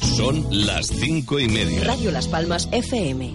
[0.00, 1.84] Son las cinco y media.
[1.84, 3.34] Radio Las Palmas FM.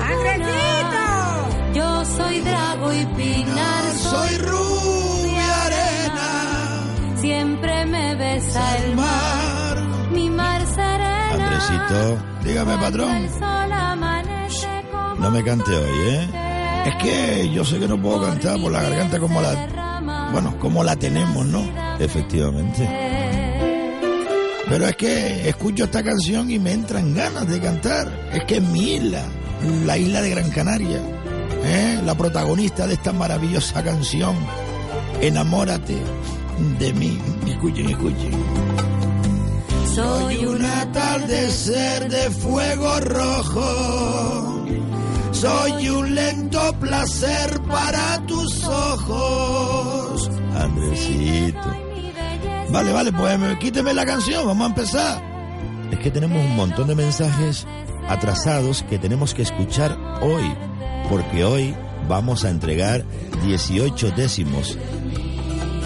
[0.00, 1.74] ¡Andresito!
[1.74, 3.84] Yo soy Drago y Pinar.
[3.96, 7.16] Soy rubia arena.
[7.20, 9.78] Siempre me besa el mar.
[10.12, 11.30] Mi mar serena.
[11.32, 13.10] Andresito, dígame, patrón.
[13.16, 16.28] El sol amanece como No me cante hoy, ¿eh?
[16.86, 20.28] Es que yo sé que no puedo cantar por la garganta como la...
[20.32, 21.62] Bueno, como la tenemos, ¿no?
[21.98, 22.84] Efectivamente.
[24.68, 28.28] Pero es que escucho esta canción y me entran ganas de cantar.
[28.32, 29.24] Es que es mi isla,
[29.86, 31.00] la isla de Gran Canaria.
[31.64, 32.00] ¿eh?
[32.04, 34.36] La protagonista de esta maravillosa canción.
[35.22, 35.96] Enamórate
[36.78, 37.18] de mí.
[37.46, 38.32] Escuchen, escuchen.
[39.94, 44.66] Soy un atardecer de fuego rojo.
[45.32, 50.30] Soy un lento placer para tus ojos.
[50.54, 51.87] Andresito.
[52.70, 55.22] Vale, vale, pues me- quíteme la canción, vamos a empezar.
[55.90, 57.66] Es que tenemos un montón de mensajes
[58.08, 60.52] atrasados que tenemos que escuchar hoy,
[61.08, 61.74] porque hoy
[62.08, 63.04] vamos a entregar
[63.44, 64.78] 18 décimos.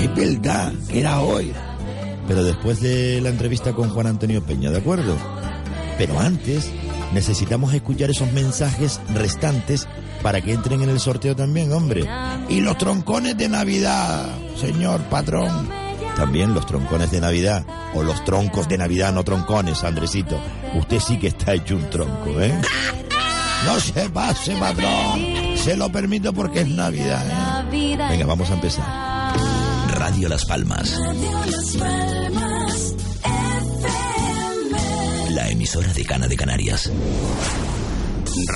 [0.01, 1.53] Es verdad, era hoy.
[2.27, 5.17] Pero después de la entrevista con Juan Antonio Peña, ¿de acuerdo?
[5.99, 6.69] Pero antes
[7.15, 9.87] necesitamos escuchar esos mensajes restantes
[10.23, 12.09] para que entren en el sorteo también, hombre.
[12.49, 14.27] Y los troncones de Navidad,
[14.61, 15.69] señor patrón.
[16.17, 17.65] También los troncones de Navidad.
[17.95, 20.41] O los troncos de Navidad, no troncones, Andresito.
[20.75, 22.59] Usted sí que está hecho un tronco, ¿eh?
[23.65, 25.57] No se pase, patrón.
[25.57, 27.25] Se lo permito porque es Navidad,
[27.71, 27.97] ¿eh?
[27.97, 28.85] Venga, vamos a empezar.
[29.95, 30.99] Radio Las Palmas.
[35.31, 36.91] La emisora de Cana de Canarias.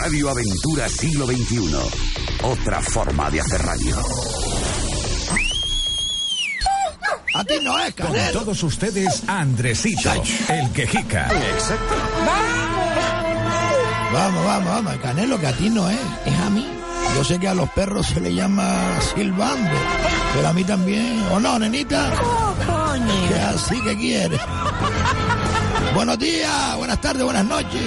[0.03, 1.77] Radio Aventura Siglo XXI.
[2.43, 3.97] Otra forma de hacer radio.
[7.37, 8.33] A ti no es, Con Canelo.
[8.41, 10.11] todos ustedes, Andresito,
[10.49, 11.29] el quejica.
[11.53, 11.95] Exacto.
[14.11, 14.97] Vamos, vamos, vamos.
[15.03, 16.67] Canelo, que a ti no es, es a mí.
[17.15, 18.65] Yo sé que a los perros se le llama
[19.15, 19.71] silbando,
[20.35, 21.23] pero a mí también.
[21.31, 22.11] ¿O no, nenita?
[23.29, 24.39] Que así que quiere.
[25.95, 27.83] Buenos días, buenas tardes, buenas noches.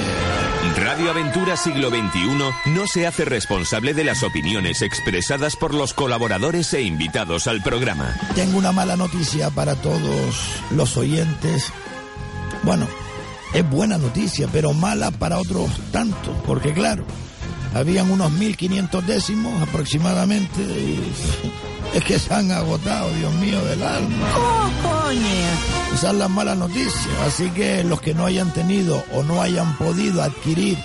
[0.76, 6.74] Radio Aventura Siglo XXI no se hace responsable de las opiniones expresadas por los colaboradores
[6.74, 8.16] e invitados al programa.
[8.36, 10.36] Tengo una mala noticia para todos
[10.72, 11.72] los oyentes.
[12.64, 12.88] Bueno,
[13.54, 17.06] es buena noticia, pero mala para otros tantos, porque claro,
[17.74, 21.00] habían unos 1500 décimos aproximadamente y
[21.98, 24.28] es que se han agotado, Dios mío del alma.
[25.12, 27.12] Esa es la mala noticia.
[27.26, 30.78] Así que los que no hayan tenido o no hayan podido adquirir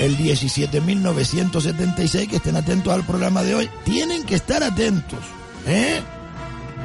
[0.00, 5.20] el 17.976, que estén atentos al programa de hoy, tienen que estar atentos.
[5.66, 6.00] ¿eh?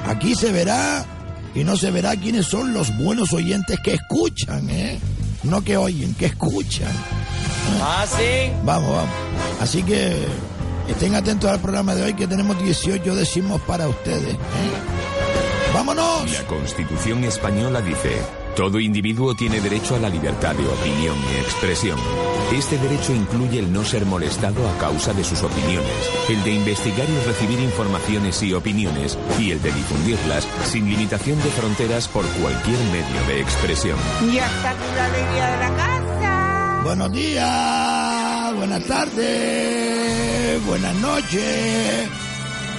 [0.07, 1.05] Aquí se verá
[1.53, 4.99] y no se verá quiénes son los buenos oyentes que escuchan, ¿eh?
[5.43, 6.91] No que oyen, que escuchan.
[7.81, 8.51] Ah, sí.
[8.63, 9.09] Vamos, vamos.
[9.59, 10.15] Así que
[10.87, 14.35] estén atentos al programa de hoy que tenemos 18 décimos para ustedes.
[14.35, 15.10] ¿eh?
[15.73, 16.31] ¡Vámonos!
[16.33, 18.21] La Constitución española dice,
[18.55, 21.97] todo individuo tiene derecho a la libertad de opinión y expresión.
[22.51, 27.07] Este derecho incluye el no ser molestado a causa de sus opiniones, el de investigar
[27.09, 32.79] y recibir informaciones y opiniones, y el de difundirlas sin limitación de fronteras por cualquier
[32.91, 33.97] medio de expresión.
[34.33, 36.81] Ya está la alegría de la casa.
[36.83, 42.09] Buenos días, buenas tardes, buenas noches.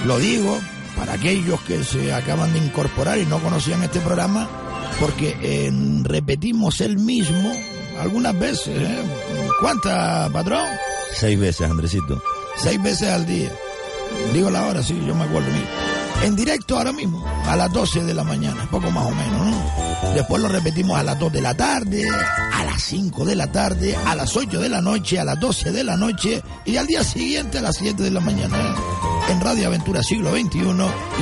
[0.05, 0.59] Lo digo
[1.03, 4.47] para aquellos que se acaban de incorporar y no conocían este programa,
[5.01, 5.69] porque eh,
[6.03, 7.51] repetimos el mismo
[7.99, 8.69] algunas veces.
[8.69, 9.03] ¿eh?
[9.59, 10.65] ¿Cuántas, patrón?
[11.13, 12.23] Seis veces, Andresito.
[12.55, 13.51] Seis veces al día.
[14.31, 15.49] Digo la hora, sí, yo me acuerdo.
[15.51, 15.92] mira.
[16.23, 20.13] En directo ahora mismo, a las 12 de la mañana, poco más o menos, ¿no?
[20.13, 23.95] Después lo repetimos a las 2 de la tarde, a las 5 de la tarde,
[24.05, 27.03] a las 8 de la noche, a las 12 de la noche y al día
[27.03, 28.57] siguiente a las 7 de la mañana.
[29.29, 30.59] En Radio Aventura Siglo XXI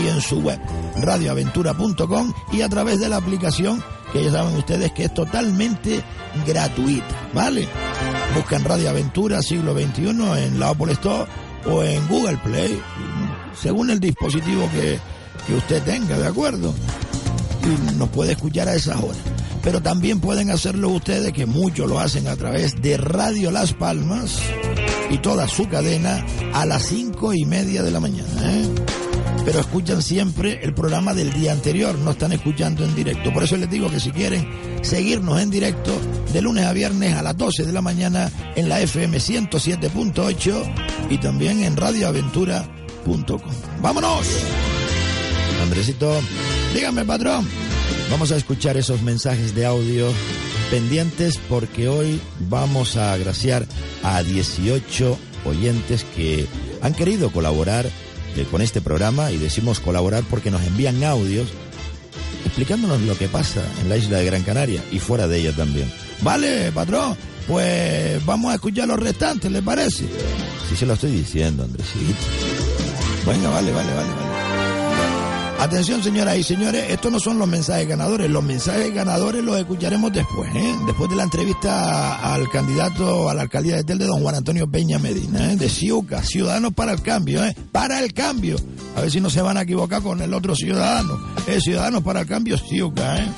[0.04, 0.60] y en su web,
[0.98, 6.04] radioaventura.com y a través de la aplicación que ya saben ustedes que es totalmente
[6.46, 7.68] gratuita, ¿vale?
[8.36, 11.26] Buscan Radio Aventura Siglo XXI en la Apple Store
[11.66, 12.82] o en Google Play,
[13.60, 15.00] según el dispositivo que,
[15.48, 16.74] que usted tenga, ¿de acuerdo?
[17.64, 19.18] Y nos puede escuchar a esas horas.
[19.64, 24.40] pero también pueden hacerlo ustedes, que muchos lo hacen a través de Radio Las Palmas
[25.10, 28.28] y toda su cadena a las cinco y media de la mañana.
[28.44, 28.68] ¿eh?
[29.46, 33.34] Pero escuchan siempre el programa del día anterior, no están escuchando en directo.
[33.34, 34.48] Por eso les digo que si quieren
[34.84, 35.92] seguirnos en directo
[36.32, 41.18] de lunes a viernes a las 12 de la mañana en la FM 107.8 y
[41.18, 42.81] también en radioaventura.com.
[43.82, 44.28] ¡Vámonos!
[45.62, 46.20] Andresito,
[46.74, 47.48] dígame patrón.
[48.10, 50.12] Vamos a escuchar esos mensajes de audio
[50.70, 52.20] pendientes porque hoy
[52.50, 53.66] vamos a agraciar
[54.04, 56.48] a 18 oyentes que
[56.82, 57.86] han querido colaborar
[58.36, 61.50] eh, con este programa y decimos colaborar porque nos envían audios
[62.46, 65.92] explicándonos lo que pasa en la isla de Gran Canaria y fuera de ella también.
[66.22, 67.16] Vale, patrón,
[67.48, 70.06] pues vamos a escuchar los restantes, ¿le parece?
[70.70, 72.61] Sí, se lo estoy diciendo, Andresito.
[73.26, 74.32] Venga, vale, vale, vale, vale.
[75.62, 78.32] Atención, señoras y señores, estos no son los mensajes ganadores.
[78.32, 80.76] Los mensajes ganadores los escucharemos después, ¿eh?
[80.88, 84.98] Después de la entrevista al candidato a la alcaldía de Telde, don Juan Antonio Peña
[84.98, 85.58] Medina, ¿eh?
[85.58, 87.56] de Ciuca, Ciudadanos para el Cambio, ¿eh?
[87.72, 88.56] Para el Cambio.
[88.96, 91.20] A ver si no se van a equivocar con el otro ciudadano.
[91.46, 93.32] Es Ciudadanos para el Cambio, Ciuca, ¿eh?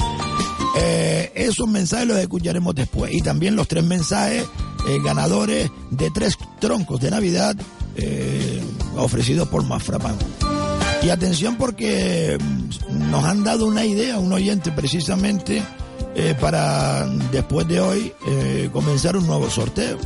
[0.77, 3.13] Eh, esos mensajes los escucharemos después.
[3.13, 4.45] Y también los tres mensajes
[4.88, 7.56] eh, ganadores de tres troncos de Navidad
[7.95, 8.52] eh,
[8.98, 10.16] ofrecidos por Mafrapan.
[11.01, 15.62] Y atención porque mm, nos han dado una idea, un oyente precisamente,
[16.16, 19.98] eh, para después de hoy eh, comenzar un nuevo sorteo.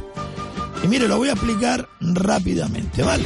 [0.83, 3.25] Y mire, lo voy a explicar rápidamente, ¿vale?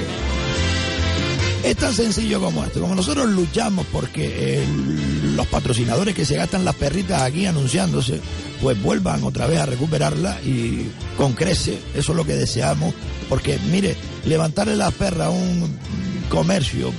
[1.63, 2.81] Es tan sencillo como esto.
[2.81, 8.19] Como nosotros luchamos porque el- los patrocinadores que se gastan las perritas aquí anunciándose,
[8.61, 10.87] pues vuelvan otra vez a recuperarla y
[11.17, 11.79] con crece.
[11.93, 12.93] Eso es lo que deseamos.
[13.29, 15.77] Porque, mire, levantarle las perras a un
[16.29, 16.91] comercio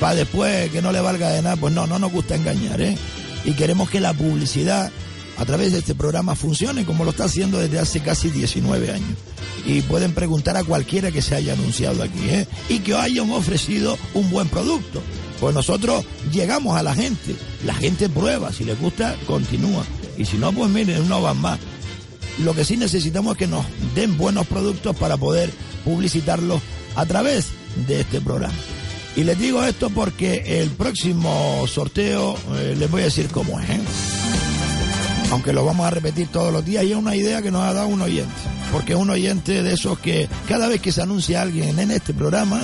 [0.00, 2.96] para después que no le valga de nada, pues no, no nos gusta engañar, ¿eh?
[3.44, 4.90] Y queremos que la publicidad
[5.38, 9.16] a través de este programa funcione como lo está haciendo desde hace casi 19 años.
[9.64, 12.48] Y pueden preguntar a cualquiera que se haya anunciado aquí, ¿eh?
[12.68, 15.02] Y que hayan ofrecido un buen producto.
[15.40, 19.84] Pues nosotros llegamos a la gente, la gente prueba, si les gusta, continúa.
[20.16, 21.58] Y si no, pues miren, no van más.
[22.38, 23.64] Lo que sí necesitamos es que nos
[23.94, 25.50] den buenos productos para poder
[25.84, 26.60] publicitarlos
[26.96, 27.46] a través
[27.86, 28.54] de este programa.
[29.16, 33.68] Y les digo esto porque el próximo sorteo eh, les voy a decir cómo es.
[33.68, 33.80] ¿eh?
[35.32, 37.72] Aunque lo vamos a repetir todos los días y es una idea que nos ha
[37.72, 38.34] dado un oyente.
[38.70, 42.60] Porque un oyente de esos que cada vez que se anuncia alguien en este programa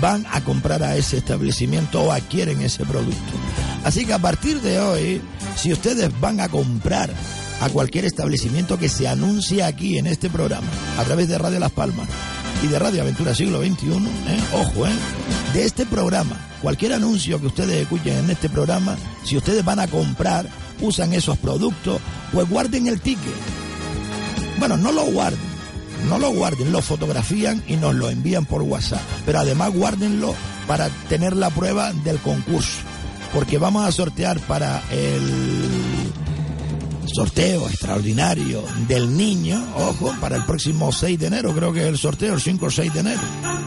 [0.00, 3.32] van a comprar a ese establecimiento o adquieren ese producto.
[3.84, 5.22] Así que a partir de hoy,
[5.54, 7.10] si ustedes van a comprar
[7.60, 10.66] a cualquier establecimiento que se anuncie aquí en este programa,
[10.98, 12.08] a través de Radio Las Palmas
[12.64, 14.40] y de Radio Aventura Siglo XXI, ¿eh?
[14.54, 14.92] ojo, ¿eh?
[15.54, 19.86] de este programa, cualquier anuncio que ustedes escuchen en este programa, si ustedes van a
[19.86, 20.48] comprar,
[20.80, 22.00] usan esos productos,
[22.32, 23.34] pues guarden el ticket.
[24.58, 25.40] Bueno, no lo guarden,
[26.08, 29.02] no lo guarden, lo fotografían y nos lo envían por WhatsApp.
[29.24, 30.34] Pero además guárdenlo
[30.66, 32.78] para tener la prueba del concurso.
[33.32, 35.69] Porque vamos a sortear para el
[37.14, 41.98] sorteo extraordinario del niño, ojo, para el próximo 6 de enero, creo que es el
[41.98, 43.20] sorteo, el 5 o 6 de enero.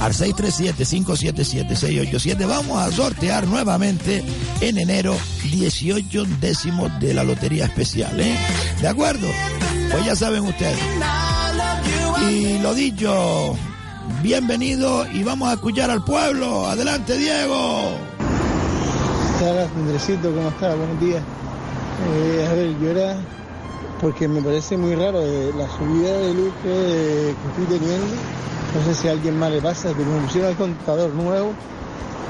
[0.00, 2.46] al 637-577-687.
[2.46, 4.22] Vamos a sortear nuevamente
[4.60, 8.20] en enero 18 décimos de la Lotería Especial.
[8.20, 8.36] ¿eh?
[8.80, 9.28] ¿De acuerdo?
[9.90, 10.78] Pues ya saben ustedes.
[12.30, 13.56] Y lo dicho,
[14.22, 16.66] bienvenido y vamos a escuchar al pueblo.
[16.66, 17.96] Adelante, Diego.
[19.38, 20.76] Hola, Andresito, ¿cómo estás?
[20.76, 21.22] Buenos días.
[22.14, 23.16] Eh, a ver, yo era,
[24.00, 28.14] porque me parece muy raro eh, la subida de luz que, que estoy teniendo.
[28.74, 31.52] No sé si a alguien más le pasa, pero me pusieron el contador nuevo,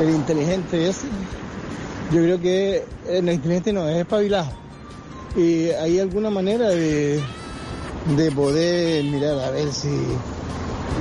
[0.00, 1.08] el inteligente ese.
[2.12, 4.48] Yo creo que eh, no, inteligente no, es espabilado.
[5.36, 7.20] Y hay alguna manera de,
[8.16, 9.90] de poder mirar a ver si,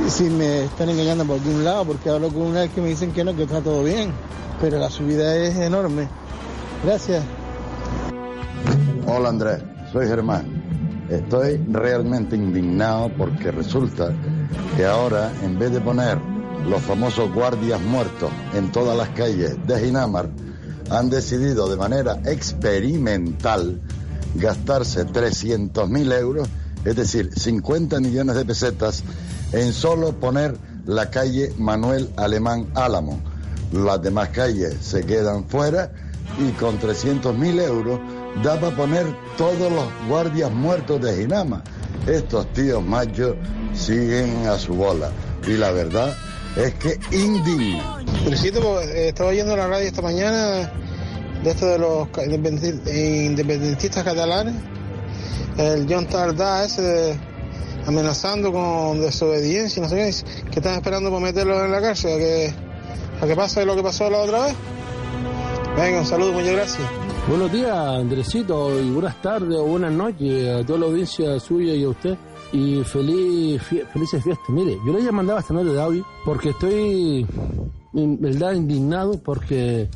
[0.07, 3.11] si me están engañando por algún lado, porque hablo con una vez que me dicen
[3.11, 4.11] que no, que está todo bien,
[4.59, 6.07] pero la subida es enorme.
[6.83, 7.23] Gracias.
[9.05, 9.61] Hola Andrés,
[9.91, 10.45] soy Germán.
[11.09, 14.11] Estoy realmente indignado porque resulta
[14.75, 16.17] que ahora, en vez de poner
[16.69, 20.29] los famosos guardias muertos en todas las calles de Ginamar,
[20.89, 23.81] han decidido de manera experimental
[24.35, 26.47] gastarse 300.000 euros,
[26.83, 29.03] es decir, 50 millones de pesetas,
[29.51, 33.19] en solo poner la calle Manuel Alemán Álamo.
[33.71, 35.91] Las demás calles se quedan fuera
[36.39, 37.99] y con 300.000 euros
[38.43, 39.05] da para poner
[39.37, 41.63] todos los guardias muertos de Ginama.
[42.07, 43.35] Estos tíos machos
[43.75, 45.11] siguen a su bola
[45.47, 46.15] y la verdad
[46.55, 47.97] es que indigna.
[48.23, 50.71] Felicito, eh, estaba oyendo la radio esta mañana
[51.43, 52.07] de esto de los
[52.87, 54.55] independentistas catalanes,
[55.57, 57.19] el John Tardá ese de-
[57.85, 62.17] amenazando con desobediencia, no sé qué, que están esperando por meterlo en la cárcel, a
[62.17, 62.53] que,
[63.21, 64.55] a que pase lo que pasó la otra vez.
[65.77, 66.87] Venga, un saludo, muchas gracias.
[67.27, 71.83] Buenos días, Andresito, y buenas tardes o buenas noches a toda la audiencia suya y
[71.83, 72.15] a usted.
[72.51, 74.49] Y feliz, fie- felices fiestas.
[74.49, 77.25] Mire, yo le he mandado esta nota de audio porque estoy,
[77.93, 79.89] en verdad, indignado porque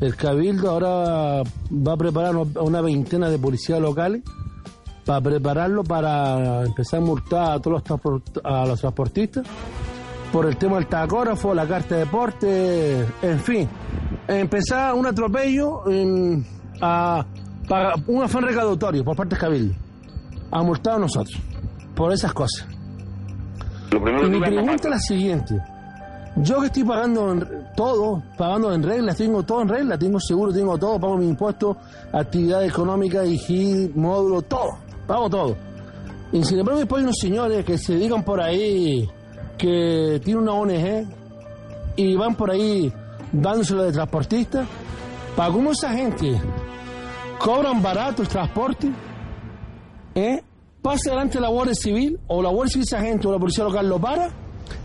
[0.00, 4.22] el Cabildo ahora va a preparar una veintena de policías locales
[5.04, 9.46] para prepararlo para empezar a multar a todos los, transportistas
[10.32, 13.68] por el tema del tacógrafo, la carta de deporte, en fin.
[14.26, 15.82] Empezar un atropello
[16.80, 17.24] a,
[17.68, 19.74] para un afán recaudatorio por parte del Cabildo.
[20.50, 21.38] A multar a nosotros
[21.98, 22.66] por esas cosas.
[24.26, 25.60] Y mi pregunta es la siguiente.
[26.36, 30.52] Yo que estoy pagando en- todo, pagando en regla, tengo todo en regla, tengo seguro,
[30.52, 31.76] tengo todo, pago mi impuesto,
[32.12, 35.56] actividad económica, IGI, módulo, todo, pago todo.
[36.32, 39.08] Y sin embargo después hay unos señores que se digan por ahí
[39.56, 41.06] que tienen una ONG
[41.96, 42.92] y van por ahí
[43.32, 44.64] dándoselo de transportista.
[45.34, 46.40] ¿Para cómo esa gente
[47.40, 48.92] cobran barato el transporte?
[50.14, 50.42] ¿Eh?
[50.82, 53.64] Pasa delante de la Guardia Civil o la Guardia Civil esa gente o la Policía
[53.64, 54.30] Local lo para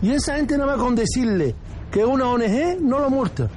[0.02, 1.54] y esa gente nada más con decirle
[1.90, 3.48] que una ONG no lo multa.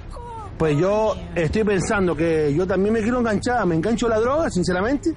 [0.57, 5.13] Pues yo estoy pensando que yo también me quiero enganchar, me engancho la droga, sinceramente.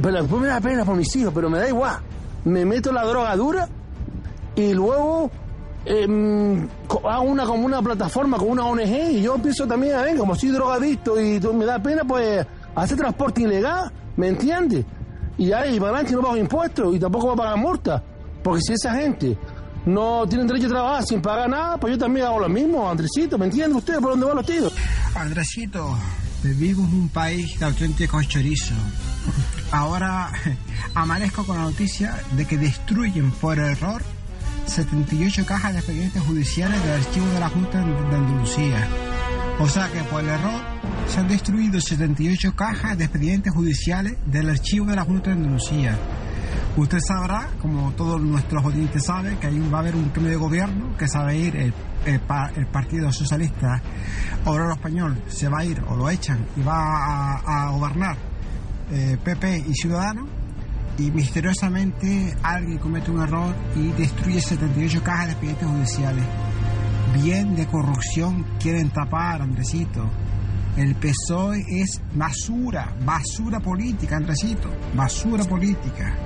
[0.00, 1.98] Pero después me da pena por mis hijos, pero me da igual.
[2.44, 3.68] Me meto la droga dura
[4.54, 5.30] y luego
[5.84, 6.68] em,
[7.04, 10.34] hago una como una plataforma con una ONG y yo pienso también, a ver, como
[10.34, 14.84] soy drogadicto y me da pena, pues hacer transporte ilegal, ¿me entiendes?
[15.40, 18.02] Y ahí para adelante no pago impuestos y tampoco voy a pagar multa.
[18.44, 19.38] Porque si esa gente
[19.86, 23.38] no tiene derecho a trabajar sin pagar nada, pues yo también hago lo mismo, Andresito,
[23.38, 24.74] ¿me entienden ustedes por dónde van los tiros?
[25.14, 25.96] Andresito,
[26.42, 28.74] vivimos en un país de auténtico chorizo.
[29.72, 30.30] Ahora
[30.94, 34.02] amanezco con la noticia de que destruyen por error
[34.66, 38.86] 78 cajas de expedientes judiciales del archivo de la Junta de Andalucía.
[39.58, 40.79] O sea que por error
[41.12, 45.98] se han destruido 78 cajas de expedientes judiciales del archivo de la Junta de Andalucía.
[46.76, 50.36] Usted sabrá, como todos nuestros oyentes saben, que ahí va a haber un cambio de
[50.36, 51.74] gobierno, que se va a ir el,
[52.06, 53.82] el pa- el Partido Socialista
[54.44, 58.16] Obrero Español, se va a ir o lo echan y va a, gobernar
[58.92, 60.28] eh, PP y Ciudadanos
[60.96, 66.24] y misteriosamente alguien comete un error y destruye 78 cajas de expedientes judiciales.
[67.14, 70.08] Bien de corrupción quieren tapar, Andresito.
[70.80, 76.16] El PSOE es basura, basura política, Andresito, basura política.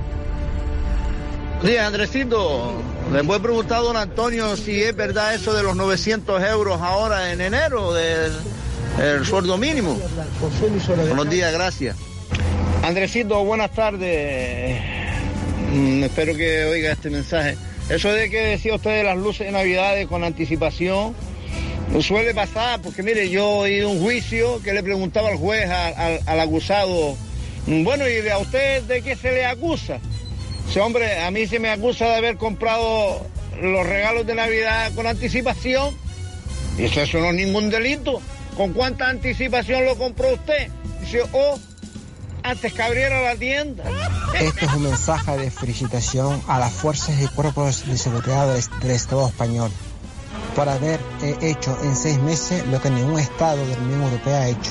[1.65, 2.81] Sí, Andresito,
[3.13, 6.81] le voy a preguntar a don Antonio si es verdad eso de los 900 euros
[6.81, 8.33] ahora en enero del
[9.03, 9.99] el sueldo mínimo.
[11.09, 11.97] Buenos días, gracias.
[12.85, 14.81] Andresito, buenas tardes.
[15.73, 17.59] Mm, espero que oiga este mensaje.
[17.89, 21.13] Eso de que decía usted de las luces de Navidades con anticipación,
[21.89, 26.41] no suele pasar, porque mire, yo oí un juicio que le preguntaba al juez, al,
[26.41, 27.17] acusado,
[27.67, 29.99] mm, bueno, ¿y a usted de qué se le acusa?
[30.69, 33.25] Ese hombre, a mí se me acusa de haber comprado
[33.61, 35.95] los regalos de Navidad con anticipación.
[36.79, 38.21] Y eso, eso no es ningún delito.
[38.57, 40.69] ¿Con cuánta anticipación lo compró usted?
[41.01, 41.59] Dice, oh,
[42.43, 43.85] antes que abriera la tienda.
[44.41, 49.29] Este es un mensaje de felicitación a las fuerzas y cuerpos de seguridad del Estado
[49.29, 49.71] español
[50.55, 54.41] por haber eh, hecho en seis meses lo que ningún Estado de la Unión Europea
[54.41, 54.71] ha hecho.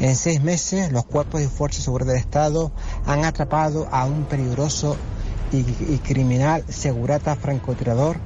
[0.00, 2.72] En seis meses, los cuerpos y fuerzas de seguridad del Estado
[3.06, 4.96] han atrapado a un peligroso
[5.52, 8.16] y, y criminal segurata francotirador,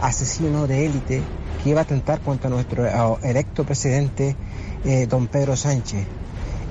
[0.00, 1.22] asesino de élite,
[1.62, 4.36] que iba a atentar contra nuestro eh, electo presidente,
[4.84, 6.06] eh, don Pedro Sánchez.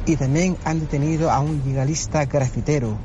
[0.05, 2.97] Y también han detenido a un legalista grafitero,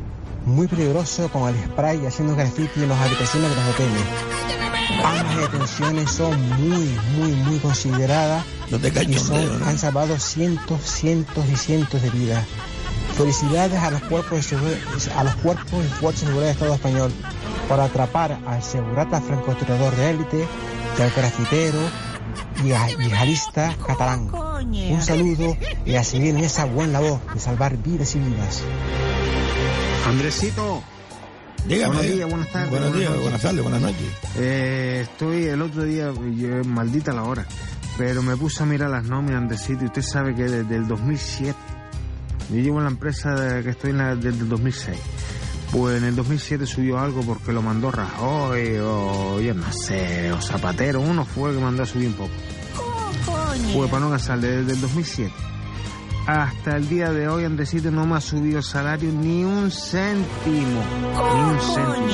[0.46, 4.59] muy peligroso con el spray haciendo graffiti en las habitaciones de los hoteles.
[5.04, 9.66] Ambas detenciones son muy, muy, muy consideradas No te y son- cachondeo, ¿no?
[9.66, 12.44] han salvado cientos, cientos y cientos de vidas.
[13.16, 14.56] Felicidades a los cuerpos, de
[15.16, 17.12] a los cuerpos y fuerzas de seguridad del Estado español
[17.68, 20.48] por atrapar al segurata francotirador de élite,
[20.98, 21.78] del grafitero
[22.64, 24.30] y a- yihadista catalán.
[24.32, 28.62] Un saludo y a seguir en esa buena labor de salvar vidas y vidas.
[30.06, 30.82] Andresito.
[31.66, 32.70] Dígame, Buenos días, buenas tardes.
[32.70, 34.06] Buenos días, buenas tardes, buenas noches.
[34.36, 37.46] Eh, estoy el otro día, yo, maldita la hora,
[37.98, 39.86] pero me puse a mirar las nóminas de sitio.
[39.86, 41.54] Usted sabe que desde el 2007,
[42.50, 44.96] yo llevo en la empresa de- que estoy en la, desde el 2006.
[45.70, 50.40] Pues en el 2007 subió algo porque lo mandó Rajoy o yo no sé, o
[50.40, 52.30] Zapatero, uno fue el que mandó a subir un poco.
[53.74, 55.32] Pues para no cansarle, desde el 2007
[56.30, 60.80] hasta el día de hoy Andresito no me ha subido el salario ni un céntimo.
[61.34, 62.08] Ni un céntimo.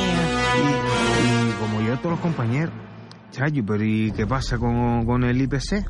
[0.56, 2.72] Y, y como yo todos los compañeros.
[3.30, 5.84] Chayo, pero ¿y qué pasa con, con el IPC?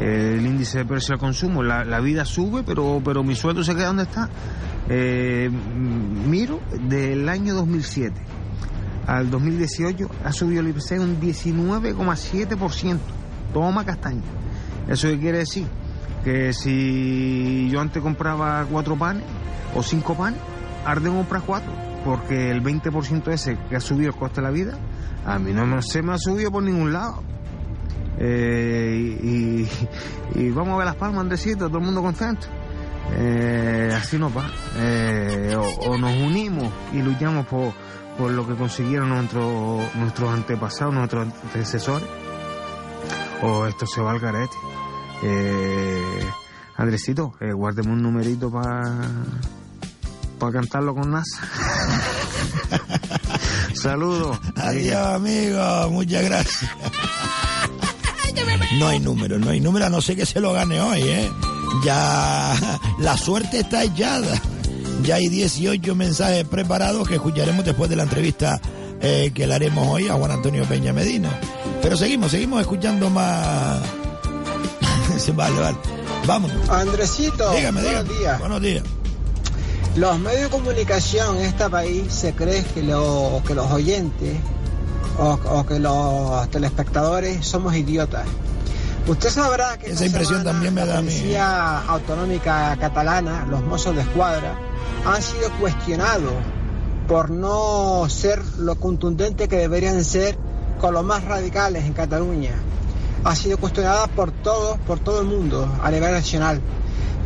[0.00, 1.62] El índice de precio al consumo.
[1.62, 4.28] La, la vida sube, pero, pero mi sueldo se queda donde está.
[4.88, 8.20] Eh, miro, del año 2007
[9.06, 12.98] al 2018 ha subido el IPC un 19,7%.
[13.52, 14.22] Toma castaña.
[14.88, 15.66] ¿Eso qué quiere decir?
[16.24, 19.24] Que si yo antes compraba cuatro panes
[19.74, 20.38] o cinco panes,
[20.84, 21.72] ahora tengo que comprar cuatro.
[22.04, 24.78] Porque el 20% ese que ha subido el coste de la vida,
[25.24, 27.22] a mí no me- se me ha subido por ningún lado.
[28.18, 29.66] Eh,
[30.34, 32.46] y, vamos a ver las palmas, Andresito, todo el mundo contento.
[33.14, 34.44] Eh, así nos va.
[34.76, 37.72] Eh, o, nos unimos y luchamos por,
[38.16, 42.08] por lo que consiguieron nuestros nuestros antepasados, nuestros antecesores,
[43.42, 44.56] o esto se va al garete.
[45.22, 46.26] Eh,
[46.76, 48.98] Andresito, eh, guárdeme un numerito para
[50.38, 51.48] para cantarlo con NASA.
[53.74, 54.40] Saludos.
[54.56, 55.90] Adiós, amigo.
[55.90, 56.70] Muchas gracias.
[58.78, 61.30] No hay número, no hay número, a no sé que se lo gane hoy, ¿eh?
[61.84, 62.54] Ya
[62.98, 64.40] la suerte está echada.
[65.02, 68.60] Ya hay 18 mensajes preparados que escucharemos después de la entrevista
[69.00, 71.38] eh, que le haremos hoy a Juan Antonio Peña Medina.
[71.82, 73.80] Pero seguimos, seguimos escuchando más.
[75.30, 75.76] Vale, vale.
[76.26, 76.68] Vámonos.
[76.68, 78.18] Andresito, Dígame, buenos dígame.
[78.18, 78.38] días.
[78.40, 78.82] Buenos días.
[79.96, 84.36] Los medios de comunicación en este país se cree que, lo- que los oyentes
[85.18, 88.24] o, o que los telespectadores somos idiotas.
[89.06, 91.08] Usted sabrá que Esa impresión semana también me la a mí.
[91.08, 94.54] Policía Autonómica Catalana, los mozos de escuadra,
[95.04, 96.32] han sido cuestionados
[97.08, 100.38] por no ser lo contundente que deberían ser
[100.80, 102.52] con los más radicales en Cataluña.
[103.24, 106.60] Ha sido cuestionada por todos, por todo el mundo, a nivel nacional.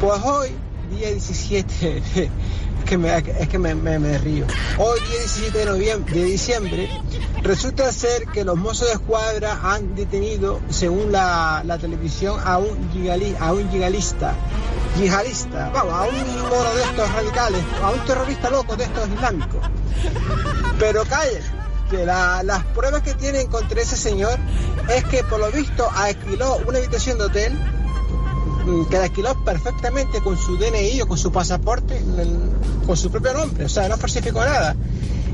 [0.00, 0.50] Pues hoy,
[0.90, 2.30] día 17, es
[2.84, 4.16] que me, es me, me- me.
[4.18, 6.90] Hoy, día 17 de, noviembre, de diciembre,
[7.42, 12.76] resulta ser que los mozos de escuadra han detenido, según la, la televisión, a un,
[12.92, 14.34] yigali- a un yigalista,
[14.98, 19.60] yihadista, a un moro de estos radicales, a un terrorista loco de estos islámicos.
[20.78, 21.42] Pero callen,
[21.90, 24.38] que la- las pruebas que tienen contra ese señor
[24.94, 27.52] es que por lo visto alquiló una habitación de hotel
[28.64, 32.02] mm, que la alquiló perfectamente con su DNI o con su pasaporte,
[32.86, 34.74] con su propio nombre, o sea, no falsificó nada.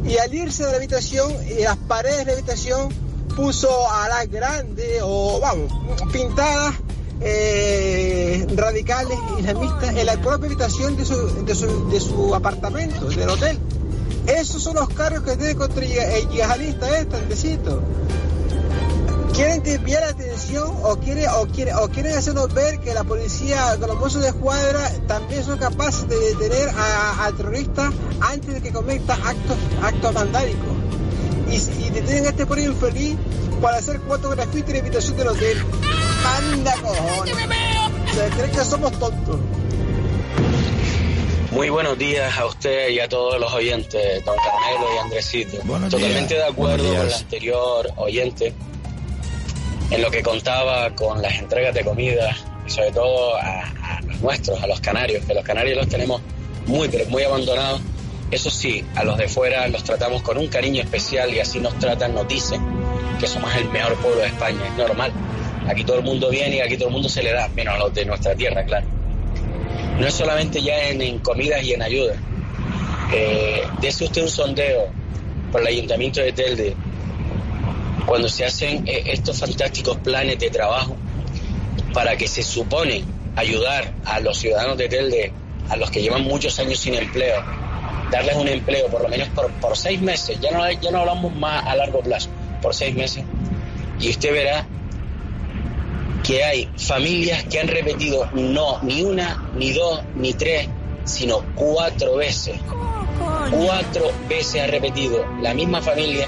[0.05, 2.88] Y al irse de la habitación, y las paredes de la habitación
[3.37, 5.73] puso a la grande o, vamos,
[6.12, 6.75] pintadas
[7.21, 13.29] eh, radicales islamistas en la propia habitación de su, de su, de su apartamento, del
[13.29, 13.59] hotel.
[14.27, 17.83] Esos son los cargos que tiene contra el yihadista este, Andresito.
[19.35, 23.77] ¿Quieren desviar la atención o, quiere, o, quiere, o quieren hacernos ver que la policía,
[23.81, 28.61] que los mozos de escuadra también son capaces de detener a, a terroristas antes de
[28.61, 30.77] que cometan actos, actos vandálicos?
[31.51, 33.17] Y, y detienen a este pobre infeliz
[33.63, 35.59] para hacer cuatro grafitis en la habitación del hotel.
[36.37, 37.35] ¡Anda, cojones!
[38.15, 39.39] Se creen que somos tontos.
[41.53, 45.59] Muy buenos días a usted y a todos los oyentes, don Carmelo y Andresito.
[45.65, 46.47] Buenos Totalmente días.
[46.47, 48.55] de acuerdo con el anterior oyente
[49.91, 52.35] en lo que contaba con las entregas de comida
[52.67, 56.23] y sobre todo a, a los nuestros, a los canarios, que los canarios los tenemos
[56.67, 57.83] muy, pero muy abandonados.
[58.31, 61.79] Eso sí, a los de fuera los tratamos con un cariño especial y así nos
[61.79, 62.62] tratan, nos dicen
[63.21, 65.12] que somos el mejor pueblo de España, es normal.
[65.69, 67.79] Aquí todo el mundo viene y aquí todo el mundo se le da, menos a
[67.79, 69.02] los de nuestra tierra, claro
[69.99, 72.15] no es solamente ya en, en comidas y en ayuda.
[73.13, 74.89] Eh, dese usted un sondeo
[75.51, 76.75] por el ayuntamiento de Telde
[78.07, 80.97] cuando se hacen eh, estos fantásticos planes de trabajo
[81.93, 83.05] para que se supone
[83.37, 85.33] ayudar a los ciudadanos de Telde,
[85.69, 87.43] a los que llevan muchos años sin empleo,
[88.11, 91.35] darles un empleo por lo menos por, por seis meses, ya no, ya no hablamos
[91.37, 92.29] más a largo plazo,
[92.61, 93.25] por seis meses,
[94.01, 94.67] y usted verá
[96.23, 100.69] que hay familias que han repetido no, ni una, ni dos, ni tres,
[101.05, 102.59] sino cuatro veces.
[103.51, 106.27] Cuatro veces ha repetido la misma familia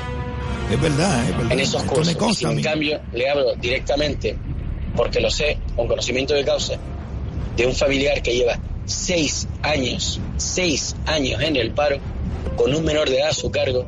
[0.71, 1.53] Es verdad, es verdad.
[1.53, 2.17] en esos Esto cursos.
[2.17, 4.37] consta Y si en cambio le hablo directamente,
[4.97, 6.75] porque lo sé, con conocimiento de causa,
[7.57, 11.99] de un familiar que lleva seis años, seis años en el paro,
[12.57, 13.87] con un menor de edad a su cargo,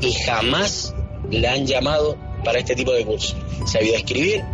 [0.00, 0.94] y jamás
[1.30, 3.36] le han llamado para este tipo de curso.
[3.66, 4.44] Se ha ido a escribir,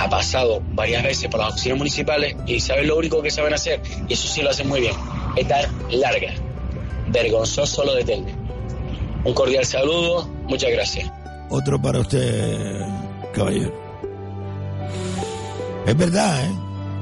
[0.00, 3.82] ha pasado varias veces por las oficinas municipales y saben lo único que saben hacer,
[4.08, 4.94] y eso sí lo hacen muy bien,
[5.36, 6.32] estar larga.
[7.08, 8.34] Vergonzoso lo de Telde.
[9.24, 11.10] Un cordial saludo, muchas gracias.
[11.50, 12.80] Otro para usted,
[13.34, 13.74] caballero.
[15.86, 16.54] Es verdad, ¿eh?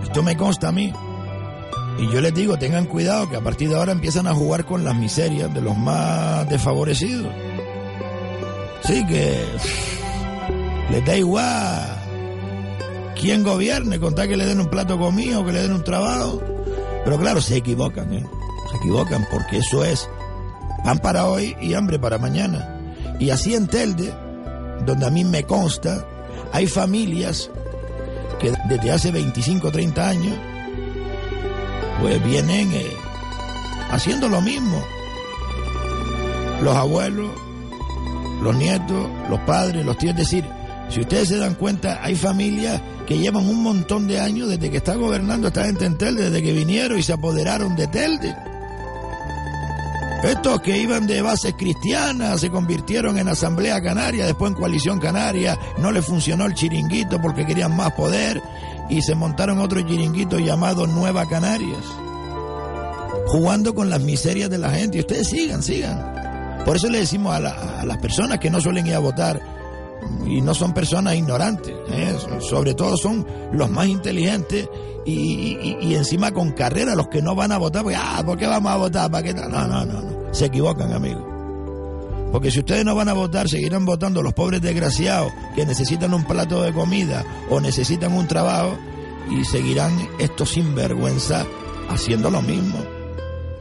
[0.03, 0.93] Esto me consta a mí.
[1.99, 4.83] Y yo les digo, tengan cuidado que a partir de ahora empiezan a jugar con
[4.83, 7.33] las miserias de los más desfavorecidos.
[8.85, 9.45] Sí que
[10.91, 11.98] les da igual
[13.19, 16.41] quién gobierne, con tal que le den un plato comido, que le den un trabajo.
[17.05, 18.25] Pero claro, se equivocan, ¿eh?
[18.71, 20.09] Se equivocan porque eso es
[20.85, 22.81] pan para hoy y hambre para mañana.
[23.19, 24.13] Y así en Telde,
[24.87, 26.07] donde a mí me consta,
[26.53, 27.51] hay familias
[28.39, 30.35] que desde hace 25 o 30 años,
[32.01, 32.87] pues vienen eh,
[33.91, 34.83] haciendo lo mismo.
[36.63, 37.31] Los abuelos,
[38.43, 40.45] los nietos, los padres, los tíos, es decir,
[40.91, 44.79] si ustedes se dan cuenta, hay familias que llevan un montón de años desde que
[44.79, 48.35] está gobernando esta gente en Telde, desde que vinieron y se apoderaron de Telde.
[50.25, 55.57] Estos que iban de bases cristianas se convirtieron en Asamblea Canaria, después en Coalición Canaria,
[55.79, 58.43] no les funcionó el chiringuito porque querían más poder
[58.91, 61.85] y se montaron otro chiringuito llamado Nueva Canarias,
[63.27, 64.97] jugando con las miserias de la gente.
[64.99, 66.03] Y ustedes sigan, sigan.
[66.65, 69.41] Por eso le decimos a, la- a las personas que no suelen ir a votar,
[70.27, 72.17] y no son personas ignorantes, ¿eh?
[72.41, 74.69] sobre todo son los más inteligentes
[75.05, 78.73] y, encima con carrera los que no van a votar, porque, ah, ¿por qué vamos
[78.73, 79.11] a votar?
[79.11, 79.35] ¿Para qué?
[79.35, 81.25] No, no, no, no, se equivocan amigos.
[82.31, 86.25] Porque si ustedes no van a votar, seguirán votando los pobres desgraciados que necesitan un
[86.25, 88.77] plato de comida o necesitan un trabajo
[89.31, 91.47] y seguirán estos sinvergüenza
[91.89, 92.79] haciendo lo mismo.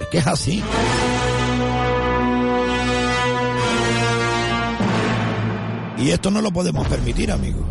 [0.02, 0.64] Es que es así.
[6.00, 7.66] Y esto no lo podemos permitir, amigos.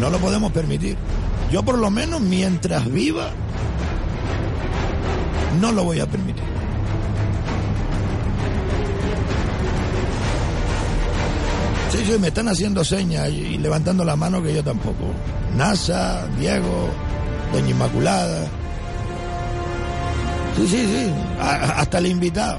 [0.00, 0.96] No lo podemos permitir.
[1.52, 3.30] Yo por lo menos mientras viva,
[5.60, 6.42] no lo voy a permitir.
[11.90, 15.14] Sí, sí, me están haciendo señas y levantando la mano que yo tampoco.
[15.56, 16.88] NASA, Diego,
[17.52, 18.46] Doña Inmaculada.
[20.56, 21.12] Sí, sí, sí.
[21.40, 22.58] Hasta el invitado,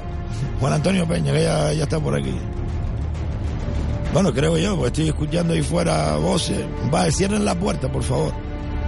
[0.58, 2.34] Juan Antonio Peña, que ya está por aquí.
[4.16, 6.64] Bueno, creo yo, porque estoy escuchando ahí fuera voces.
[6.92, 8.32] Va, cierren la puerta, por favor.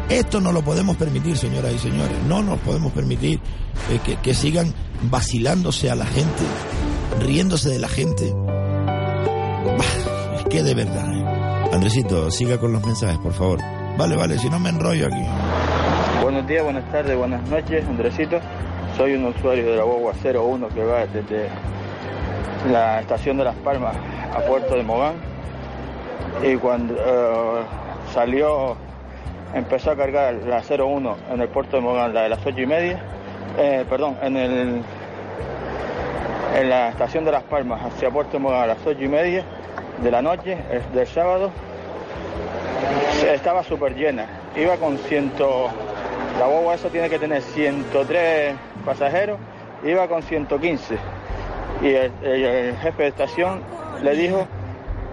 [0.09, 2.17] Esto no lo podemos permitir, señoras y señores.
[2.27, 3.39] No nos podemos permitir
[3.91, 6.45] eh, que, que sigan vacilándose a la gente,
[7.21, 8.35] riéndose de la gente.
[10.39, 11.13] Es que de verdad.
[11.13, 11.75] ¿eh?
[11.75, 13.59] Andresito, siga con los mensajes, por favor.
[13.99, 15.27] Vale, vale, si no me enrollo aquí.
[16.23, 18.41] Buenos días, buenas tardes, buenas noches, Andresito.
[18.97, 21.51] Soy un usuario de la Guagua 01 que va desde
[22.73, 23.95] la estación de Las Palmas
[24.39, 25.15] a Puerto de Mogán.
[26.43, 27.63] Y cuando eh,
[28.13, 28.77] salió,
[29.53, 32.67] empezó a cargar la 01 en el puerto de Mogán, la de las 8 y
[32.67, 33.01] media,
[33.59, 34.83] eh, perdón, en, el,
[36.57, 39.45] en la estación de Las Palmas hacia Puerto de Mogán a las 8 y media
[40.03, 41.51] de la noche, eh, del sábado,
[43.27, 44.27] estaba súper llena.
[44.57, 45.69] Iba con ciento...
[46.39, 49.41] La guagua eso tiene que tener 103 pasajeros,
[49.83, 50.97] iba con 115.
[51.83, 53.61] Y el jefe de estación
[54.03, 54.47] le dijo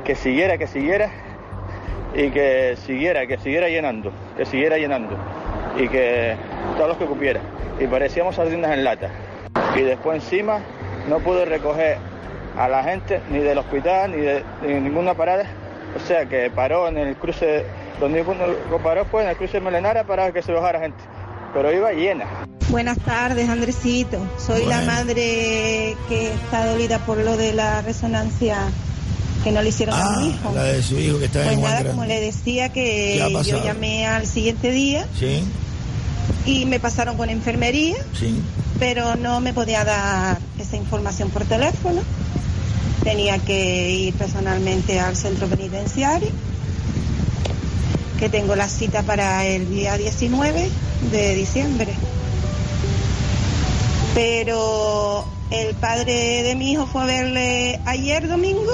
[0.03, 1.09] que siguiera, que siguiera
[2.13, 5.17] y que siguiera, que siguiera llenando, que siguiera llenando
[5.77, 6.35] y que
[6.77, 7.41] todos los que cupiera.
[7.79, 9.09] Y parecíamos sardinas en lata.
[9.75, 10.59] Y después encima
[11.09, 11.97] no pude recoger
[12.57, 15.45] a la gente ni del hospital ni de, ni de ninguna parada.
[15.95, 17.65] O sea que paró en el cruce,
[17.99, 18.23] donde
[18.83, 21.03] paró fue en el cruce de Melenara para que se bajara gente.
[21.55, 22.25] Pero iba llena.
[22.67, 24.19] Buenas tardes, Andresito.
[24.45, 28.57] Soy la madre que está dolida por lo de la resonancia
[29.41, 30.51] que no le hicieron a mi hijo.
[30.53, 33.49] La de su hijo que está Pues en nada, como le decía ¿Qué ha que
[33.49, 35.45] yo llamé al siguiente día Sí,
[36.45, 38.35] y me pasaron con enfermería, sí.
[38.77, 42.01] pero no me podía dar esa información por teléfono.
[43.01, 46.29] Tenía que ir personalmente al centro penitenciario,
[48.19, 50.69] que tengo la cita para el día 19
[51.11, 51.93] de diciembre.
[54.13, 58.71] Pero el padre de mi hijo fue a verle ayer domingo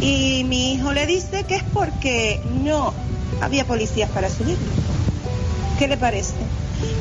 [0.00, 2.92] y mi hijo le dice que es porque no
[3.40, 4.58] había policías para subirlo,
[5.78, 6.34] ¿Qué le parece?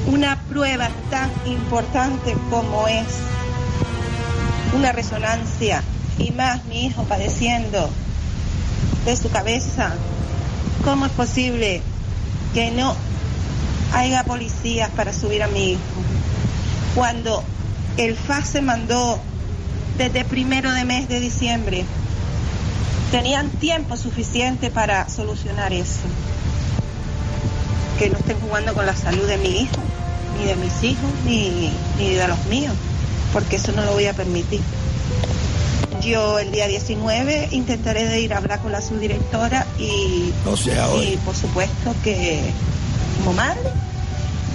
[0.08, 3.08] Una prueba tan importante como es
[4.73, 5.84] una resonancia
[6.17, 7.89] y más mi hijo padeciendo
[9.05, 9.93] de su cabeza.
[10.83, 11.81] ¿Cómo es posible
[12.53, 12.95] que no
[13.93, 15.81] haya policías para subir a mi hijo?
[16.95, 17.43] Cuando
[17.97, 19.19] el FAS se mandó
[19.97, 21.85] desde primero de mes de diciembre,
[23.11, 26.07] tenían tiempo suficiente para solucionar eso.
[27.97, 29.81] Que no estén jugando con la salud de mi hijo,
[30.37, 32.75] ni de mis hijos, ni, ni de los míos,
[33.33, 34.61] porque eso no lo voy a permitir.
[36.10, 40.89] Yo el día 19 intentaré de ir a hablar con la subdirectora y, O sea,
[40.89, 41.10] hoy.
[41.13, 42.41] y por supuesto que
[43.19, 43.60] como madre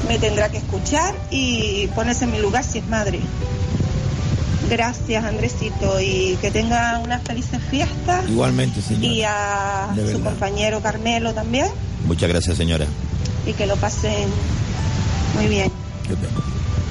[0.09, 3.21] me tendrá que escuchar y ponerse en mi lugar si es madre.
[4.69, 9.07] Gracias Andresito y que tenga unas felices fiestas Igualmente, señora.
[9.07, 11.69] y a su compañero Carmelo también
[12.07, 12.87] Muchas gracias, señora.
[13.47, 14.29] y que lo pasen
[15.37, 15.71] muy bien.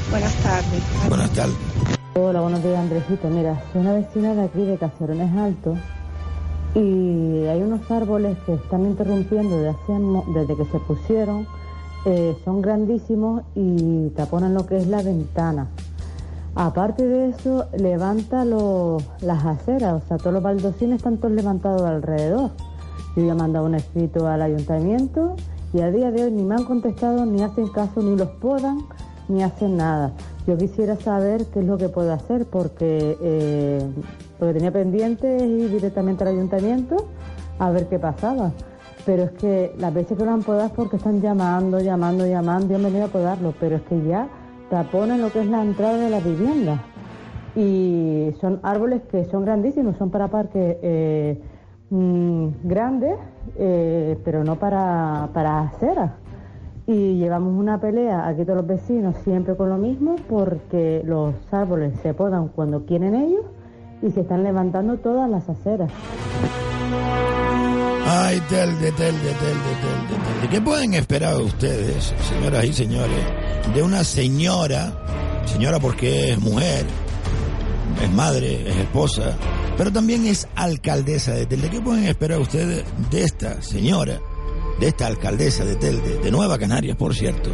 [0.09, 0.81] Buenas tardes.
[1.09, 1.55] Buenas tardes.
[2.15, 3.27] Hola, buenos días, Andresito.
[3.29, 5.77] Mira, soy una vecina de aquí de Caserones Altos
[6.75, 11.47] y hay unos árboles que están interrumpiendo desde, que se pusieron.
[12.05, 15.67] eh, son grandísimos y taponan lo que es la ventana.
[16.53, 21.81] Aparte de eso, levanta los- las aceras, o sea, todos los baldosines están todos levantados
[21.83, 22.49] alrededor.
[23.15, 25.37] Yo ya he mandado un escrito al ayuntamiento
[25.73, 28.79] y a día de hoy ni me han contestado, ni hacen caso, ni los podan,
[29.29, 30.11] ni hacen nada.
[30.45, 33.81] Yo quisiera saber qué es lo que puedo hacer porque eh,
[34.39, 37.07] lo que tenía pendiente es ir directamente al ayuntamiento
[37.59, 38.51] a ver qué pasaba.
[39.05, 42.73] Pero es que las veces que lo han podado es porque están llamando, llamando, llamando
[42.73, 44.27] y han venido a podarlo, pero es que ya
[44.69, 46.81] taponan lo que es la entrada de la vivienda.
[47.55, 51.41] Y son árboles que son grandísimos, son para parques eh,
[51.89, 53.17] mm, grandes,
[53.57, 56.11] eh, pero no para, para aceras.
[56.85, 61.93] Y llevamos una pelea aquí todos los vecinos siempre con lo mismo porque los árboles
[62.01, 63.45] se podan cuando quieren ellos
[64.01, 65.89] y se están levantando todas las aceras.
[68.05, 70.49] Ay, telde, telde, telde, telde, telde.
[70.51, 73.25] ¿Qué pueden esperar ustedes, señoras y señores,
[73.73, 74.91] de una señora,
[75.45, 76.85] señora porque es mujer,
[78.03, 79.37] es madre, es esposa,
[79.77, 81.69] pero también es alcaldesa de Telde?
[81.69, 84.19] ¿Qué pueden esperar ustedes de esta señora,
[84.79, 87.49] de esta alcaldesa de Telde, de Nueva Canarias, por cierto?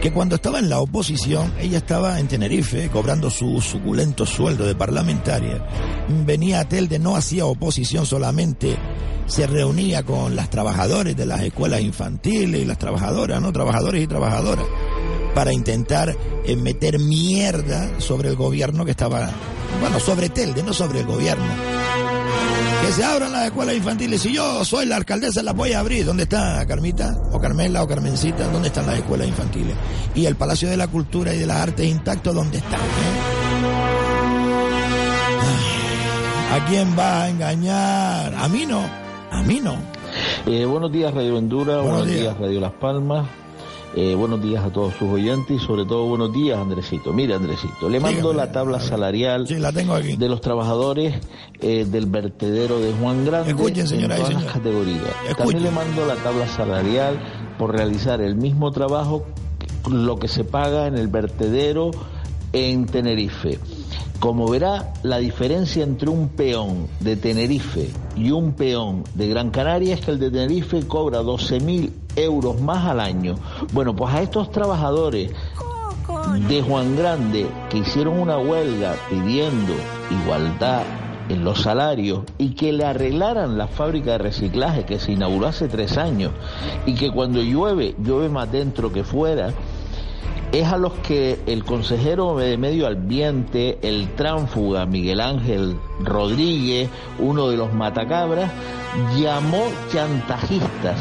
[0.00, 4.74] Que cuando estaba en la oposición, ella estaba en Tenerife cobrando su suculento sueldo de
[4.74, 5.66] parlamentaria.
[6.24, 8.76] Venía a Telde, no hacía oposición solamente,
[9.26, 13.52] se reunía con las trabajadoras de las escuelas infantiles y las trabajadoras, ¿no?
[13.52, 14.64] Trabajadores y trabajadoras,
[15.34, 19.30] para intentar eh, meter mierda sobre el gobierno que estaba,
[19.80, 22.09] bueno, sobre Telde, no sobre el gobierno.
[22.82, 24.22] Que se abran las escuelas infantiles.
[24.22, 26.04] Si yo soy la alcaldesa, las voy a abrir.
[26.06, 27.14] ¿Dónde está Carmita?
[27.32, 27.82] ¿O Carmela?
[27.82, 28.48] ¿O Carmencita?
[28.48, 29.74] ¿Dónde están las escuelas infantiles?
[30.14, 32.76] Y el Palacio de la Cultura y de las Artes intacto, ¿dónde está?
[36.52, 38.34] ¿A quién va a engañar?
[38.34, 38.82] A mí no.
[39.30, 39.76] A mí no.
[40.46, 42.20] Eh, buenos días Radio Vendura, Buenos buenos, días.
[42.22, 42.38] días.
[42.38, 43.26] Radio Las Palmas,
[43.94, 47.12] eh, buenos días a todos sus oyentes y sobre todo buenos días Andresito.
[47.12, 51.14] Mire Andresito, le mando Dígame, la tabla salarial de los trabajadores
[51.60, 55.02] eh, del vertedero de Juan Grande Escuchen, en todas las categorías.
[55.28, 55.36] Escuchen.
[55.36, 57.18] También le mando la tabla salarial
[57.58, 59.26] por realizar el mismo trabajo
[59.90, 61.90] lo que se paga en el vertedero
[62.52, 63.58] en Tenerife.
[64.20, 69.94] Como verá, la diferencia entre un peón de Tenerife y un peón de Gran Canaria
[69.94, 73.36] es que el de Tenerife cobra 12.000 euros más al año.
[73.72, 75.32] Bueno, pues a estos trabajadores
[76.48, 79.72] de Juan Grande que hicieron una huelga pidiendo
[80.10, 80.82] igualdad
[81.30, 85.68] en los salarios y que le arreglaran la fábrica de reciclaje que se inauguró hace
[85.68, 86.32] tres años
[86.84, 89.54] y que cuando llueve, llueve más dentro que fuera,
[90.52, 97.48] es a los que el consejero de Medio Ambiente, el tránfuga Miguel Ángel Rodríguez, uno
[97.48, 98.50] de los matacabras,
[99.16, 100.98] llamó chantajistas.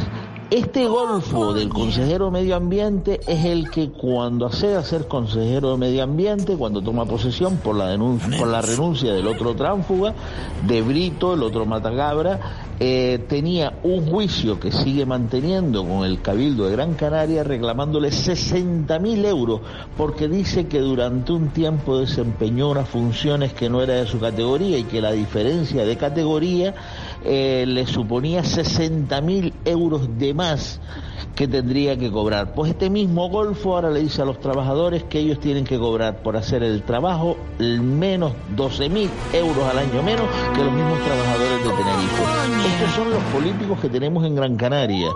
[0.51, 5.73] Este golfo del consejero de Medio Ambiente es el que cuando accede a ser consejero
[5.73, 10.15] de Medio Ambiente, cuando toma posesión por la denuncia, por la renuncia del otro tránfuga,
[10.65, 16.65] de Brito, el otro matacabra, eh, tenía un juicio que sigue manteniendo con el Cabildo
[16.65, 19.61] de Gran Canaria reclamándole 60 mil euros
[19.97, 24.79] porque dice que durante un tiempo desempeñó unas funciones que no era de su categoría
[24.79, 26.73] y que la diferencia de categoría
[27.23, 30.79] eh, le suponía 60 mil euros de más
[31.35, 32.53] que tendría que cobrar.
[32.53, 36.21] Pues este mismo Golfo ahora le dice a los trabajadores que ellos tienen que cobrar
[36.21, 41.63] por hacer el trabajo menos 12 mil euros al año menos que los mismos trabajadores
[41.63, 42.23] de Tenerife.
[42.67, 45.09] Estos son los políticos que tenemos en Gran Canaria.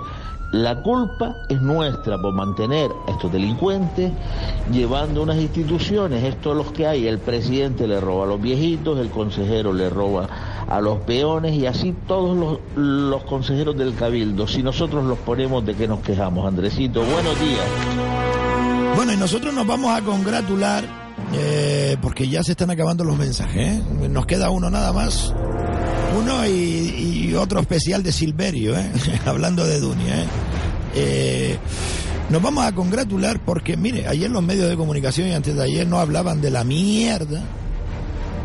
[0.53, 4.11] La culpa es nuestra por mantener a estos delincuentes
[4.71, 8.99] llevando unas instituciones, esto es los que hay, el presidente le roba a los viejitos,
[8.99, 10.29] el consejero le roba
[10.69, 14.45] a los peones y así todos los, consejeros del cabildo.
[14.45, 17.03] Si nosotros los ponemos, ¿de qué nos quejamos, Andresito?
[17.03, 17.65] Buenos días.
[18.95, 20.83] Bueno, y nosotros nos vamos a congratular
[21.33, 23.79] eh, porque ya se están acabando los mensajes.
[23.79, 24.07] ¿eh?
[24.07, 25.33] Nos queda uno nada más.
[26.15, 28.91] Uno y, y otro especial de Silverio, ¿eh?
[29.25, 30.21] hablando de Dunia.
[30.21, 30.27] ¿eh?
[30.95, 31.57] Eh,
[32.29, 35.87] nos vamos a congratular porque, mire, ayer los medios de comunicación y antes de ayer
[35.87, 37.43] no hablaban de la mierda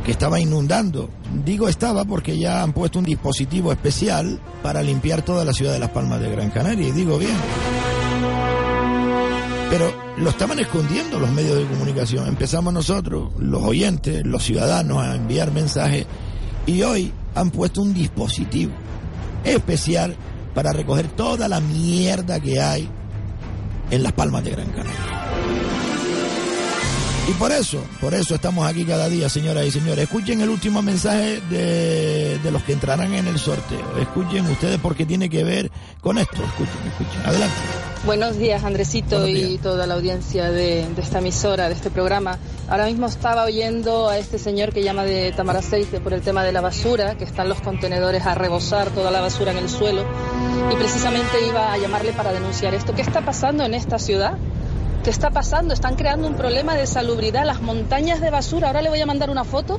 [0.04, 1.10] que estaba inundando.
[1.44, 5.78] Digo estaba porque ya han puesto un dispositivo especial para limpiar toda la ciudad de
[5.78, 7.36] Las Palmas de Gran Canaria, y digo bien.
[9.70, 12.26] Pero lo estaban escondiendo los medios de comunicación.
[12.26, 16.06] Empezamos nosotros, los oyentes, los ciudadanos, a enviar mensajes
[16.66, 18.72] y hoy han puesto un dispositivo
[19.44, 20.16] especial
[20.58, 22.88] para recoger toda la mierda que hay
[23.92, 25.97] en Las Palmas de Gran Canaria.
[27.28, 30.04] Y por eso, por eso estamos aquí cada día, señoras y señores.
[30.04, 33.98] Escuchen el último mensaje de, de los que entrarán en el sorteo.
[34.00, 36.42] Escuchen ustedes porque tiene que ver con esto.
[36.42, 37.26] Escuchen, escuchen.
[37.26, 37.54] Adelante.
[38.06, 42.38] Buenos días, Andresito y toda la audiencia de, de, esta emisora, de este programa.
[42.66, 46.52] Ahora mismo estaba oyendo a este señor que llama de Tamaraceite por el tema de
[46.52, 50.02] la basura, que están los contenedores a rebosar toda la basura en el suelo.
[50.72, 52.94] Y precisamente iba a llamarle para denunciar esto.
[52.94, 54.38] ¿Qué está pasando en esta ciudad?
[55.04, 55.74] ¿Qué está pasando?
[55.74, 58.68] Están creando un problema de salubridad, las montañas de basura.
[58.68, 59.78] Ahora le voy a mandar una foto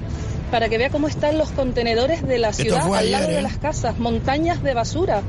[0.49, 3.36] para que vea cómo están los contenedores de la ciudad al ayer, lado ¿eh?
[3.36, 5.21] de las casas, montañas de basura.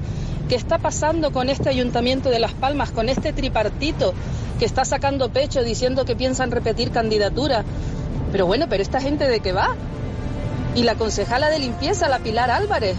[0.48, 4.14] ¿Qué está pasando con este ayuntamiento de Las Palmas, con este tripartito
[4.58, 7.64] que está sacando pecho diciendo que piensan repetir candidatura?
[8.32, 9.76] Pero bueno, pero esta gente de qué va?
[10.74, 12.96] Y la concejala de limpieza, la Pilar Álvarez.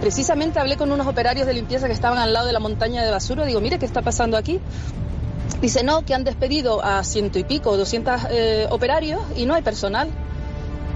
[0.00, 3.10] Precisamente hablé con unos operarios de limpieza que estaban al lado de la montaña de
[3.10, 3.44] basura.
[3.46, 4.60] Digo, mire, ¿qué está pasando aquí?
[5.60, 9.62] Dice, no, que han despedido a ciento y pico, 200 eh, operarios y no hay
[9.62, 10.08] personal.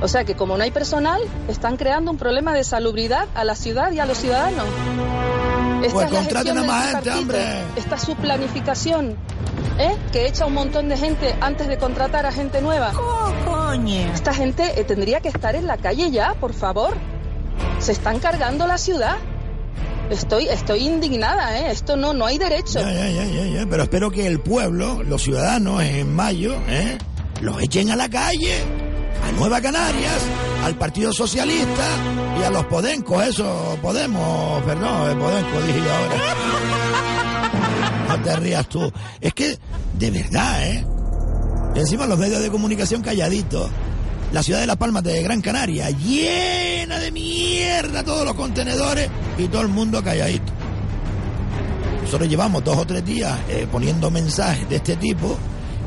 [0.02, 3.54] O sea que como no hay personal, están creando un problema de salubridad a la
[3.54, 4.66] ciudad y a los ciudadanos.
[5.82, 7.44] Esta Pues es la contraten gestión más gente, hombre.
[7.76, 9.16] Esta es su planificación,
[9.78, 9.96] ¿eh?
[10.12, 12.92] que echa un montón de gente antes de contratar a gente nueva.
[14.14, 16.96] Esta gente eh, tendría que estar en la calle ya, por favor.
[17.78, 19.16] Se están cargando la ciudad.
[20.10, 21.70] Estoy, estoy indignada, ¿eh?
[21.70, 22.80] Esto no, no hay derecho.
[22.80, 23.66] Ya, ya, ya, ya, ya.
[23.68, 26.98] Pero espero que el pueblo, los ciudadanos en mayo, ¿eh?
[27.40, 28.58] los echen a la calle,
[29.26, 30.18] a Nueva Canarias,
[30.64, 31.84] al Partido Socialista
[32.40, 36.16] y a los Podencos, eso, Podemos, perdón, eh, Podenco dije yo ahora.
[38.08, 38.92] No te rías tú.
[39.20, 39.56] Es que,
[39.96, 40.84] de verdad, ¿eh?
[41.76, 43.70] Encima los medios de comunicación calladitos.
[44.32, 49.48] La ciudad de Las Palmas de Gran Canaria, llena de mierda todos los contenedores y
[49.48, 50.52] todo el mundo calladito.
[52.02, 55.36] Nosotros llevamos dos o tres días eh, poniendo mensajes de este tipo.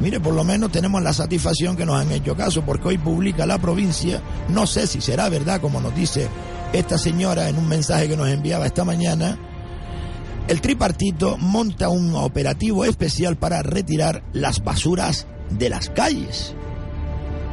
[0.02, 3.46] Mire, por lo menos tenemos la satisfacción que nos han hecho caso, porque hoy publica
[3.46, 6.28] la provincia, no sé si será verdad, como nos dice
[6.74, 9.38] esta señora en un mensaje que nos enviaba esta mañana,
[10.50, 16.56] el tripartito monta un operativo especial para retirar las basuras de las calles.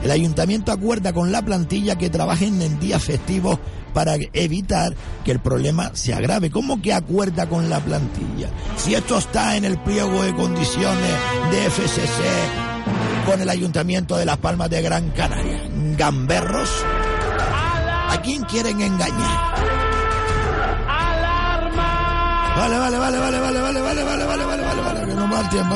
[0.02, 3.58] El ayuntamiento acuerda con la plantilla que trabajen en días festivos
[3.92, 6.50] para evitar que el problema se agrave.
[6.50, 8.48] ¿Cómo que acuerda con la plantilla?
[8.76, 11.12] Si esto está en el pliego de condiciones
[11.50, 15.60] de FCC con el ayuntamiento de Las Palmas de Gran Canaria.
[15.96, 16.70] Gamberros.
[18.08, 19.50] ¿A quién quieren engañar?
[22.56, 25.40] Vale, vale, vale, vale, vale, vale, vale, vale, vale, vale, vale, vale, que no va
[25.40, 25.74] el tiempo.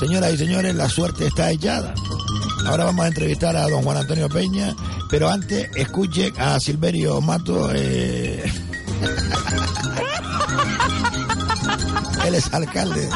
[0.00, 1.92] Señoras y señores, la suerte está echada.
[2.64, 4.74] Ahora vamos a entrevistar a don Juan Antonio Peña,
[5.10, 7.70] pero antes escuche a Silverio Mato.
[7.74, 8.42] Eh...
[12.26, 13.06] Él es alcalde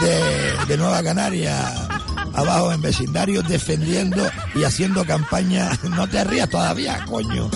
[0.00, 1.88] de, de Nueva Canaria,
[2.34, 5.70] abajo en vecindario, defendiendo y haciendo campaña.
[5.90, 7.48] No te rías todavía, coño.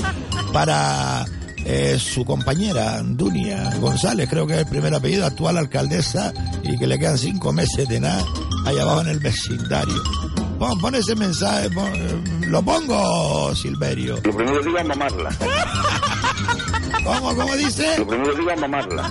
[0.53, 1.27] Para
[1.64, 6.33] eh, su compañera, Dunia González, creo que es el primer apellido, actual alcaldesa,
[6.63, 8.25] y que le quedan cinco meses de nada
[8.67, 10.02] allá abajo en el vecindario.
[10.58, 14.17] Pon, pon ese mensaje, pon- eh, lo pongo, Silverio.
[14.25, 15.31] Lo primero diga mamarla.
[17.04, 17.98] ¿Cómo, cómo dice?
[17.98, 19.10] Lo primero diga mamarla.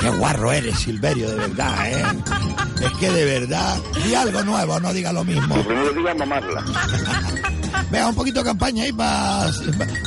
[0.00, 2.04] Qué guarro eres, Silverio, de verdad, ¿eh?
[2.84, 5.56] Es que de verdad, di algo nuevo, no diga lo mismo.
[5.56, 6.64] Lo primero diga mamarla.
[7.90, 9.50] Venga, un poquito de campaña ahí para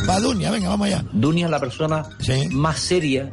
[0.05, 1.03] pa, Dunia, venga, vamos allá.
[1.11, 2.03] Dunia es la persona
[2.51, 3.29] más seria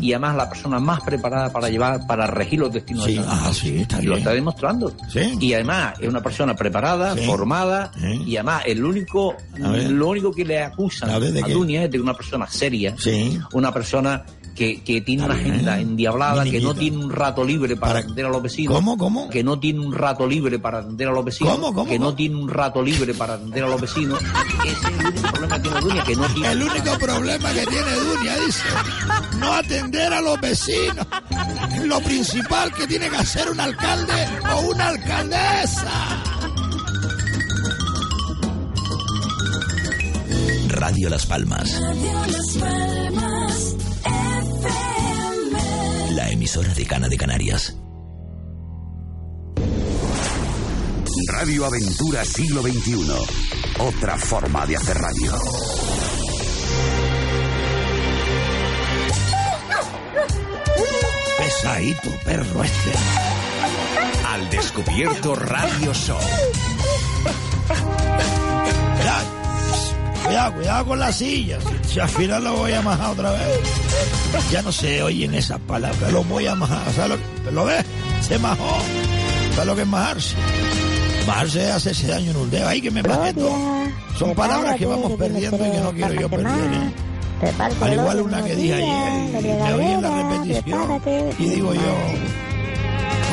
[0.00, 3.50] y además la persona más preparada para llevar, para regir los destinos Sí, de ah,
[3.52, 4.18] sí, está Y lo bien.
[4.18, 4.94] está demostrando.
[5.40, 7.90] Y además es una persona preparada, formada
[8.26, 11.52] y además el único, lo único que le acusan A a, ver, ¿de qué?
[11.52, 12.94] Dunia es de una persona seria,
[13.52, 14.24] una persona
[14.54, 18.28] que, que tiene una agenda endiablada, que no tiene un rato libre para, atender a
[18.28, 18.74] los vecinos.
[18.74, 19.28] ¿Cómo, cómo?
[19.28, 21.54] Que no tiene un rato libre para atender a los vecinos.
[21.54, 22.10] ¿Cómo, cómo, que cómo?
[22.10, 24.20] no tiene un rato libre para atender a los vecinos.
[24.64, 27.66] Ese es el único problema que tiene Dunia, que no tiene El único problema que
[27.66, 28.62] tiene Dunia, dice,
[29.38, 31.06] no atender a los vecinos.
[31.84, 36.22] Lo principal que tiene que hacer un alcalde o una alcaldesa.
[40.68, 43.33] Radio Las Palmas, la
[46.44, 47.74] emisora de Cana de Canarias.
[51.32, 53.14] Radio Aventura Siglo XXI.
[53.78, 55.32] Otra forma de hacer radio.
[61.38, 62.92] Pesadito, perro este.
[64.28, 66.20] Al descubierto Radio Show.
[70.24, 71.62] Cuidado, cuidado, con las sillas.
[71.86, 73.60] Si al final lo voy a majar otra vez.
[74.50, 76.12] Ya no se oyen esas palabras.
[76.12, 76.92] Lo voy a majar.
[76.94, 77.84] ¿Sabes lo, ¿Lo ves?
[78.20, 78.78] Se majó.
[79.52, 80.36] ¿Sabes lo que es majarse?
[81.26, 82.68] Majarse es hacerse daño en un dedo.
[82.68, 83.54] Ay, que me majé todo.
[84.18, 86.72] Son palabras que vamos perdiendo y que no quiero yo perder.
[86.72, 87.04] ¿eh?
[87.80, 91.02] Al igual una que dije ayer, me oí en la repetición
[91.38, 91.94] y digo yo,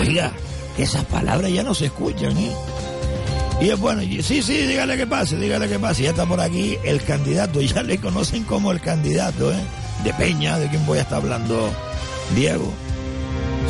[0.01, 0.31] oiga,
[0.75, 2.51] que esas palabras ya no se escuchan, ¿eh?
[3.61, 6.01] Y es bueno, sí, sí, dígale que pase, dígale que pase.
[6.03, 9.61] Ya está por aquí el candidato, ya le conocen como el candidato, ¿eh?
[10.03, 11.71] De Peña, de quien voy a estar hablando,
[12.35, 12.73] Diego.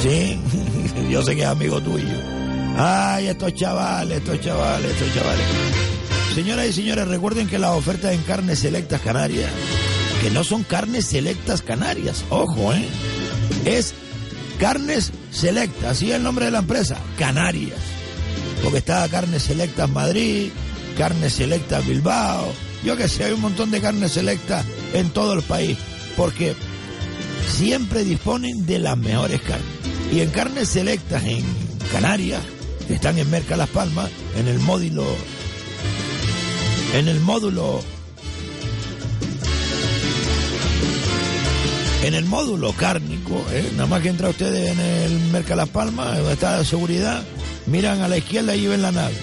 [0.01, 0.39] Sí,
[1.09, 2.07] yo sé que es amigo tuyo.
[2.77, 5.45] Ay, estos chavales, estos chavales, estos chavales.
[6.33, 9.51] Señoras y señores, recuerden que las ofertas en carnes selectas canarias,
[10.21, 12.87] que no son carnes selectas canarias, ojo, ¿eh?
[13.65, 13.93] Es
[14.57, 18.00] carnes selectas, así es el nombre de la empresa, Canarias.
[18.63, 20.49] Porque está Carnes Selectas Madrid,
[20.97, 22.53] Carnes Selectas Bilbao,
[22.83, 25.77] yo que sé, hay un montón de carnes selectas en todo el país,
[26.17, 26.55] porque
[27.47, 29.67] siempre disponen de las mejores carnes.
[30.11, 31.45] Y en carnes selectas en
[31.91, 32.41] Canarias,
[32.87, 35.05] que están en Merca Las Palmas, en el módulo,
[36.95, 37.81] en el módulo,
[42.03, 43.69] en el módulo cárnico, ¿eh?
[43.73, 47.23] nada más que entra ustedes en el Merca Las Palmas, está la seguridad,
[47.67, 49.15] miran a la izquierda y ven la nave.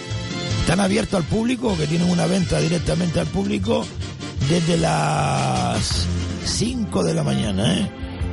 [0.61, 3.87] Están abiertos al público, que tienen una venta directamente al público
[4.49, 6.07] desde las
[6.45, 7.91] 5 de la mañana, ¿eh?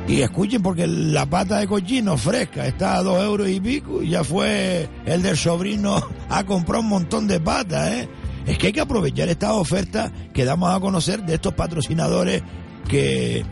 [0.08, 4.10] Y escuchen porque la pata de cochino fresca está a dos euros y pico y
[4.10, 8.08] ya fue el del sobrino a comprar un montón de patas, ¿eh?
[8.46, 12.42] Es que hay que aprovechar esta oferta que damos a conocer de estos patrocinadores
[12.88, 13.44] que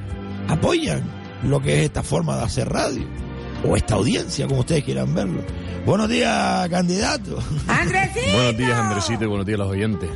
[0.48, 1.02] apoyan
[1.42, 3.04] lo que es esta forma de hacer radio
[3.68, 5.42] o esta audiencia, como ustedes quieran verlo.
[5.86, 7.38] Buenos días, candidato.
[8.32, 10.08] Buenos días, Andresito, y buenos días a los oyentes.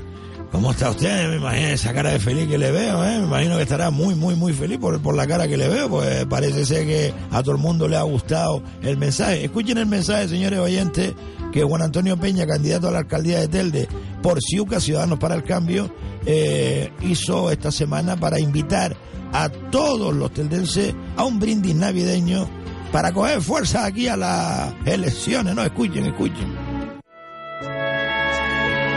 [0.50, 1.28] ¿Cómo está usted?
[1.28, 3.18] Me imagino esa cara de feliz que le veo, ¿eh?
[3.18, 5.90] Me imagino que estará muy, muy, muy feliz por, por la cara que le veo,
[5.90, 9.44] pues parece ser que a todo el mundo le ha gustado el mensaje.
[9.44, 11.12] Escuchen el mensaje, señores oyentes,
[11.52, 13.88] que Juan Antonio Peña, candidato a la alcaldía de Telde
[14.22, 15.94] por Ciuca, Ciudadanos para el Cambio,
[16.24, 18.96] eh, hizo esta semana para invitar
[19.34, 22.48] a todos los teldenses a un brindis navideño
[22.93, 25.55] para coger fuerza aquí a las elecciones.
[25.55, 26.55] No, escuchen, escuchen.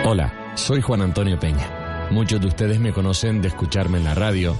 [0.06, 2.08] Hola, soy Juan Antonio Peña.
[2.12, 4.56] Muchos de ustedes me conocen de escucharme en la radio,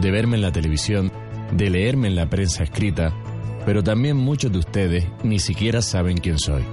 [0.00, 1.10] de verme en la televisión,
[1.52, 3.12] de leerme en la prensa escrita,
[3.66, 6.64] pero también muchos de ustedes ni siquiera saben quién soy.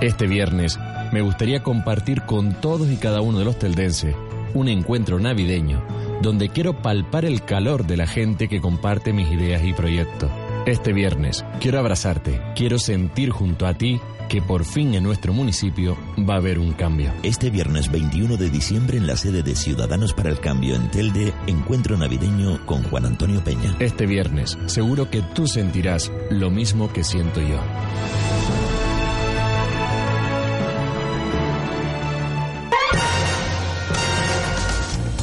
[0.00, 0.78] Este viernes
[1.12, 4.14] me gustaría compartir con todos y cada uno de los teldenses
[4.54, 5.82] un encuentro navideño
[6.22, 10.30] donde quiero palpar el calor de la gente que comparte mis ideas y proyectos.
[10.66, 13.98] Este viernes quiero abrazarte, quiero sentir junto a ti
[14.28, 17.12] que por fin en nuestro municipio va a haber un cambio.
[17.22, 21.32] Este viernes 21 de diciembre en la sede de Ciudadanos para el Cambio en Telde,
[21.46, 23.74] encuentro navideño con Juan Antonio Peña.
[23.80, 27.58] Este viernes seguro que tú sentirás lo mismo que siento yo.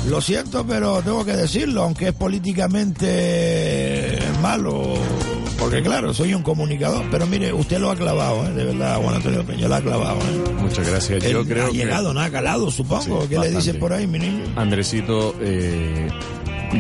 [0.10, 3.97] Lo siento, pero tengo que decirlo, aunque es políticamente
[4.42, 4.96] malo,
[5.60, 8.54] porque claro, soy un comunicador, pero mire, usted lo ha clavado, ¿eh?
[8.54, 10.18] de verdad, Juan Antonio Peña, lo ha clavado.
[10.20, 10.54] ¿eh?
[10.62, 11.24] Muchas gracias.
[11.24, 11.78] Yo creo ha que...
[11.78, 13.24] llegado, no ha calado, supongo.
[13.24, 14.44] Sí, ¿Qué le dicen por ahí, mi niño?
[14.56, 16.08] Andresito, eh,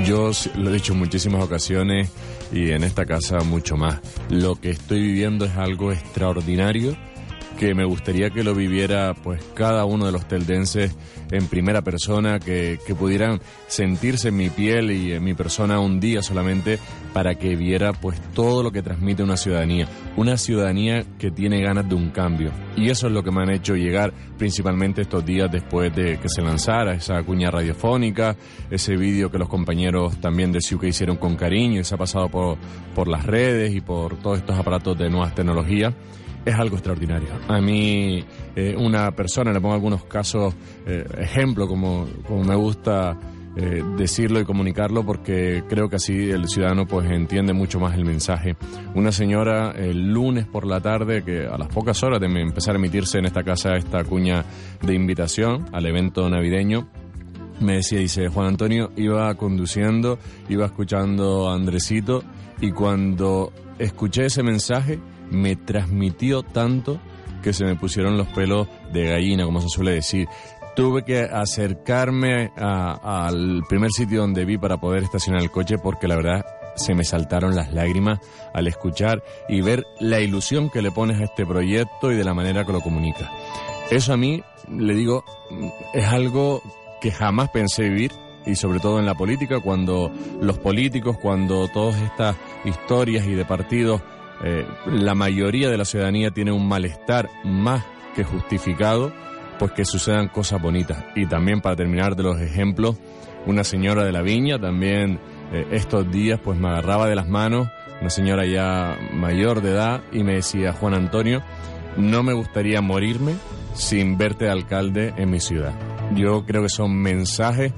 [0.06, 2.10] yo lo he dicho en muchísimas ocasiones
[2.52, 4.00] y en esta casa mucho más.
[4.30, 6.96] Lo que estoy viviendo es algo extraordinario
[7.58, 10.96] que me gustaría que lo viviera pues cada uno de los teldenses
[11.32, 16.00] en primera persona, que, que pudieran sentirse en mi piel y en mi persona un
[16.00, 16.80] día solamente
[17.14, 21.90] para que viera pues todo lo que transmite una ciudadanía, una ciudadanía que tiene ganas
[21.90, 22.52] de un cambio.
[22.76, 26.30] Y eso es lo que me han hecho llegar principalmente estos días después de que
[26.30, 28.36] se lanzara esa cuña radiofónica,
[28.70, 32.30] ese vídeo que los compañeros también de Ciuca hicieron con cariño y se ha pasado
[32.30, 32.58] por,
[32.94, 35.96] por las redes y por todos estos aparatos de nuevas tecnologías
[36.48, 37.28] es algo extraordinario.
[37.50, 38.24] A mí,
[38.56, 40.54] eh, una persona, le pongo algunos casos,
[40.86, 43.18] eh, ejemplo, como, como me gusta
[43.58, 48.06] eh, decirlo y comunicarlo, porque creo que así el ciudadano pues entiende mucho más el
[48.06, 48.56] mensaje.
[48.96, 52.78] Una señora el lunes por la tarde, que a las pocas horas de empezar a
[52.78, 54.46] emitirse en esta casa esta cuña
[54.82, 56.88] de invitación al evento navideño,
[57.60, 60.18] me decía, dice, Juan Antonio iba conduciendo,
[60.48, 62.24] iba escuchando a Andresito
[62.62, 65.00] y cuando escuché ese mensaje
[65.30, 67.00] me transmitió tanto
[67.42, 70.28] que se me pusieron los pelos de gallina, como se suele decir.
[70.76, 76.16] Tuve que acercarme al primer sitio donde vi para poder estacionar el coche porque la
[76.16, 78.20] verdad se me saltaron las lágrimas
[78.54, 82.36] al escuchar y ver la ilusión que le pones a este proyecto y de la
[82.36, 83.32] manera que lo comunica.
[83.90, 85.24] Eso a mí, le digo,
[85.94, 86.62] es algo
[87.02, 88.12] que jamás pensé vivir
[88.46, 90.12] y sobre todo en la política, cuando
[90.42, 94.02] los políticos, cuando todas estas historias y de partidos,
[94.44, 97.84] eh, la mayoría de la ciudadanía tiene un malestar más
[98.16, 99.12] que justificado,
[99.60, 101.04] pues que sucedan cosas bonitas.
[101.16, 102.98] Y también para terminar de los ejemplos,
[103.46, 105.20] una señora de la viña también
[105.52, 107.70] eh, estos días pues me agarraba de las manos,
[108.02, 111.42] una señora ya mayor de edad, y me decía, Juan Antonio,
[111.96, 113.36] no me gustaría morirme
[113.74, 115.74] sin verte alcalde en mi ciudad.
[116.16, 117.74] Yo creo que son mensajes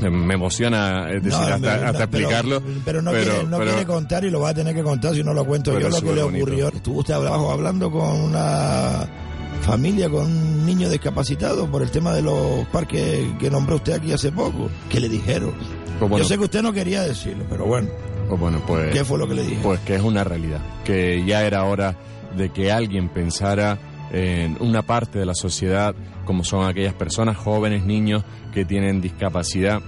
[0.00, 2.62] me emociona es decir, hasta, explicarlo.
[2.84, 5.78] Pero, no, quiere, contar y lo va a tener que contar si no lo cuento
[5.78, 6.68] yo lo que le ocurrió.
[6.68, 9.08] Estuvo usted abajo hablando con una
[9.62, 14.12] familia con un niño discapacitado por el tema de los parques que nombró usted aquí
[14.12, 14.70] hace poco.
[14.88, 15.52] ¿Qué le dijeron?
[15.98, 17.88] Pues yo sé que usted no quería decirlo, pero bueno.
[18.28, 18.92] Pues bueno, pues.
[18.92, 19.60] ¿Qué fue lo que le dije?
[19.62, 20.60] Pues que es una realidad.
[20.84, 21.96] Que ya era hora
[22.36, 23.78] de que alguien pensara
[24.12, 25.94] en una parte de la sociedad,
[26.24, 29.80] como son aquellas personas jóvenes, niños que tienen discapacidad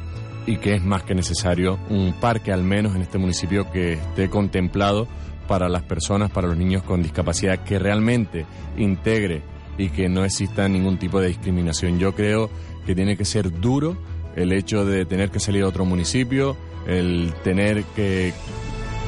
[0.46, 4.28] y que es más que necesario un parque al menos en este municipio que esté
[4.28, 5.06] contemplado
[5.46, 8.46] para las personas, para los niños con discapacidad, que realmente
[8.76, 9.42] integre
[9.78, 11.98] y que no exista ningún tipo de discriminación.
[11.98, 12.50] Yo creo
[12.86, 13.96] que tiene que ser duro
[14.36, 16.56] el hecho de tener que salir a otro municipio,
[16.86, 18.32] el tener que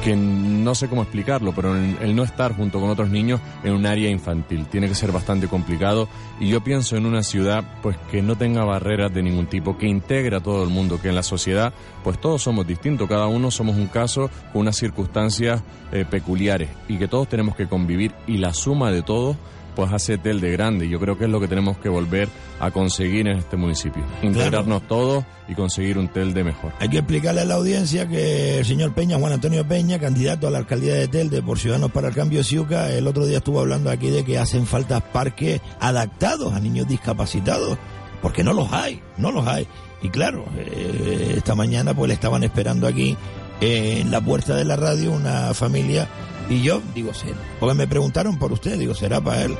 [0.03, 3.85] que no sé cómo explicarlo, pero el, no estar junto con otros niños en un
[3.85, 6.09] área infantil tiene que ser bastante complicado.
[6.41, 9.87] Y yo pienso en una ciudad pues que no tenga barreras de ningún tipo, que
[9.87, 11.73] integre a todo el mundo, que en la sociedad
[12.03, 16.97] pues todos somos distintos, cada uno somos un caso con unas circunstancias eh, peculiares y
[16.97, 18.13] que todos tenemos que convivir.
[18.27, 19.37] Y la suma de todos
[19.75, 20.87] pues hace tel de grande.
[20.89, 24.03] Yo creo que es lo que tenemos que volver a conseguir en este municipio.
[24.21, 26.73] Integrarnos todos y conseguir un tel de mejor.
[26.79, 30.51] Hay que explicarle a la audiencia que el señor Peña, Juan Antonio Peña, candidato a
[30.51, 33.89] la alcaldía de Telde por Ciudadanos para el Cambio Ciuca, el otro día estuvo hablando
[33.89, 37.77] aquí de que hacen falta parques adaptados a niños discapacitados,
[38.21, 39.67] porque no los hay, no los hay.
[40.01, 43.17] Y claro, eh, esta mañana pues le estaban esperando aquí
[43.63, 46.09] en la puerta de la radio una familia
[46.49, 47.37] y yo digo, será.
[47.59, 49.55] Porque me preguntaron por usted, digo, será para él.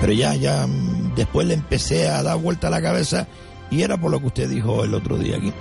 [0.00, 3.28] Pero ya, ya, mm, después le empecé a dar vuelta a la cabeza
[3.70, 5.52] y era por lo que usted dijo el otro día aquí.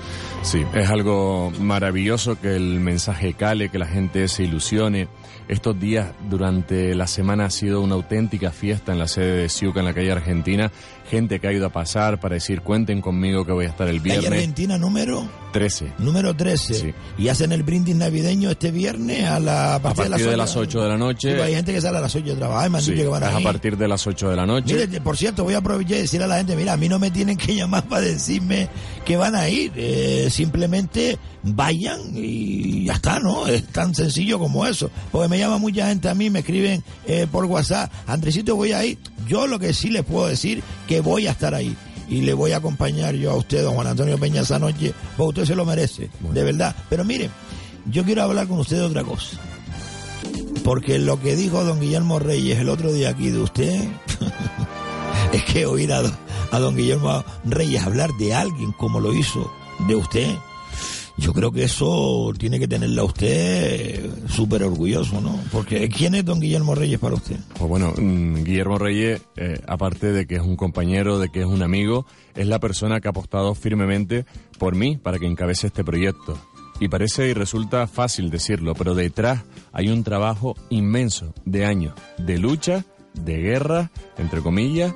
[0.42, 5.08] Sí, es algo maravilloso que el mensaje cale, que la gente se ilusione.
[5.48, 9.80] Estos días durante la semana ha sido una auténtica fiesta en la sede de Ciuca,
[9.80, 10.72] en la calle Argentina.
[11.10, 14.00] Gente que ha ido a pasar para decir, cuenten conmigo que voy a estar el
[14.00, 14.26] viernes.
[14.26, 15.28] ¿Calle Argentina número?
[15.54, 15.94] 13.
[16.00, 16.74] Número 13.
[16.74, 16.94] Sí.
[17.18, 20.88] Y hacen el brindis navideño este viernes a, la, a partir, de, las 8 de
[20.88, 21.42] la noche.
[21.42, 23.40] hay gente que sale a las 8 de trabajar, me han que van a, a
[23.40, 24.76] partir de las 8 de la noche.
[24.76, 27.00] Mire, por cierto, voy a aprovechar y decir a la gente, mira, a mí no
[27.00, 28.68] me tienen que llamar para decirme
[29.06, 29.72] que van a ir.
[29.76, 33.48] Eh, simplemente vayan y ya está, ¿no?
[33.48, 34.92] Es tan sencillo como eso.
[35.12, 38.86] Porque me llama mucha gente a mí, me escriben eh, por WhatsApp, Andresito, voy a
[38.86, 38.98] ir.
[39.28, 41.76] Yo lo que sí les puedo decir, que voy a estar ahí.
[42.10, 45.42] Y le voy a acompañar yo a usted, don Juan Antonio Peña, esa noche, porque
[45.42, 46.76] usted se lo merece, de verdad.
[46.90, 47.30] Pero mire,
[47.86, 49.38] yo quiero hablar con usted de otra cosa.
[50.64, 53.90] Porque lo que dijo don Guillermo Reyes el otro día aquí de usted,
[55.34, 56.02] es que oír a,
[56.52, 59.52] a don Guillermo Reyes hablar de alguien como lo hizo
[59.88, 60.36] de usted,
[61.18, 65.40] yo creo que eso tiene que tenerla usted súper orgulloso, ¿no?
[65.52, 67.38] Porque ¿quién es don Guillermo Reyes para usted?
[67.58, 71.46] Pues bueno, mm, Guillermo Reyes, eh, aparte de que es un compañero, de que es
[71.46, 72.06] un amigo,
[72.36, 74.26] es la persona que ha apostado firmemente
[74.60, 76.38] por mí para que encabece este proyecto.
[76.80, 79.44] Y parece y resulta fácil decirlo, pero detrás
[79.74, 83.90] hay un trabajo inmenso de años de lucha de guerra,
[84.20, 84.94] entre comillas,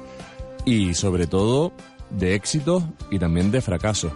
[0.66, 1.74] y sobre todo
[2.12, 4.12] de éxitos y también de fracasos.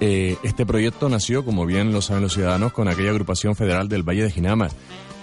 [0.00, 4.02] Eh, este proyecto nació, como bien lo saben los ciudadanos, con aquella agrupación federal del
[4.02, 4.70] Valle de Ginamar.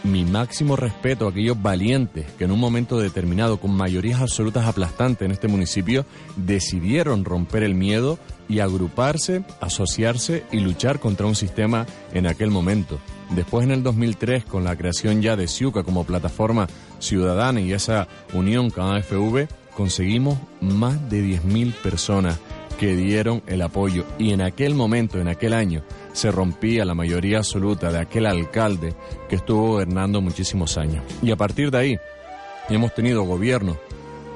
[0.04, 5.26] Mi máximo respeto a aquellos valientes que en un momento determinado, con mayorías absolutas aplastantes
[5.26, 6.06] en este municipio,
[6.36, 13.00] decidieron romper el miedo y agruparse, asociarse y luchar contra un sistema en aquel momento.
[13.32, 16.68] Después en el 2003, con la creación ya de Ciuca como plataforma
[17.00, 22.40] ciudadana y esa unión con AFV, conseguimos más de 10.000 personas
[22.78, 27.40] que dieron el apoyo y en aquel momento, en aquel año, se rompía la mayoría
[27.40, 28.94] absoluta de aquel alcalde
[29.28, 31.04] que estuvo gobernando muchísimos años.
[31.22, 32.00] Y a partir de ahí
[32.70, 33.78] hemos tenido gobiernos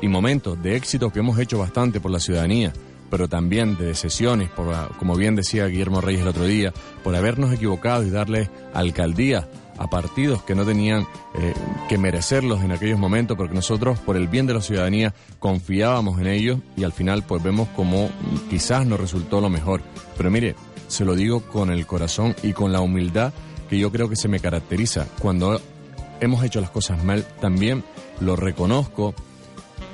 [0.01, 2.73] y momentos de éxito que hemos hecho bastante por la ciudadanía,
[3.09, 6.73] pero también de decisiones, por, como bien decía Guillermo Reyes el otro día,
[7.03, 9.47] por habernos equivocado y darle alcaldía
[9.81, 11.55] a partidos que no tenían eh,
[11.89, 16.27] que merecerlos en aquellos momentos, porque nosotros, por el bien de la ciudadanía, confiábamos en
[16.27, 18.11] ellos y al final pues vemos como
[18.49, 19.81] quizás nos resultó lo mejor.
[20.17, 20.55] Pero mire,
[20.87, 23.33] se lo digo con el corazón y con la humildad
[23.69, 25.07] que yo creo que se me caracteriza.
[25.19, 25.59] Cuando
[26.19, 27.83] hemos hecho las cosas mal, también
[28.19, 29.15] lo reconozco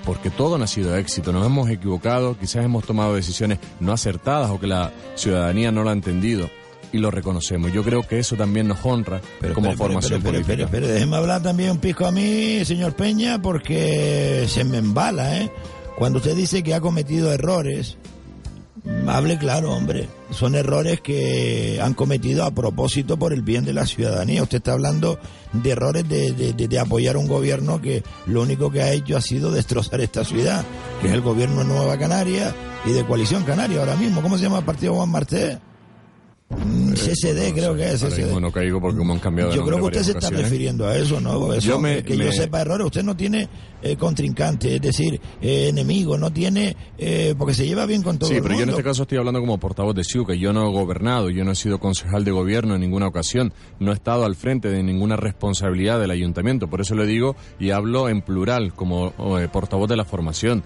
[0.04, 4.52] porque todo no ha sido éxito, nos hemos equivocado, quizás hemos tomado decisiones no acertadas
[4.52, 6.50] o que la ciudadanía no lo ha entendido
[6.92, 7.72] y lo reconocemos.
[7.72, 9.22] Yo creo que eso también nos honra
[9.54, 10.68] como formación política.
[10.70, 15.52] Pero, déjeme hablar también un pico a mí, señor Peña, porque se me embala, ¿eh?
[15.98, 17.98] Cuando usted dice que ha cometido errores,
[19.08, 20.08] hable claro, hombre.
[20.32, 24.44] Son errores que han cometido a propósito por el bien de la ciudadanía.
[24.44, 25.20] Usted está hablando
[25.54, 29.52] de errores de, de, apoyar un gobierno que lo único que ha hecho ha sido
[29.52, 30.64] destrozar esta ciudad,
[31.02, 32.54] que es el gobierno de Nueva Canaria
[32.86, 34.22] y de Coalición Canaria ahora mismo.
[34.22, 35.58] ¿Cómo se llama el partido Juan Martés?
[36.50, 38.40] Mm, CCD creo que es CCD.
[38.40, 41.20] no caigo porque como han cambiado Yo creo que usted se está refiriendo a eso,
[41.20, 41.54] ¿no?
[41.58, 43.50] yo que yo sepa errores, usted no tiene
[43.82, 48.30] eh, contrincante, es decir, eh, enemigo, no tiene, eh, porque se lleva bien con todo
[48.30, 50.70] Sí, pero yo en este caso estoy hablando como portavoz de SIU, que yo no
[50.70, 54.24] he gobernado, yo no he sido concejal de gobierno en ninguna ocasión, no he estado
[54.24, 58.74] al frente de ninguna responsabilidad del ayuntamiento, por eso le digo y hablo en plural
[58.74, 59.12] como
[59.52, 60.64] portavoz de la formación.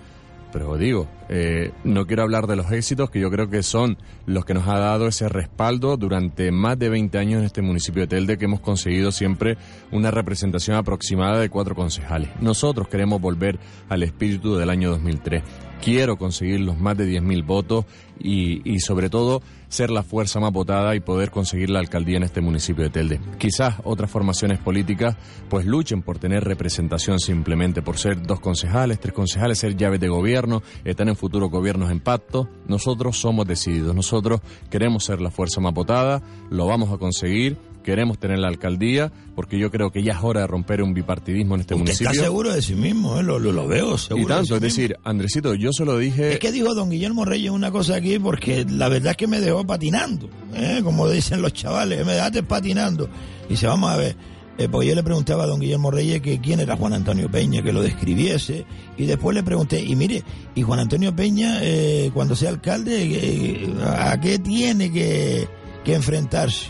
[0.52, 4.46] Pero digo, eh, no quiero hablar de los éxitos que yo creo que son los
[4.46, 8.08] que nos ha dado ese respaldo durante más de 20 años en este municipio de
[8.08, 9.58] Telde que hemos conseguido siempre
[9.92, 12.30] una representación aproximada de cuatro concejales.
[12.42, 15.44] Nosotros queremos volver al espíritu del año 2003
[15.82, 17.86] quiero conseguir los más de 10.000 votos
[18.20, 19.42] y, y, sobre todo
[19.72, 23.22] ser la fuerza más votada y poder conseguir la alcaldía en este municipio de Telde.
[23.38, 25.16] Quizás otras formaciones políticas
[25.50, 30.10] pues luchen por tener representación simplemente por ser dos concejales, tres concejales, ser llaves de
[30.10, 32.50] gobierno, estar en futuros gobiernos en pacto.
[32.68, 38.20] Nosotros somos decididos, nosotros queremos ser la fuerza más votada, lo vamos a conseguir queremos
[38.20, 41.62] tener la alcaldía, porque yo creo que ya es hora de romper un bipartidismo en
[41.62, 42.12] este Usted municipio.
[42.12, 43.24] está seguro de sí mismo, ¿eh?
[43.24, 44.26] lo, lo, veo seguro.
[44.26, 46.34] Y tanto, es decir, Andresito, yo se lo dije...
[46.34, 49.40] Es que dijo don Guillermo Reyes una cosa aquí, porque la verdad es que me
[49.40, 50.82] dejó patinando, ¿eh?
[50.84, 53.10] como dicen los chavales, me dejaste patinando.
[53.48, 54.16] Y dice, vamos a ver,
[54.58, 57.64] eh, porque yo le preguntaba a don Guillermo Reyes que quién era Juan Antonio Peña,
[57.64, 58.66] que lo describiese,
[58.98, 60.24] y después le pregunté, y mire,
[60.54, 65.48] y Juan Antonio Peña, eh, cuando sea alcalde, eh, ¿a qué tiene que,
[65.84, 66.68] que enfrentarse?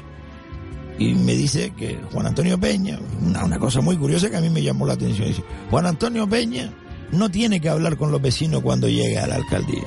[1.02, 4.62] Y me dice que Juan Antonio Peña, una, cosa muy curiosa que a mí me
[4.62, 6.72] llamó la atención, dice, Juan Antonio Peña
[7.12, 9.84] no tiene que hablar con los vecinos cuando llegue a la alcaldía.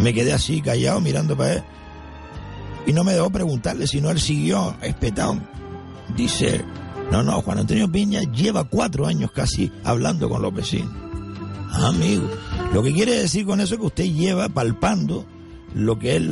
[0.00, 1.62] Me quedé así callado mirando para él
[2.84, 5.38] y no me dejó preguntarle, sino él siguió espetado.
[6.16, 6.64] Dice,
[7.12, 10.90] no, no, Juan Antonio Peña lleva cuatro años casi hablando con los vecinos.
[11.70, 12.28] Ah, amigo,
[12.72, 15.26] lo que quiere decir con eso es que usted lleva palpando
[15.76, 16.22] lo que es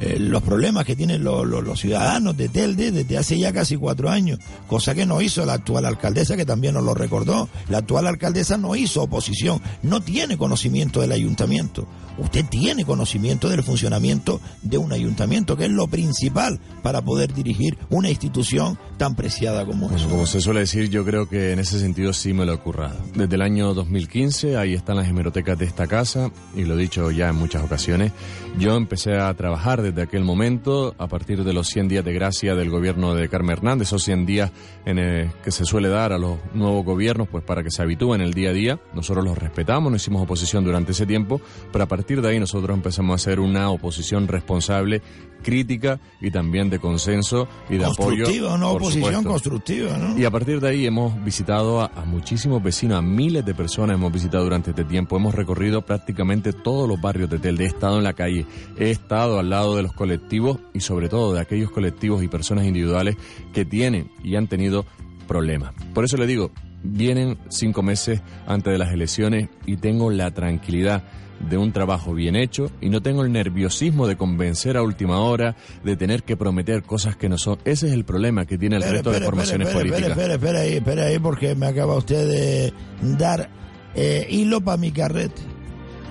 [0.00, 4.38] eh, los problemas que tienen los, ciudadanos de Telde desde hace ya casi cuatro años,
[4.66, 7.48] cosa que no hizo la actual alcaldesa, que también nos lo recordó.
[7.68, 11.86] La actual alcaldesa no hizo oposición, no tiene conocimiento del ayuntamiento.
[12.18, 17.76] Usted tiene conocimiento del funcionamiento de un ayuntamiento, que es lo principal para poder dirigir
[17.90, 20.02] una institución tan preciada como es.
[20.02, 22.96] Como se suele decir, yo creo que en ese sentido sí me lo he currado.
[23.14, 27.10] Desde el año 2015, ahí están las hemerotecas de esta casa, y lo he dicho
[27.10, 28.12] ya en muchas ocasiones.
[28.58, 32.54] Yo empecé a trabajar desde aquel momento, a partir de los 100 días de gracia
[32.54, 34.52] del gobierno de Carmen Hernández, esos 100 días
[34.86, 38.32] en que se suele dar a los nuevos gobiernos, pues para que se habitúen el
[38.32, 38.80] día a día.
[38.94, 41.40] Nosotros los respetamos, no hicimos oposición durante ese tiempo,
[41.72, 45.02] pero a partir de ahí nosotros empezamos a hacer una oposición responsable,
[45.42, 48.24] crítica y también de consenso y de apoyo.
[48.24, 50.18] Constructiva, una oposición constructiva, ¿no?
[50.18, 53.96] Y a partir de ahí hemos visitado a, a muchísimos vecinos, a miles de personas
[53.96, 55.16] hemos visitado durante este tiempo.
[55.16, 58.43] Hemos recorrido prácticamente todos los barrios de Telde, he estado en la calle
[58.78, 62.66] he estado al lado de los colectivos y sobre todo de aquellos colectivos y personas
[62.66, 63.16] individuales
[63.52, 64.84] que tienen y han tenido
[65.26, 65.72] problemas.
[65.92, 66.50] Por eso le digo,
[66.82, 71.02] vienen cinco meses antes de las elecciones y tengo la tranquilidad
[71.40, 75.56] de un trabajo bien hecho y no tengo el nerviosismo de convencer a última hora,
[75.82, 77.58] de tener que prometer cosas que no son.
[77.64, 80.10] Ese es el problema que tiene el resto de formaciones políticas.
[80.10, 82.72] Espera, espera, ahí, espera ahí, porque me acaba usted de
[83.18, 83.50] dar
[83.94, 85.42] eh, hilo para mi carrete.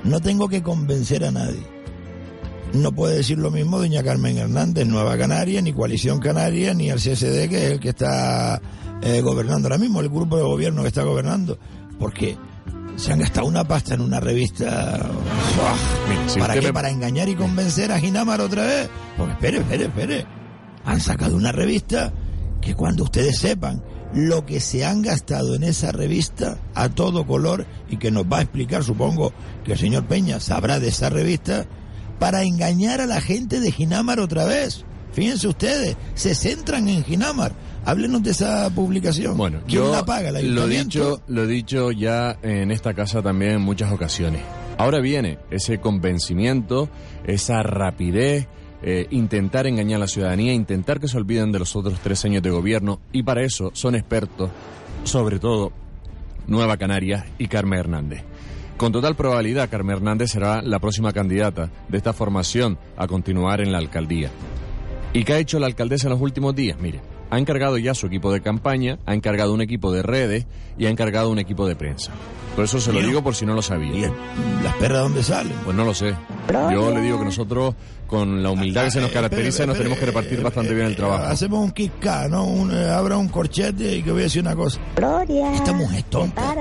[0.03, 1.72] No tengo que convencer a nadie.
[2.73, 6.97] No puede decir lo mismo doña Carmen Hernández, Nueva Canaria, ni Coalición Canaria, ni el
[6.97, 8.59] CSD, que es el que está
[9.01, 11.57] eh, gobernando ahora mismo, el grupo de gobierno que está gobernando.
[11.99, 12.35] Porque
[12.95, 15.09] se han gastado una pasta en una revista.
[16.39, 16.73] ¿Para qué?
[16.73, 18.89] ¿Para engañar y convencer a Ginamar otra vez?
[19.17, 20.25] Pues espere, espere, espere.
[20.85, 22.11] Han sacado una revista
[22.61, 27.65] que cuando ustedes sepan lo que se han gastado en esa revista a todo color
[27.89, 31.65] y que nos va a explicar, supongo que el señor Peña sabrá de esa revista,
[32.19, 34.85] para engañar a la gente de Ginamar otra vez.
[35.13, 37.53] Fíjense ustedes, se centran en Ginamar.
[37.85, 39.37] Háblenos de esa publicación.
[39.37, 40.29] Bueno, ¿quién yo la paga?
[40.29, 44.41] ¿El lo dicho, lo he dicho ya en esta casa también en muchas ocasiones.
[44.77, 46.89] Ahora viene ese convencimiento,
[47.25, 48.47] esa rapidez,
[48.81, 52.41] eh, intentar engañar a la ciudadanía, intentar que se olviden de los otros tres años
[52.41, 54.49] de gobierno y para eso son expertos,
[55.03, 55.71] sobre todo
[56.47, 58.23] Nueva Canarias y Carmen Hernández.
[58.83, 63.71] Con total probabilidad, Carmen Hernández será la próxima candidata de esta formación a continuar en
[63.71, 64.29] la alcaldía.
[65.13, 66.77] ¿Y qué ha hecho la alcaldesa en los últimos días?
[66.81, 70.87] Mire, ha encargado ya su equipo de campaña, ha encargado un equipo de redes y
[70.87, 72.11] ha encargado un equipo de prensa.
[72.57, 73.95] Por eso se lo digo por si no lo sabía.
[73.95, 74.11] ¿Y el-
[74.61, 75.53] las perras dónde salen?
[75.63, 76.13] Pues no lo sé.
[76.73, 77.75] Yo le digo que nosotros,
[78.13, 81.23] con la humildad que se nos caracteriza, nos tenemos que repartir bastante bien el trabajo.
[81.23, 81.93] Hacemos un kick
[82.29, 82.45] ¿no?
[82.45, 84.79] Un, eh, abra un corchete y que voy a decir una cosa.
[84.95, 85.51] Gloria.
[85.55, 86.55] Esta mujer es tonta.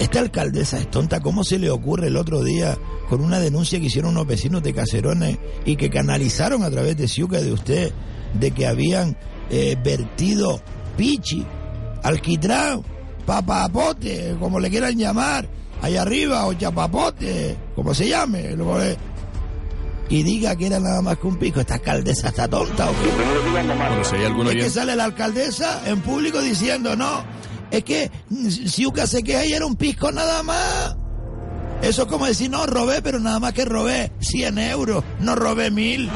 [0.00, 1.20] Esta alcaldesa es tonta.
[1.20, 2.76] ¿Cómo se le ocurre el otro día
[3.08, 7.06] con una denuncia que hicieron unos vecinos de Caserones y que canalizaron a través de
[7.06, 7.92] Ciuca de usted
[8.32, 9.16] de que habían
[9.50, 10.60] eh, vertido
[10.96, 11.46] pichi,
[12.02, 12.82] alquitrán,
[13.24, 15.48] papapote, como le quieran llamar,
[15.80, 19.13] allá arriba, o chapapote, como se llame, le-
[20.08, 21.60] y diga que era nada más que un pico.
[21.60, 23.52] ¿Esta alcaldesa está tonta o qué?
[23.52, 27.24] Bueno, si hay algún Es que sale la alcaldesa en público diciendo, no,
[27.70, 28.10] es que
[28.66, 30.96] Ciuca se queja y era un pisco nada más.
[31.84, 35.70] Eso es como decir, no, robé, pero nada más que robé 100 euros, no robé
[35.70, 36.08] mil.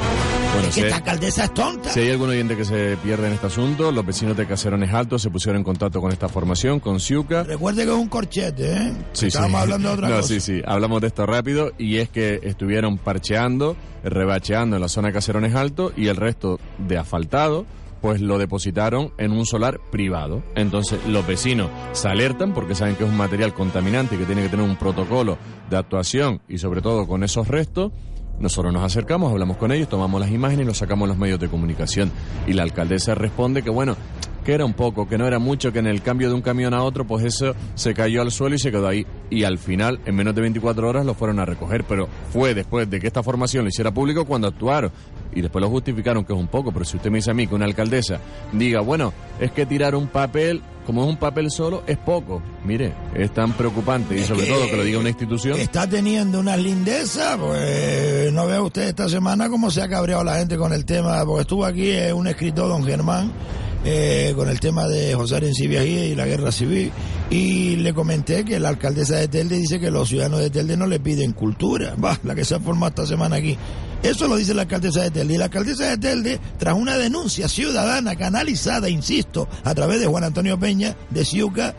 [0.55, 1.91] Bueno, es que si- esta alcaldesa es tonta.
[1.91, 5.23] Si hay algún oyente que se pierde en este asunto, los vecinos de Caserones Altos
[5.23, 7.43] se pusieron en contacto con esta formación, con Ciuca.
[7.45, 8.93] Recuerde que es un corchete, ¿eh?
[9.13, 9.63] Sí, Estábamos sí.
[9.65, 10.29] hablando de otra no, cosa.
[10.29, 10.63] sí, sí.
[10.67, 15.55] Hablamos de esto rápido y es que estuvieron parcheando, rebacheando en la zona de Caserones
[15.55, 17.67] Alto y el resto de asfaltado
[18.01, 20.43] pues lo depositaron en un solar privado.
[20.55, 24.43] Entonces los vecinos se alertan porque saben que es un material contaminante y que tiene
[24.43, 25.39] que tener un protocolo
[25.69, 27.93] de actuación y sobre todo con esos restos.
[28.41, 31.49] Nosotros nos acercamos, hablamos con ellos, tomamos las imágenes y los sacamos los medios de
[31.49, 32.13] comunicación.
[32.47, 33.97] Y la alcaldesa responde que bueno,
[34.49, 36.73] que era un poco, que no era mucho, que en el cambio de un camión
[36.73, 39.07] a otro, pues eso se cayó al suelo y se quedó ahí.
[39.29, 41.85] Y al final, en menos de 24 horas, lo fueron a recoger.
[41.85, 44.91] Pero fue después de que esta formación lo hiciera público cuando actuaron.
[45.39, 46.73] Y después lo justificaron que es un poco.
[46.73, 48.19] Pero si usted me dice a mí que una alcaldesa
[48.53, 52.43] diga, bueno, es que tirar un papel, como es un papel solo, es poco.
[52.65, 54.19] Mire, es tan preocupante.
[54.19, 55.57] Y sobre todo que lo diga una institución.
[55.57, 60.39] Está teniendo una lindeza, pues no vea usted esta semana cómo se ha cabreado la
[60.39, 63.31] gente con el tema, porque estuvo aquí eh, un escritor, don Germán,
[63.85, 66.91] eh, con el tema de José Arencibia y la guerra civil,
[67.31, 70.87] y le comenté que la alcaldesa de Telde dice que los ciudadanos de Telde no
[70.87, 73.57] le piden cultura, la que se ha formado esta semana aquí.
[74.03, 75.35] Eso lo dice la alcaldesa de Telde.
[75.35, 80.25] Y la alcaldesa de Telde, tras una denuncia ciudadana canalizada, insisto, a través de Juan
[80.25, 81.75] Antonio Peña, de Ciuca,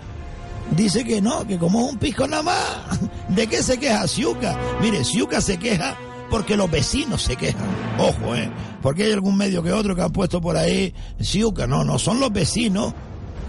[0.76, 3.00] dice que no, que como es un pisco nada más.
[3.30, 4.58] ¿De qué se queja Ciuca?
[4.82, 5.98] Mire, Ciuca se queja
[6.30, 7.68] porque los vecinos se quejan.
[7.98, 8.50] Ojo, ¿eh?
[8.82, 11.68] Porque hay algún medio que otro que han puesto por ahí Ciuca.
[11.68, 12.94] No, no, son los vecinos,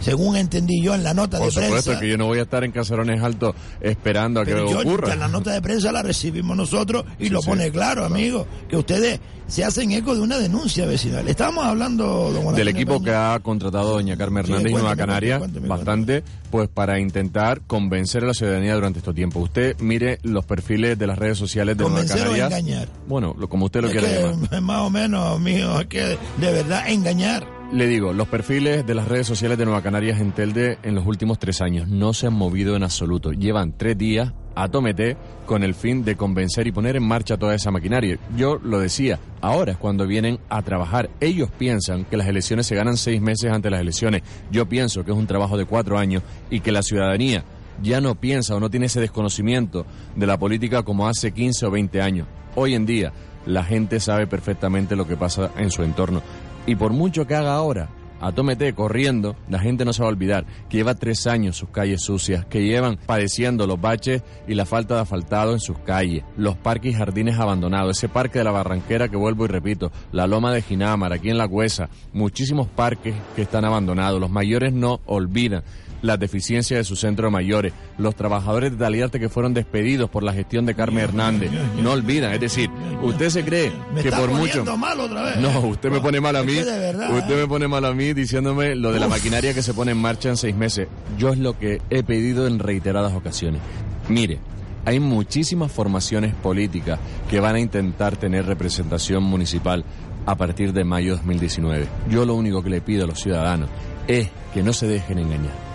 [0.01, 2.01] según entendí yo en la nota Por de supuesto prensa.
[2.01, 5.15] que yo no voy a estar en Caserones Altos esperando a que yo, ocurra.
[5.17, 9.21] la nota de prensa la recibimos nosotros y lo sí, pone claro, amigo, que ustedes
[9.47, 11.27] se hacen eco de una denuncia vecinal.
[11.29, 13.05] Estábamos hablando, don del equipo Peña.
[13.05, 16.23] que ha contratado doña Carmen Sí, Hernández y Nueva Canaria bastante
[16.53, 19.43] pues para intentar convencer a la ciudadanía durante estos tiempos.
[19.43, 22.47] Usted mire los perfiles de las redes sociales de Nueva ¿Convencer o Canarias.
[22.61, 22.89] engañar?
[23.09, 24.61] Bueno, lo, como usted lo Es quiera que, llamar.
[24.63, 26.01] más o menos, mío, es que
[26.39, 27.45] de verdad engañar.
[27.73, 31.07] Le digo, los perfiles de las redes sociales de Nueva Canarias en Telde en los
[31.07, 33.31] últimos tres años no se han movido en absoluto.
[33.31, 35.17] Llevan tres días a tomete
[35.47, 38.19] con el fin de convencer y poner en marcha toda esa maquinaria.
[38.37, 41.11] Yo lo decía, ahora es cuando vienen a trabajar.
[41.21, 44.23] Ellos piensan que las elecciones se ganan seis meses antes de las elecciones.
[44.51, 47.45] Yo pienso que es un trabajo de cuatro años y que la ciudadanía
[47.81, 51.71] ya no piensa o no tiene ese desconocimiento de la política como hace 15 o
[51.71, 52.27] 20 años.
[52.57, 53.13] Hoy en día
[53.47, 56.21] la gente sabe perfectamente lo que pasa en su entorno.
[56.67, 57.89] Y por mucho que haga ahora,
[58.21, 61.71] a Tomete corriendo, la gente no se va a olvidar que lleva tres años sus
[61.71, 66.23] calles sucias, que llevan padeciendo los baches y la falta de asfaltado en sus calles,
[66.37, 70.27] los parques y jardines abandonados, ese parque de la Barranquera que vuelvo y repito, la
[70.27, 75.01] Loma de Ginamar, aquí en La Cuesa, muchísimos parques que están abandonados, los mayores no
[75.07, 75.63] olvidan
[76.03, 80.23] las deficiencias de su centro de mayores, los trabajadores de Taliarte que fueron despedidos por
[80.23, 81.51] la gestión de Carmen Hernández,
[81.83, 82.71] no olvidan, es decir,
[83.03, 84.65] usted se cree Me que está por mucho...
[84.77, 85.37] mal otra vez.
[85.39, 86.55] No, usted me pone mal a mí.
[86.55, 87.43] verdad, usted ¿eh?
[87.43, 89.13] me pone mal a mí diciéndome lo de la Uf.
[89.13, 90.89] maquinaria que se pone en marcha en seis meses.
[91.19, 93.61] Yo es lo que he pedido en reiteradas ocasiones.
[94.09, 94.39] Mire,
[94.85, 96.99] hay muchísimas formaciones políticas
[97.29, 99.85] que van a intentar tener representación municipal
[100.27, 101.87] a partir de mayo de 2019.
[102.09, 103.69] Yo lo único que le pido a los ciudadanos
[104.07, 105.70] es que no se dejen engañar.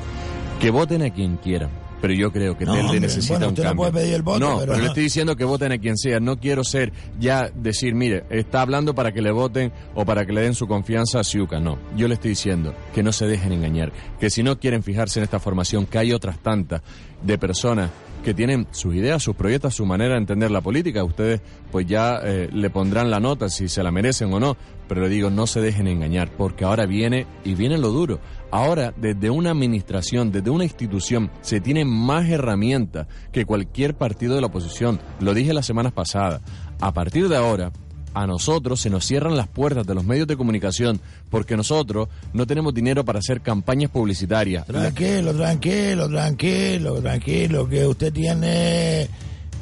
[0.60, 1.70] Que voten a quien quieran.
[2.02, 3.78] Pero yo creo que No, Telde hombre, necesita bueno, un no cambio.
[3.78, 6.20] puede pedir el voto, no, pero- pero le estoy diciendo que voten a quien sea.
[6.20, 10.34] No quiero ser ya decir, mire, está hablando para que le voten o para que
[10.34, 11.60] le den su confianza a Ciuca.
[11.60, 13.92] No, yo le estoy diciendo que no se dejen engañar.
[14.20, 16.82] Que si no quieren fijarse en esta formación, que hay otras tantas
[17.24, 17.90] de personas
[18.24, 21.04] que tienen sus ideas, sus proyectos, su manera de entender la política.
[21.04, 21.42] Ustedes
[21.72, 24.58] pues ya eh, le pondrán la nota si se la merecen o no.
[24.88, 28.20] Pero le digo, no se dejen engañar, porque ahora viene y viene lo duro.
[28.52, 34.42] Ahora, desde una administración, desde una institución, se tienen más herramientas que cualquier partido de
[34.42, 35.00] la oposición.
[35.20, 36.42] Lo dije las semanas pasadas.
[36.80, 37.72] A partir de ahora,
[38.16, 42.48] a nosotros se nos cierran las puertas de los medios de comunicación porque nosotros no
[42.48, 44.66] tenemos dinero para hacer campañas publicitarias.
[44.66, 49.10] Tranquilo, tranquilo, tranquilo, tranquilo, que usted tiene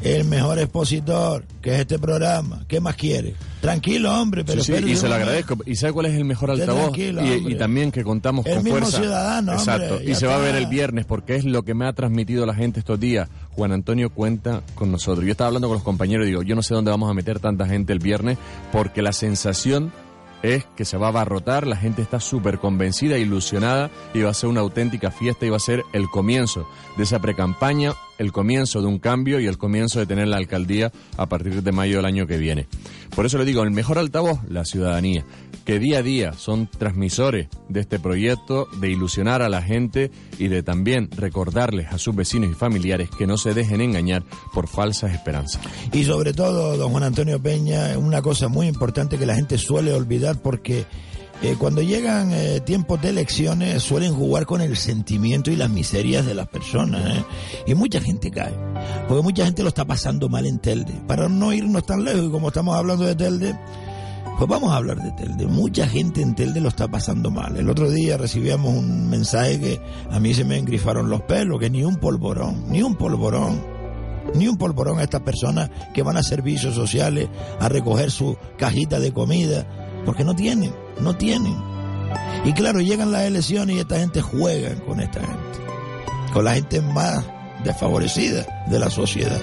[0.04, 2.64] el mejor expositor, que es este programa.
[2.68, 3.36] ¿Qué más quiere?
[3.62, 5.58] Tranquilo, hombre, pero Sí, y se lo agradezco.
[5.66, 6.98] ¿Y sabe cuál es el mejor altavoz?
[6.98, 8.98] y, y también que contamos El con mismo fuerza.
[9.00, 10.02] ciudadano, hombre, Exacto.
[10.04, 12.54] y se va a ver el viernes porque es lo que me ha transmitido la
[12.54, 13.30] gente estos días.
[13.52, 15.26] Juan Antonio cuenta con nosotros.
[15.26, 17.40] Yo estaba hablando con los compañeros y digo, yo no sé dónde vamos a meter
[17.40, 18.38] tanta gente el viernes
[18.74, 19.94] porque la sensación
[20.42, 24.34] es que se va a abarrotar, la gente está súper convencida, ilusionada y va a
[24.34, 28.82] ser una auténtica fiesta y va a ser el comienzo de esa precampaña, el comienzo
[28.82, 32.06] de un cambio y el comienzo de tener la alcaldía a partir de mayo del
[32.06, 32.68] año que viene.
[33.16, 35.26] Por eso le digo, el mejor altavoz, la ciudadanía,
[35.66, 40.48] que día a día son transmisores de este proyecto, de ilusionar a la gente y
[40.48, 45.14] de también recordarles a sus vecinos y familiares que no se dejen engañar por falsas
[45.14, 45.62] esperanzas.
[45.92, 49.94] Y sobre todo, don Juan Antonio Peña, una cosa muy importante que la gente suele
[49.94, 50.86] olvidar porque
[51.44, 56.26] eh, cuando llegan eh, tiempos de elecciones suelen jugar con el sentimiento y las miserias
[56.26, 57.18] de las personas.
[57.18, 57.26] ¿eh?
[57.68, 58.54] Y mucha gente cae,
[59.10, 60.94] porque mucha gente lo está pasando mal en Telde.
[61.06, 63.60] Para no irnos tan lejos, y como estamos hablando de Telde,
[64.38, 65.46] pues vamos a hablar de Telde.
[65.46, 67.58] Mucha gente en Telde lo está pasando mal.
[67.58, 69.82] El otro día recibíamos un mensaje que
[70.12, 73.74] a mí se me engrifaron los pelos, que ni un polvorón, ni un polvorón
[74.36, 77.28] ni un polvorón a estas personas que van a servicios sociales
[77.60, 79.68] a recoger su cajita de comida,
[80.06, 81.56] porque no tienen, no tienen.
[82.46, 85.60] Y claro, llegan las elecciones y esta gente juega con esta gente,
[86.34, 87.26] con la gente más
[87.64, 89.40] desfavorecida de la sociedad.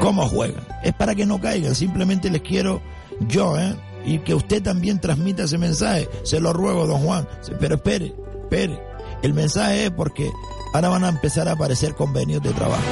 [0.00, 0.62] ¿Cómo juegan?
[0.82, 2.80] Es para que no caigan, simplemente les quiero
[3.20, 3.74] yo, ¿eh?
[4.04, 7.26] Y que usted también transmita ese mensaje, se lo ruego, don Juan,
[7.58, 8.80] pero espere, espere.
[9.22, 10.30] El mensaje es porque
[10.72, 12.82] ahora van a empezar a aparecer convenios de trabajo.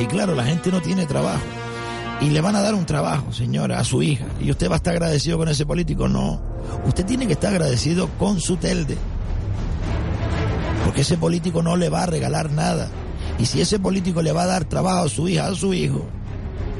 [0.00, 1.42] Y claro, la gente no tiene trabajo.
[2.20, 4.24] Y le van a dar un trabajo, señora, a su hija.
[4.40, 6.08] Y usted va a estar agradecido con ese político.
[6.08, 6.40] No.
[6.86, 8.96] Usted tiene que estar agradecido con su telde.
[10.84, 12.88] Porque ese político no le va a regalar nada.
[13.38, 16.06] Y si ese político le va a dar trabajo a su hija, a su hijo,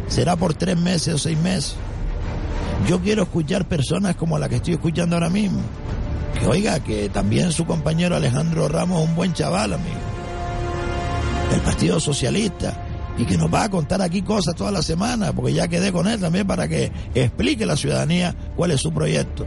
[0.09, 1.77] será por tres meses o seis meses.
[2.89, 5.61] Yo quiero escuchar personas como la que estoy escuchando ahora mismo.
[6.39, 9.99] Que oiga, que también su compañero Alejandro Ramos es un buen chaval, amigo.
[11.53, 12.88] Del Partido Socialista.
[13.19, 16.07] Y que nos va a contar aquí cosas toda la semana, porque ya quedé con
[16.07, 19.47] él también para que explique a la ciudadanía cuál es su proyecto.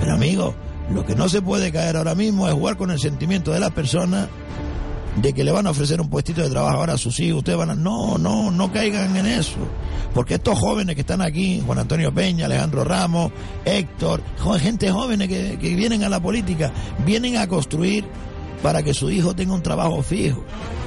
[0.00, 0.54] Pero amigo,
[0.92, 3.70] lo que no se puede caer ahora mismo es jugar con el sentimiento de las
[3.70, 4.28] personas
[5.16, 7.38] de que le van a ofrecer un puestito de trabajo ahora a sus hijos.
[7.38, 7.74] Ustedes van a...
[7.74, 9.58] No, no, no caigan en eso.
[10.12, 13.32] Porque estos jóvenes que están aquí, Juan Antonio Peña, Alejandro Ramos,
[13.64, 14.22] Héctor,
[14.60, 16.72] gente jóvenes que, que vienen a la política,
[17.04, 18.04] vienen a construir
[18.64, 20.42] para que su hijo tenga un trabajo fijo,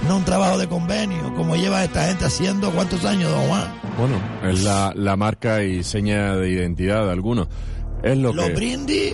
[0.08, 3.72] no un trabajo de convenio, como lleva esta gente haciendo cuántos años, don Juan.
[4.00, 4.16] Bueno,
[4.52, 7.48] es la, la marca y seña de identidad de algunos.
[8.02, 8.54] Es lo Los que...
[8.56, 9.14] brindis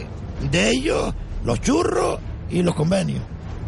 [0.50, 3.20] de ellos, los churros y los convenios.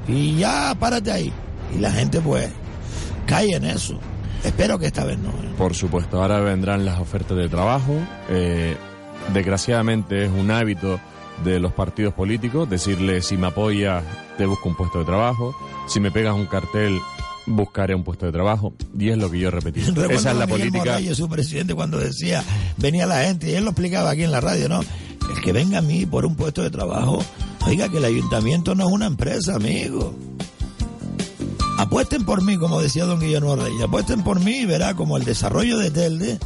[0.07, 1.33] Y ya párate ahí.
[1.75, 2.47] Y la gente pues
[3.25, 3.99] cae en eso.
[4.45, 5.27] Espero que esta vez no.
[5.27, 5.55] ¿eh?
[5.57, 7.97] Por supuesto, ahora vendrán las ofertas de trabajo.
[8.29, 8.77] Eh,
[9.33, 11.01] desgraciadamente es un hábito
[11.43, 14.03] de los partidos políticos decirle si me apoyas
[14.37, 15.55] te busco un puesto de trabajo,
[15.87, 16.99] si me pegas un cartel
[17.47, 19.79] buscaré un puesto de trabajo y es lo que yo repetí.
[19.85, 20.79] Recuerdo Esa es la Miguel política.
[20.79, 22.43] Morales, su presidente, cuando decía,
[22.77, 24.81] venía la gente, y él lo explicaba aquí en la radio, ¿no?
[24.81, 27.19] El que venga a mí por un puesto de trabajo,
[27.65, 30.15] Oiga, que el ayuntamiento no es una empresa, amigo.
[31.79, 33.81] Apuesten por mí, como decía don Guillermo Reyes.
[33.81, 36.39] Apuesten por mí y verá como el desarrollo de Telde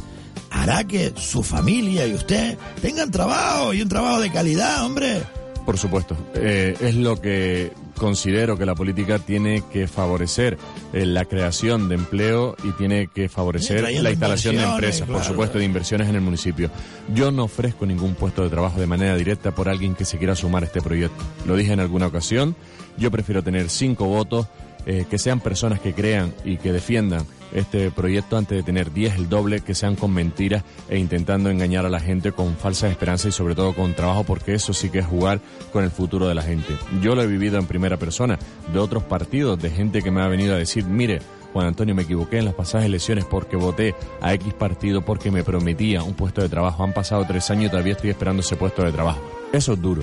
[0.50, 5.22] hará que su familia y usted tengan trabajo y un trabajo de calidad, hombre.
[5.64, 6.16] Por supuesto.
[6.34, 10.56] Eh, es lo que considero que la política tiene que favorecer
[10.92, 15.58] eh, la creación de empleo y tiene que favorecer la instalación de empresas, por supuesto,
[15.58, 16.70] de inversiones en el municipio.
[17.14, 20.34] Yo no ofrezco ningún puesto de trabajo de manera directa por alguien que se quiera
[20.34, 21.22] sumar a este proyecto.
[21.46, 22.56] Lo dije en alguna ocasión.
[22.96, 24.46] Yo prefiero tener cinco votos,
[24.86, 29.16] eh, que sean personas que crean y que defiendan este proyecto antes de tener 10
[29.16, 33.28] el doble que sean con mentiras e intentando engañar a la gente con falsas esperanzas
[33.28, 35.40] y sobre todo con trabajo porque eso sí que es jugar
[35.72, 36.76] con el futuro de la gente.
[37.02, 38.38] Yo lo he vivido en primera persona
[38.72, 41.20] de otros partidos, de gente que me ha venido a decir, mire,
[41.52, 45.42] Juan Antonio, me equivoqué en las pasadas elecciones porque voté a X partido porque me
[45.42, 46.84] prometía un puesto de trabajo.
[46.84, 49.20] Han pasado tres años y todavía estoy esperando ese puesto de trabajo.
[49.52, 50.02] Eso es duro.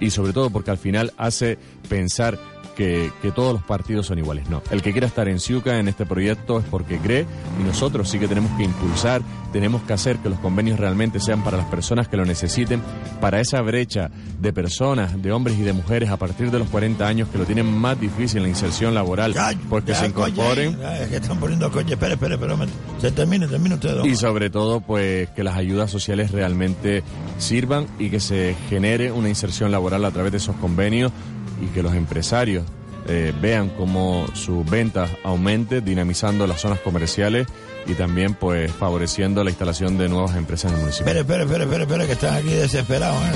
[0.00, 1.58] Y sobre todo porque al final hace
[1.88, 2.38] pensar
[2.74, 4.48] que, todos los partidos son iguales.
[4.48, 7.26] No, el que quiera estar en Ciuca en este proyecto es porque cree
[7.60, 9.22] y nosotros sí que tenemos que impulsar,
[9.52, 12.82] tenemos que hacer que los convenios realmente sean para las personas que lo necesiten,
[13.20, 14.10] para esa brecha
[14.40, 17.44] de personas, de hombres y de mujeres a partir de los 40 años que lo
[17.44, 19.34] tienen más difícil en la inserción laboral,
[19.68, 20.78] pues que se incorporen.
[21.00, 22.54] es que están poniendo coche, espere, espere, espere,
[23.00, 24.04] se termine, termine usted.
[24.04, 27.02] Y sobre todo, pues que las ayudas sociales realmente
[27.38, 31.12] sirvan y que se genere una inserción laboral a través de esos convenios
[31.60, 32.64] y que los empresarios
[33.06, 37.46] eh, vean cómo sus ventas aumenten, dinamizando las zonas comerciales
[37.86, 41.06] y también pues favoreciendo la instalación de nuevas empresas en el municipio.
[41.06, 43.32] Espera, espera, espera, espera, espera que están aquí desesperados, ¿eh?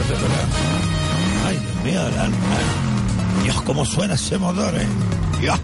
[1.47, 2.01] Ay, Dios mío,
[3.43, 4.87] Dios, cómo suena ese motor, ¿eh?
[5.41, 5.59] Dios.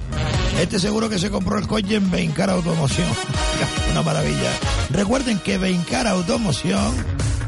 [0.60, 3.08] Este seguro que se compró el coche en Beincar Automoción.
[3.90, 4.50] Una maravilla.
[4.90, 6.94] Recuerden que Beincar Automoción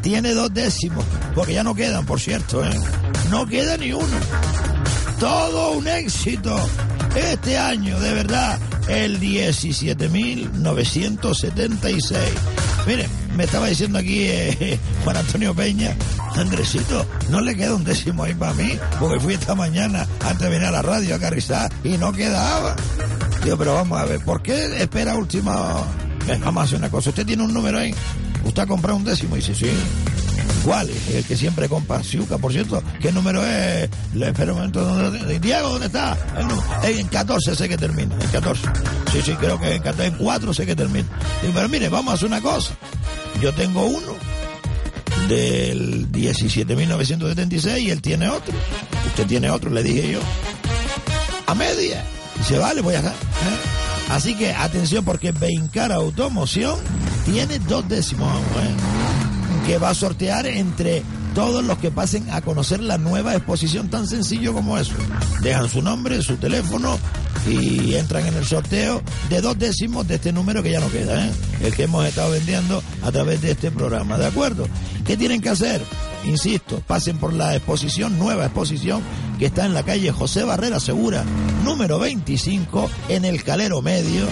[0.00, 1.04] tiene dos décimos,
[1.34, 2.70] porque ya no quedan, por cierto, ¿eh?
[3.30, 4.65] No queda ni uno
[5.18, 6.56] todo un éxito
[7.14, 8.58] este año, de verdad,
[8.88, 12.16] el 17.976.
[12.86, 15.96] Miren, me estaba diciendo aquí eh, Juan Antonio Peña,
[16.34, 20.50] Andresito, no le queda un décimo ahí para mí, porque fui esta mañana antes de
[20.50, 22.76] venir a la radio a Carrizar y no quedaba.
[23.42, 25.82] Digo, pero vamos a ver, ¿por qué espera última?
[26.44, 27.94] Vamos a hacer una cosa, usted tiene un número ahí,
[28.44, 29.70] usted ha comprado un décimo y dice, sí.
[30.64, 30.90] ¿Cuál?
[31.12, 32.82] El que siempre compra Ciuca, por cierto.
[33.00, 33.88] ¿Qué número es?
[34.14, 34.84] Espero un momento.
[34.84, 36.16] ¿dónde, Diego, ¿dónde está?
[36.82, 38.14] En 14 sé que termina.
[38.20, 38.62] En 14.
[39.12, 40.06] Sí, sí, creo que en 14.
[40.06, 41.08] En 4 sé que termina.
[41.54, 42.76] Pero mire, vamos a hacer una cosa.
[43.40, 44.14] Yo tengo uno
[45.28, 48.54] del 17.976 y él tiene otro.
[49.06, 50.20] Usted tiene otro, le dije yo.
[51.46, 52.04] A media.
[52.38, 53.00] Dice, vale, voy a...
[53.00, 53.12] ¿eh?
[54.10, 56.78] Así que atención porque Beincar Automoción
[57.24, 58.30] tiene dos décimos.
[58.32, 58.95] ¿eh?
[59.66, 61.02] Que va a sortear entre
[61.34, 64.94] todos los que pasen a conocer la nueva exposición tan sencillo como eso.
[65.42, 66.98] Dejan su nombre, su teléfono
[67.48, 71.26] y entran en el sorteo de dos décimos de este número que ya no queda,
[71.26, 71.30] ¿eh?
[71.62, 74.68] el que hemos estado vendiendo a través de este programa, ¿de acuerdo?
[75.04, 75.82] ¿Qué tienen que hacer?
[76.26, 79.00] Insisto, pasen por la exposición, nueva exposición,
[79.38, 81.24] que está en la calle José Barrera Segura,
[81.64, 84.26] número 25, en el Calero Medio,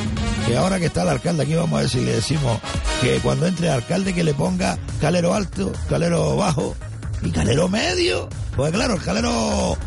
[0.47, 2.59] que ahora que está el alcalde aquí vamos a ver le decimos
[3.01, 6.75] que cuando entre el alcalde que le ponga Calero Alto, Calero Bajo
[7.23, 9.79] y Calero Medio, pues claro, el Calero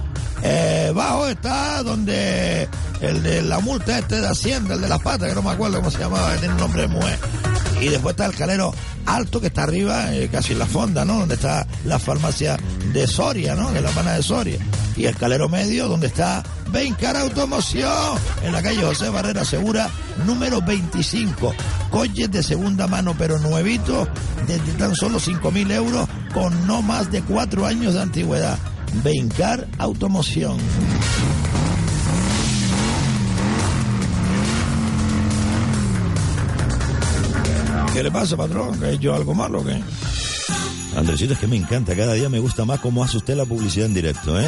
[0.43, 2.69] eh, Bajo está donde
[3.01, 5.77] el de la multa este de Hacienda, el de las patas, que no me acuerdo
[5.77, 7.11] cómo se llamaba, tiene un nombre muy...
[7.82, 8.73] Y después está el calero
[9.05, 11.19] alto que está arriba, eh, casi en la fonda, ¿no?
[11.19, 12.57] Donde está la farmacia
[12.91, 13.71] de Soria, ¿no?
[13.71, 14.57] Que es la pana de Soria.
[14.95, 19.89] Y el calero medio, donde está Bencar Automoción, en la calle José Barrera Segura,
[20.25, 21.53] número 25.
[21.91, 24.07] Coches de segunda mano, pero nuevitos,
[24.47, 28.57] desde tan solo 5 mil euros, con no más de 4 años de antigüedad.
[29.03, 30.57] Bencar Automoción.
[37.97, 38.79] ¿Qué le pasa, patrón?
[38.79, 39.81] ¿Que he hecho algo malo o qué?
[40.95, 41.95] Andresito, es que me encanta.
[41.95, 44.47] Cada día me gusta más cómo hace usted la publicidad en directo, ¿eh?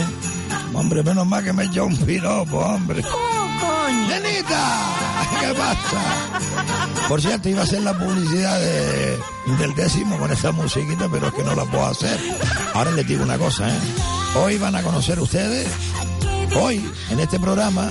[0.71, 3.01] Hombre, menos mal que me echó un piropo, hombre.
[3.11, 3.87] ¡Oh!
[4.07, 5.25] ¡Nenita!
[5.39, 7.07] ¿Qué pasa?
[7.07, 11.43] Por cierto, iba a hacer la publicidad del décimo con esa musiquita, pero es que
[11.43, 12.19] no la puedo hacer.
[12.75, 13.79] Ahora les digo una cosa, ¿eh?
[14.35, 15.67] Hoy van a conocer ustedes,
[16.55, 17.89] hoy, en este programa,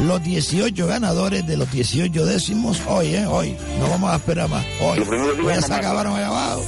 [0.00, 3.26] los 18 ganadores de los 18 décimos hoy, ¿eh?
[3.26, 3.56] Hoy.
[3.80, 4.64] No vamos a esperar más.
[4.80, 5.02] Hoy.
[5.46, 6.64] Ya se acabaron abajo.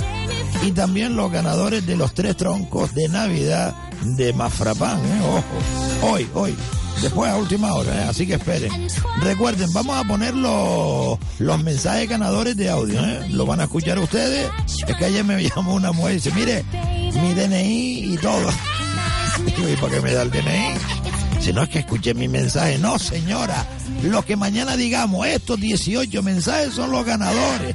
[0.63, 5.21] Y también los ganadores de los tres troncos de Navidad de Mafrapán, ¿eh?
[5.23, 6.13] Ojo.
[6.13, 6.57] Hoy, hoy.
[7.03, 8.07] Después a última hora, ¿eh?
[8.09, 8.73] así que esperen.
[9.23, 13.29] Recuerden, vamos a poner los, los mensajes ganadores de audio, ¿eh?
[13.31, 14.51] Lo van a escuchar ustedes.
[14.67, 18.51] Es que ayer me llamó una mujer y dice, mire, mi DNI y todo.
[19.47, 21.08] ¿y para qué me da el DNI?
[21.41, 22.79] Si no es que escuché mi mensaje.
[22.79, 23.67] No, señora.
[24.03, 27.75] Lo que mañana digamos, estos 18 mensajes son los ganadores.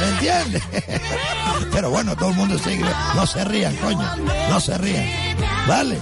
[0.00, 0.62] ¿Me entiendes?
[1.72, 2.84] Pero bueno, todo el mundo sigue.
[3.14, 4.16] No se rían, coño.
[4.48, 5.06] No se rían.
[5.66, 5.98] ¿Vale?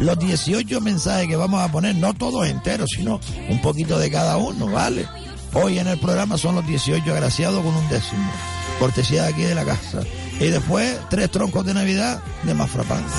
[0.00, 4.36] Los 18 mensajes que vamos a poner, no todos enteros, sino un poquito de cada
[4.38, 5.06] uno, ¿vale?
[5.52, 8.30] Hoy en el programa son los 18 agraciados con un décimo.
[8.78, 10.00] Cortesía de aquí de la casa.
[10.38, 13.12] Y después, tres troncos de Navidad de más frapante.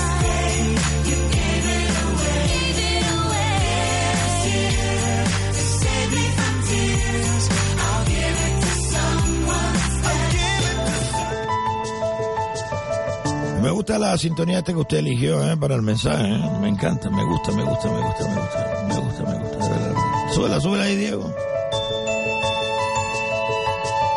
[13.62, 15.56] Me gusta la sintonía esta que usted eligió ¿eh?
[15.56, 16.24] para el mensaje.
[16.34, 16.50] ¿eh?
[16.60, 20.32] Me encanta, me gusta, me gusta, me gusta, me gusta, me gusta, me gusta.
[20.34, 21.32] Súbela, súbela ahí, Diego.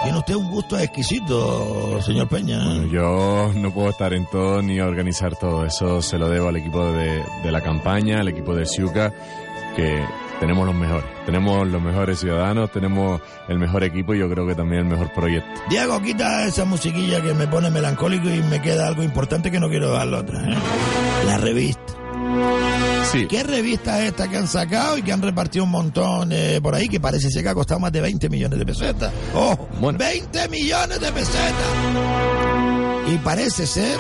[0.04, 2.58] Tiene usted un gusto exquisito, señor Peña.
[2.76, 2.89] ¿eh?
[2.91, 5.64] Yo no puedo estar en todo ni organizar todo.
[5.64, 9.14] Eso se lo debo al equipo de, de la campaña, al equipo de Siuca,
[9.76, 10.04] que
[10.40, 11.06] tenemos los mejores.
[11.26, 15.12] Tenemos los mejores ciudadanos, tenemos el mejor equipo y yo creo que también el mejor
[15.14, 15.62] proyecto.
[15.70, 19.70] Diego, quita esa musiquilla que me pone melancólico y me queda algo importante que no
[19.70, 20.42] quiero dar la otra.
[20.42, 20.56] ¿eh?
[21.26, 21.94] La revista.
[23.12, 23.28] Sí.
[23.28, 26.76] ¿Qué revista es esta que han sacado y que han repartido un montón eh, por
[26.76, 29.14] ahí que parece ser que ha costado más de 20 millones de pesetas?
[29.34, 29.56] ¡Oh!
[29.80, 30.00] Bueno.
[30.00, 31.54] 20 millones de pesetas.
[33.08, 33.98] Y parece ser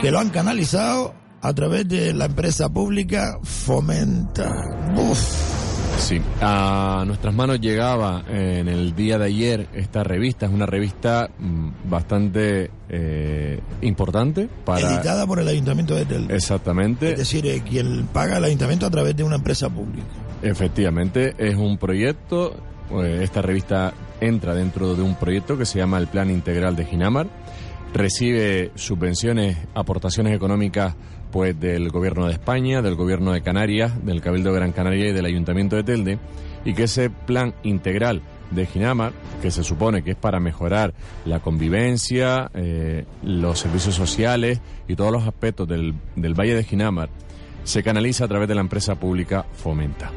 [0.00, 4.50] que lo han canalizado a través de la empresa pública Fomenta.
[4.96, 5.60] Uf.
[5.98, 10.64] Sí, a nuestras manos llegaba eh, en el día de ayer esta revista, es una
[10.64, 14.94] revista mm, bastante eh, importante para...
[14.94, 16.34] Editada por el Ayuntamiento de Telde.
[16.34, 17.12] Exactamente.
[17.12, 20.06] Es decir, eh, quien paga el Ayuntamiento a través de una empresa pública.
[20.42, 22.56] Efectivamente, es un proyecto,
[22.92, 26.86] eh, esta revista entra dentro de un proyecto que se llama el Plan Integral de
[26.86, 27.28] Ginamar,
[27.92, 30.94] recibe subvenciones, aportaciones económicas
[31.30, 35.12] pues del gobierno de España, del gobierno de Canarias, del Cabildo de Gran Canaria y
[35.12, 36.18] del Ayuntamiento de Telde,
[36.64, 40.92] y que ese plan integral de Ginamar, que se supone que es para mejorar
[41.24, 47.08] la convivencia, eh, los servicios sociales y todos los aspectos del, del Valle de Ginamar,
[47.64, 50.10] se canaliza a través de la empresa pública Fomenta.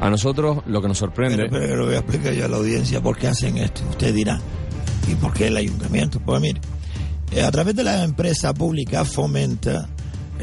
[0.00, 1.48] A nosotros lo que nos sorprende...
[1.48, 3.82] Pero, pero voy a explicar yo a la audiencia por qué hacen esto.
[3.88, 4.40] Usted dirá,
[5.08, 6.20] ¿y por qué el ayuntamiento?
[6.20, 6.60] Pues mire,
[7.30, 9.88] eh, a través de la empresa pública Fomenta,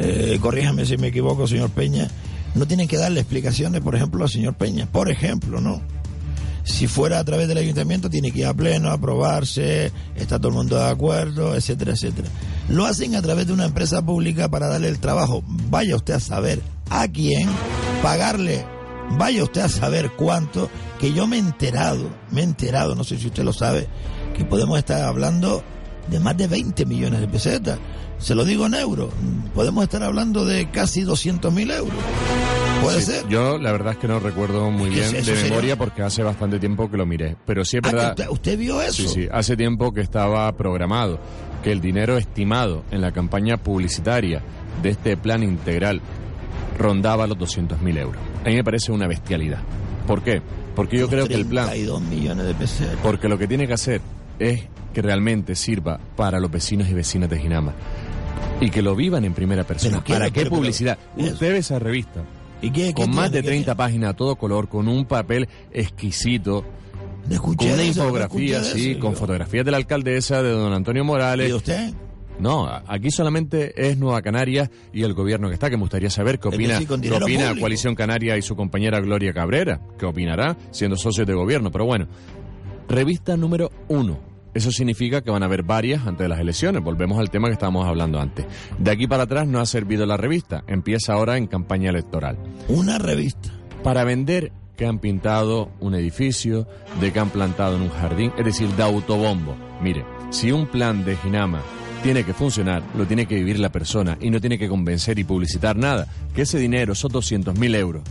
[0.02, 2.08] eh, corríjame si me equivoco, señor Peña,
[2.56, 4.86] no tienen que darle explicaciones, por ejemplo, al señor Peña.
[4.86, 5.82] Por ejemplo, ¿no?
[6.64, 10.56] Si fuera a través del ayuntamiento, tiene que ir a pleno, aprobarse, está todo el
[10.56, 12.30] mundo de acuerdo, etcétera, etcétera.
[12.70, 15.43] Lo hacen a través de una empresa pública para darle el trabajo.
[15.45, 17.50] Vaya usted a saber a quién,
[18.02, 18.66] pagarle,
[19.18, 20.70] vaya usted a saber cuánto,
[21.00, 23.88] que yo me he enterado, me he enterado, no sé si usted lo sabe,
[24.38, 25.64] que podemos estar hablando
[26.10, 27.80] de más de 20 millones de pesetas.
[28.18, 29.10] Se lo digo en euros.
[29.53, 31.93] Podemos estar hablando de casi 200 mil euros.
[32.84, 33.28] ¿Puede Sí, ser?
[33.28, 36.60] Yo la verdad es que no recuerdo muy bien de sería- memoria porque hace bastante
[36.60, 37.36] tiempo que lo miré.
[37.45, 38.10] Pero sí es Ah, verdad.
[38.12, 39.03] usted, usted vio eso?
[39.03, 41.20] Sí, sí, hace tiempo que estaba programado
[41.64, 44.41] que el dinero estimado en la campaña publicitaria
[44.82, 46.01] de este plan integral
[46.78, 48.22] rondaba los 200.000 euros.
[48.45, 49.60] A mí me parece una bestialidad.
[50.07, 50.41] ¿Por qué?
[50.76, 51.66] Porque yo creo que el plan...
[51.68, 52.95] 32 millones de pesetas.
[53.03, 53.99] Porque lo que tiene que hacer
[54.39, 57.73] es que realmente sirva para los vecinos y vecinas de Ginama.
[58.61, 60.03] Y que lo vivan en primera persona.
[60.03, 60.97] ¿Para qué Pero, publicidad?
[61.15, 62.23] Usted ve esa revista.
[62.61, 65.47] ¿Y qué, qué con más de ¿Qué 30 páginas a todo color, con un papel
[65.71, 66.65] exquisito,
[67.37, 71.49] con una eso, infografía, sí, con fotografías de la alcaldesa, de don Antonio Morales.
[71.49, 71.93] ¿Y usted?
[72.39, 76.39] No, aquí solamente es Nueva Canarias y el gobierno que está, que me gustaría saber
[76.39, 77.53] qué opina, qué opina.
[77.59, 81.69] Coalición Canaria y su compañera Gloria Cabrera, qué opinará siendo socios de gobierno.
[81.69, 82.07] Pero bueno,
[82.87, 84.28] revista número uno.
[84.54, 86.84] Eso significa que van a haber varias antes de las elecciones.
[86.84, 88.45] Volvemos al tema que estábamos hablando antes.
[88.78, 90.63] De aquí para atrás no ha servido la revista.
[90.67, 92.38] Empieza ahora en campaña electoral.
[92.67, 93.50] Una revista.
[93.84, 96.67] Para vender que han pintado un edificio,
[97.01, 99.55] de que han plantado en un jardín, es decir, de autobombo.
[99.82, 101.62] Mire, si un plan de Ginama
[102.01, 105.26] tiene que funcionar, lo tiene que vivir la persona y no tiene que convencer y
[105.26, 106.08] publicitar nada.
[106.34, 108.04] Que ese dinero, esos 200 mil euros,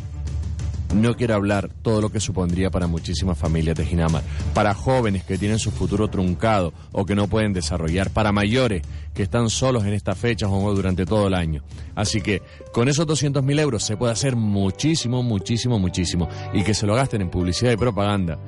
[0.94, 4.22] no quiero hablar todo lo que supondría para muchísimas familias de Ginamar,
[4.54, 8.82] para jóvenes que tienen su futuro truncado o que no pueden desarrollar, para mayores
[9.14, 11.62] que están solos en estas fechas o durante todo el año.
[11.94, 12.42] Así que
[12.72, 16.94] con esos 200 mil euros se puede hacer muchísimo, muchísimo, muchísimo y que se lo
[16.94, 18.38] gasten en publicidad y propaganda.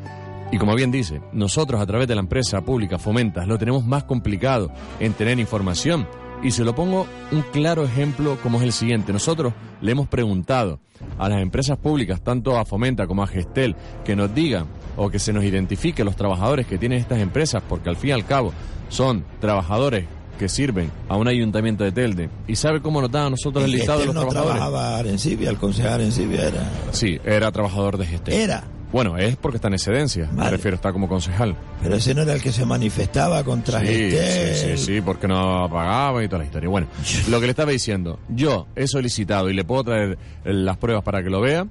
[0.52, 4.04] Y como bien dice, nosotros a través de la empresa pública Fomentas lo tenemos más
[4.04, 6.08] complicado en tener información.
[6.42, 9.12] Y se lo pongo un claro ejemplo como es el siguiente.
[9.12, 9.52] Nosotros
[9.82, 10.80] le hemos preguntado
[11.18, 15.18] a las empresas públicas, tanto a Fomenta como a Gestel, que nos digan o que
[15.18, 18.52] se nos identifique los trabajadores que tienen estas empresas, porque al fin y al cabo
[18.88, 20.06] son trabajadores
[20.38, 22.30] que sirven a un ayuntamiento de Telde.
[22.48, 24.56] ¿Y sabe cómo nos da a nosotros el listado de los no trabajadores?
[24.56, 26.70] trabajaba Arencibia, el concejal Arencibia era.
[26.92, 28.40] Sí, era trabajador de gestión.
[28.40, 28.64] Era.
[28.92, 31.54] Bueno, es porque está en excedencia, me refiero, está como concejal.
[31.82, 34.54] Pero ese no era el que se manifestaba contra Sí, Gestel.
[34.56, 36.68] sí, sí, sí, porque no pagaba y toda la historia.
[36.68, 36.88] Bueno,
[37.30, 41.04] lo que le estaba diciendo, yo he solicitado y le puedo traer eh, las pruebas
[41.04, 41.66] para que lo vea,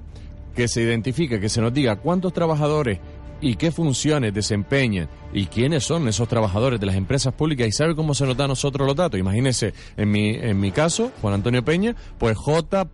[0.56, 2.98] que se identifique, que se nos diga cuántos trabajadores
[3.42, 7.94] y qué funciones desempeñan y quiénes son esos trabajadores de las empresas públicas y sabe
[7.94, 9.18] cómo se nos da a nosotros los datos.
[9.20, 12.90] Imagínese, en mi, en mi caso, Juan Antonio Peña, pues J.A.P.M.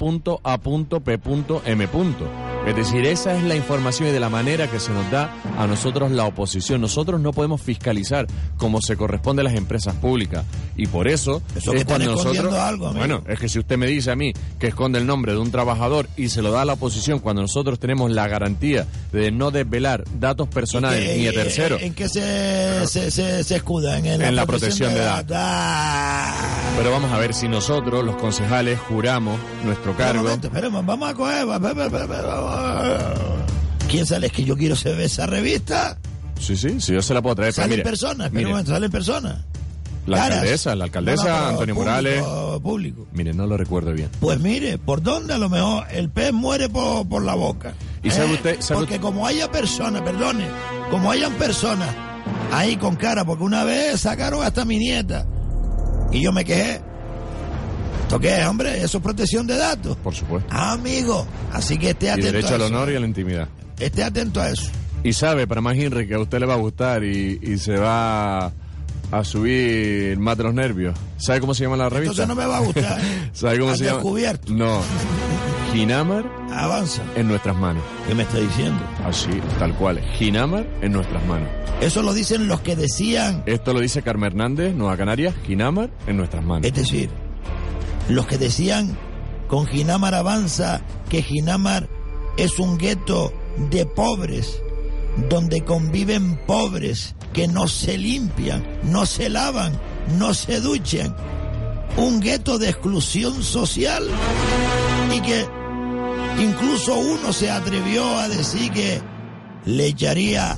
[2.67, 5.67] Es decir, esa es la información y de la manera que se nos da a
[5.67, 6.81] nosotros la oposición.
[6.81, 8.27] Nosotros no podemos fiscalizar
[8.57, 10.45] como se corresponde a las empresas públicas.
[10.77, 12.53] Y por eso, Eso es cuando nosotros...
[12.55, 15.39] algo, bueno, es que si usted me dice a mí que esconde el nombre de
[15.39, 19.31] un trabajador y se lo da a la oposición cuando nosotros tenemos la garantía de
[19.31, 22.26] no desvelar datos personales ¿Y qué- ni de eh, terceros, ¿En qué se,
[22.87, 23.99] se, se, se escuda?
[23.99, 25.37] En, En la protección de datos.
[26.77, 30.25] Pero vamos a ver si nosotros, los concejales, juramos nuestro cargo.
[30.25, 31.47] momento, esperemos, vamos a coger.
[33.89, 34.27] ¿Quién sale?
[34.27, 35.99] Es que yo quiero ver esa revista.
[36.39, 37.53] Sí, sí, sí, yo se la puedo traer.
[37.55, 38.51] pero Sale en mire, persona, espera mire,
[40.07, 40.33] la Caras.
[40.39, 42.23] alcaldesa, la alcaldesa No, no, pero Antonio público, Morales.
[42.63, 43.07] Público.
[43.13, 44.09] Mire, no lo recuerdo bien.
[44.21, 47.75] Pues mire, ¿por dónde a lo mejor el pez muere por, por la boca?
[48.03, 48.35] ¿Y sabe ¿Eh?
[48.35, 50.47] usted- sabe porque como haya personas, perdone,
[50.91, 51.89] como hayan personas
[52.53, 55.27] ahí con cara, porque una vez sacaron hasta mi nieta
[56.13, 56.81] y yo me quejé.
[58.03, 58.81] ¿Esto qué es, hombre?
[58.83, 59.97] Eso es protección de datos.
[59.97, 60.49] Por supuesto.
[60.53, 61.27] Ah, amigo.
[61.53, 62.67] Así que esté Y atento derecho a al eso.
[62.75, 63.49] honor y a la intimidad.
[63.81, 64.71] Esté atento a eso.
[65.03, 67.77] Y sabe, para más Henry, que a usted le va a gustar y, y se
[67.77, 68.53] va
[69.13, 70.97] a subir más de los nervios.
[71.17, 72.23] ¿Sabe cómo se llama la revista?
[72.23, 73.01] Entonces no me va a gustar.
[73.33, 73.97] ¿Sabe cómo se llama?
[73.99, 74.53] descubierto.
[74.53, 74.81] No.
[75.73, 77.03] Ginamar Avanza.
[77.17, 77.83] en nuestras manos.
[78.07, 78.81] ¿Qué me está diciendo?
[79.05, 79.29] Así,
[79.59, 80.01] tal cual.
[80.17, 81.49] Ginamar en nuestras manos.
[81.81, 86.17] Eso lo dicen los que decían, Esto lo dice Carmen Hernández, Nueva Canarias, Ginamar en
[86.17, 86.67] nuestras manos.
[86.67, 87.11] es decir,
[88.09, 88.97] los que decían
[89.49, 90.81] con Ginamar avanza
[91.11, 91.89] que Ginamar
[92.39, 93.33] es un gueto
[93.71, 94.61] de pobres,
[95.29, 99.79] donde conviven pobres que no se limpian, no se lavan,
[100.19, 101.15] no se duchan.
[101.97, 104.05] Un gueto de exclusión social
[105.15, 105.47] y que
[106.43, 109.01] incluso uno se atrevió a decir que
[109.65, 110.57] le echaría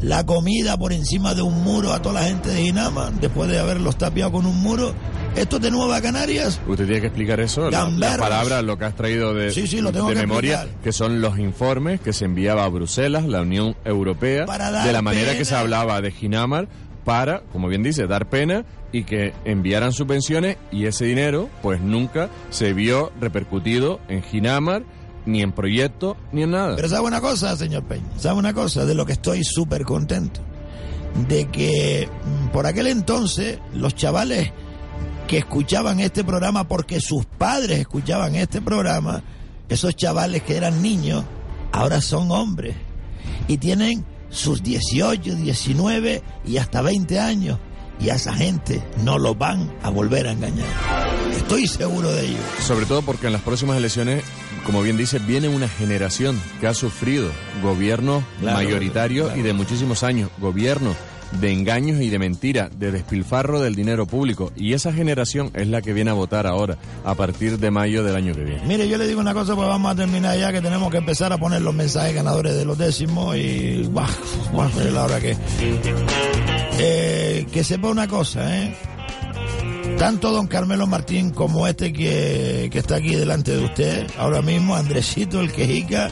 [0.00, 3.58] la comida por encima de un muro a toda la gente de Ginamar después de
[3.58, 4.92] haberlos tapiado con un muro.
[5.36, 6.60] Esto es de Nueva Canarias.
[6.66, 8.18] Usted tiene que explicar eso, la- las Gamberros.
[8.18, 10.82] palabras, lo que has traído de, Sí, sí, lo tengo de que memoria, explicar.
[10.82, 14.44] que son los informes que se enviaba a Bruselas, la Unión Europea,
[14.84, 16.68] de la manera que se hablaba de Ginamar
[17.04, 22.28] para, como bien dice, dar pena y que enviaran subvenciones y ese dinero pues nunca
[22.50, 24.82] se vio repercutido en Ginamar,
[25.24, 26.76] ni en proyectos, ni en nada.
[26.76, 30.40] Pero sabe una cosa, señor Peña, sabe una cosa de lo que estoy súper contento.
[31.28, 34.50] De que mm, por aquel entonces los chavales
[35.32, 39.22] que escuchaban este programa porque sus padres escuchaban este programa,
[39.66, 41.24] esos chavales que eran niños,
[41.72, 42.76] ahora son hombres
[43.48, 47.58] y tienen sus 18, 19 y hasta 20 años
[47.98, 50.68] y a esa gente no los van a volver a engañar.
[51.34, 52.38] Estoy seguro de ello.
[52.60, 54.22] Sobre todo porque en las próximas elecciones,
[54.66, 57.30] como bien dice, viene una generación que ha sufrido
[57.62, 58.24] Claro,
[58.58, 59.40] mayoritarios claro.
[59.40, 60.94] y de muchísimos años, gobiernos
[61.40, 64.52] de engaños y de mentira, de despilfarro del dinero público.
[64.56, 68.16] Y esa generación es la que viene a votar ahora, a partir de mayo del
[68.16, 68.62] año que viene.
[68.66, 71.32] Mire, yo le digo una cosa, pues vamos a terminar ya, que tenemos que empezar
[71.32, 73.88] a poner los mensajes ganadores de los décimos y...
[73.92, 74.08] Bah,
[74.54, 75.36] bah, es la hora que...
[76.78, 78.74] Eh, que sepa una cosa, ¿eh?
[79.98, 84.74] Tanto don Carmelo Martín como este que, que está aquí delante de usted, ahora mismo,
[84.74, 86.10] Andresito, el quejica,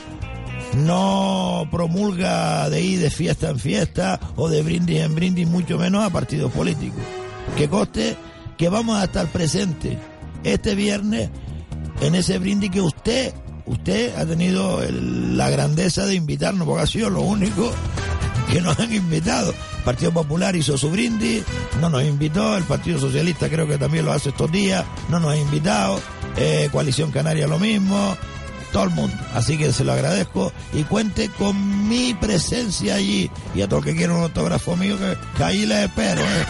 [0.75, 6.05] no promulga de ir de fiesta en fiesta o de brindis en brindis, mucho menos
[6.05, 7.01] a partidos políticos.
[7.57, 8.17] Que coste
[8.57, 9.97] que vamos a estar presentes
[10.45, 11.31] este viernes
[12.01, 13.35] en ese brindis que usted,
[13.67, 17.71] usted ha tenido la grandeza de invitarnos, porque ha sido lo único
[18.51, 19.51] que nos han invitado.
[19.51, 21.43] El Partido Popular hizo su brindis,
[21.81, 25.33] no nos invitó, el Partido Socialista creo que también lo hace estos días, no nos
[25.33, 26.01] ha invitado,
[26.37, 28.17] eh, Coalición Canaria lo mismo,
[28.73, 29.17] todo el mundo.
[29.35, 33.31] Así que se lo agradezco y cuente con mi presencia allí.
[33.55, 36.23] Y a todos que quieran un autógrafo mío, que, que ahí les espero.
[36.23, 36.47] ¿eh?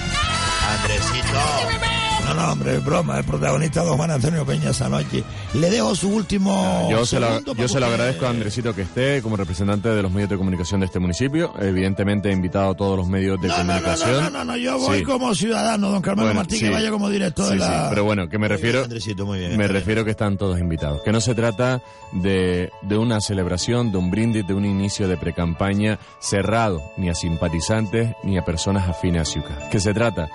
[0.78, 1.99] Andresito.
[2.34, 5.24] No, no, hombre, broma, el protagonista don Juan Antonio Peña esa noche.
[5.54, 6.88] Le dejo su último.
[6.90, 10.02] Yo se, lo, segundo yo se lo agradezco a Andresito que esté como representante de
[10.02, 11.52] los medios de comunicación de este municipio.
[11.60, 14.22] Evidentemente he invitado a todos los medios de No, no, no, comunicación.
[14.24, 15.04] no, no, no, yo voy Sí.
[15.04, 16.64] como ciudadano, don Carmelo Bueno, Martín, sí.
[16.66, 17.66] que vaya como director Sí, de la.
[17.66, 19.56] sí, pero bueno, que me refiero, Andresito, muy bien.
[19.56, 21.02] me refiero que están todos invitados.
[21.02, 21.82] Que no se trata
[22.12, 27.14] de, de una celebración, de un brindis, de un inicio de precampaña cerrado, ni a
[27.14, 29.68] simpatizantes, ni a personas afines a Ciuca.
[29.70, 30.28] Que se trata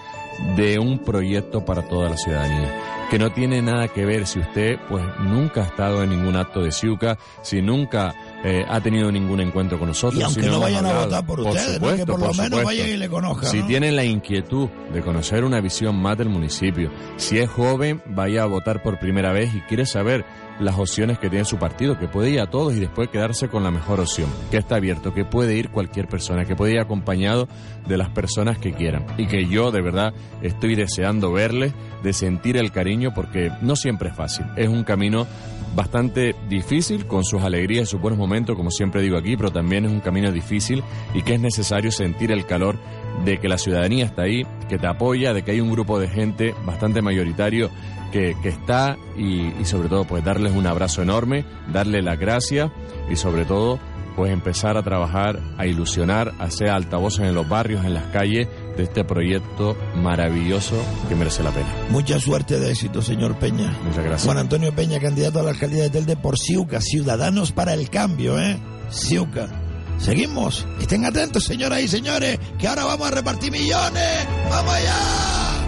[0.55, 2.73] de un proyecto para toda la ciudadanía,
[3.09, 6.61] que no tiene nada que ver si usted pues nunca ha estado en ningún acto
[6.61, 8.13] de Ciuca, si nunca
[8.43, 10.19] eh, ha tenido ningún encuentro con nosotros.
[10.19, 11.95] Y aunque si no, vayan hemos a votar por, ustedes, ¿no?
[11.95, 12.65] que por, lo menos supuesto.
[12.65, 13.49] vayan y le conozcan.
[13.49, 13.67] Si ¿no?
[13.67, 18.45] tienen la inquietud de conocer una visión más del municipio, si es joven, vaya a
[18.45, 20.25] votar por primera vez y quiere saber
[20.59, 23.63] las opciones que tiene su partido, que puede ir a todos y después quedarse con
[23.63, 27.47] la mejor opción, que está abierto, que puede ir cualquier persona, que puede ir acompañado
[27.87, 29.05] de las personas que quieran.
[29.17, 31.73] Y que yo de verdad estoy deseando verles,
[32.03, 35.27] de sentir el cariño, porque no siempre es fácil, es un camino
[35.75, 39.85] bastante difícil, con sus alegrías y sus buenos momentos, como siempre digo aquí, pero también
[39.85, 40.83] es un camino difícil
[41.13, 42.77] y que es necesario sentir el calor
[43.25, 46.07] de que la ciudadanía está ahí, que te apoya, de que hay un grupo de
[46.07, 47.69] gente bastante mayoritario
[48.15, 51.43] que, que está y, y sobre todo pues darles un abrazo enorme,
[51.73, 52.71] darle las gracias
[53.11, 53.77] y sobre todo
[54.15, 58.47] pues empezar a trabajar, a ilusionar, a hacer altavoces en los barrios, en las calles
[58.77, 60.77] de este proyecto maravilloso
[61.09, 61.67] que merece la pena.
[61.89, 63.77] Mucha suerte de éxito, señor Peña.
[63.83, 64.23] Muchas gracias.
[64.23, 68.39] Juan Antonio Peña, candidato a la alcaldía de Telde por Ciuca, Ciudadanos para el Cambio,
[68.39, 68.57] ¿eh?
[68.91, 69.49] Ciuca.
[69.97, 70.65] Seguimos.
[70.79, 74.27] Estén atentos, señoras y señores, que ahora vamos a repartir millones.
[74.49, 75.64] ¡Vamos allá!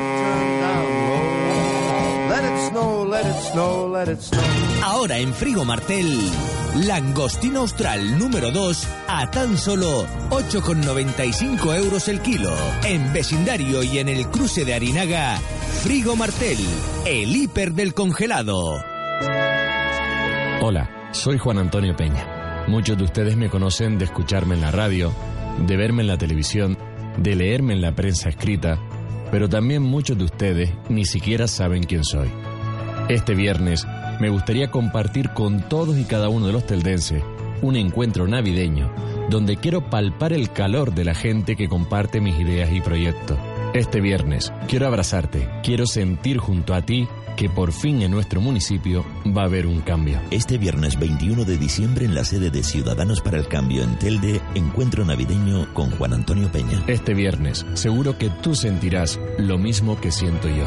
[2.31, 4.41] Let it snow, let it snow, let it snow.
[4.85, 6.07] Ahora en Frigo Martel,
[6.87, 12.53] langostino austral número 2 a tan solo 8,95 euros el kilo.
[12.85, 15.39] En vecindario y en el cruce de Arinaga,
[15.83, 16.59] Frigo Martel,
[17.05, 18.81] el hiper del congelado.
[20.63, 22.65] Hola, soy Juan Antonio Peña.
[22.69, 25.13] Muchos de ustedes me conocen de escucharme en la radio,
[25.67, 26.79] de verme en la televisión,
[27.19, 28.79] de leerme en la prensa escrita,
[29.31, 32.31] pero también muchos de ustedes ni siquiera saben quién soy.
[33.09, 33.87] Este viernes
[34.21, 37.23] me gustaría compartir con todos y cada uno de los teldenses
[37.63, 38.91] un encuentro navideño
[39.31, 43.39] donde quiero palpar el calor de la gente que comparte mis ideas y proyectos.
[43.75, 47.07] Este viernes quiero abrazarte, quiero sentir junto a ti
[47.41, 49.03] que por fin en nuestro municipio
[49.35, 50.21] va a haber un cambio.
[50.31, 54.43] Este viernes 21 de diciembre en la sede de Ciudadanos para el Cambio en Telde,
[54.55, 56.85] encuentro navideño con Juan Antonio Peña.
[56.87, 60.67] Este viernes seguro que tú sentirás lo mismo que siento yo.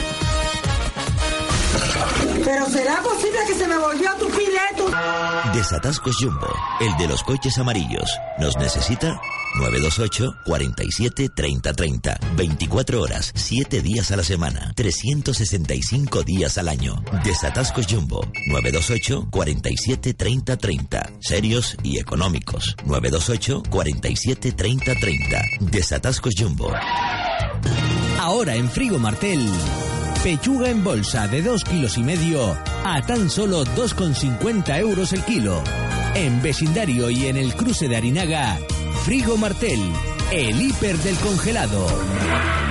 [2.51, 4.91] Pero será posible que se me volvió tu pileto.
[5.53, 8.11] Desatascos Jumbo, el de los coches amarillos.
[8.39, 9.21] ¿Nos necesita?
[9.55, 12.19] 928 47 30 30.
[12.35, 17.01] 24 horas, 7 días a la semana, 365 días al año.
[17.23, 21.09] Desatascos Jumbo, 928 47 30 30.
[21.21, 22.75] Serios y económicos.
[22.83, 25.41] 928 47 30 30.
[25.61, 26.69] Desatascos Jumbo.
[28.19, 29.49] Ahora en Frigo Martel,
[30.23, 35.63] pechuga en bolsa de 2 kilos y medio a tan solo 2,50 euros el kilo.
[36.13, 38.59] En vecindario y en el cruce de Arinaga,
[39.03, 39.79] Frigo Martel,
[40.31, 42.70] el hiper del congelado.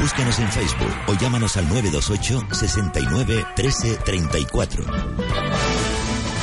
[0.00, 4.84] Búscanos en Facebook o llámanos al 928 69 13 34.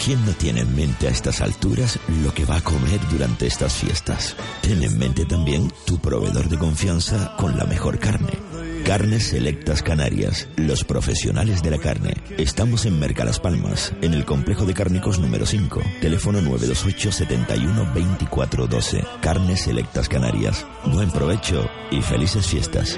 [0.03, 3.73] ¿Quién no tiene en mente a estas alturas lo que va a comer durante estas
[3.73, 4.35] fiestas?
[4.61, 8.48] Ten en mente también tu proveedor de confianza con la mejor carne.
[8.89, 12.15] Carnes Selectas Canarias, los profesionales de la carne.
[12.39, 15.79] Estamos en Mercalas Palmas, en el complejo de cárnicos número 5.
[16.01, 19.03] Teléfono 928 71 24 12.
[19.21, 20.65] Carnes Selectas Canarias.
[20.85, 22.97] Buen provecho y felices fiestas.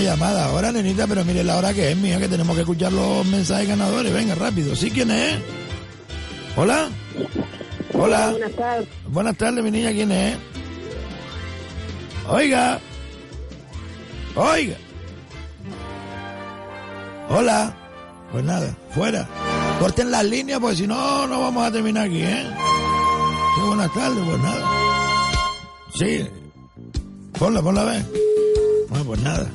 [0.00, 2.90] Una llamada ahora, nenita, pero mire la hora que es, mía, que tenemos que escuchar
[2.90, 4.10] los mensajes ganadores.
[4.10, 4.74] Venga, rápido.
[4.74, 5.38] ¿Sí quién es?
[6.56, 6.88] Hola.
[7.92, 8.30] Hola.
[8.30, 8.88] Buenas tardes.
[9.08, 10.38] Buenas tardes, mi niña, ¿quién es?
[12.30, 12.80] Oiga.
[14.36, 14.76] Oiga.
[17.28, 17.76] Hola.
[18.32, 19.28] Pues nada, fuera.
[19.80, 22.46] Corten las líneas, porque si no, no vamos a terminar aquí, ¿eh?
[23.54, 24.70] Sí, buenas tardes, pues nada.
[25.94, 26.26] Sí.
[27.38, 28.06] Ponla, ponla, ver.
[28.88, 29.46] Bueno, pues nada.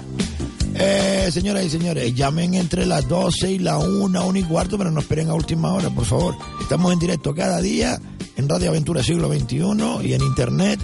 [0.78, 4.92] Eh, señoras y señores, llamen entre las 12 y la 1, 1 y cuarto, pero
[4.92, 6.36] no esperen a última hora, por favor.
[6.62, 8.00] Estamos en directo cada día
[8.36, 9.62] en Radio Aventura Siglo XXI
[10.04, 10.82] y en Internet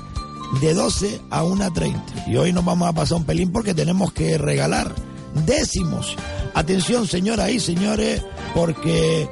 [0.62, 2.28] de 12 a 1.30.
[2.28, 4.96] Y hoy nos vamos a pasar un pelín porque tenemos que regalar
[5.46, 6.16] décimos.
[6.54, 8.24] Atención, señoras y señores,
[8.54, 9.30] porque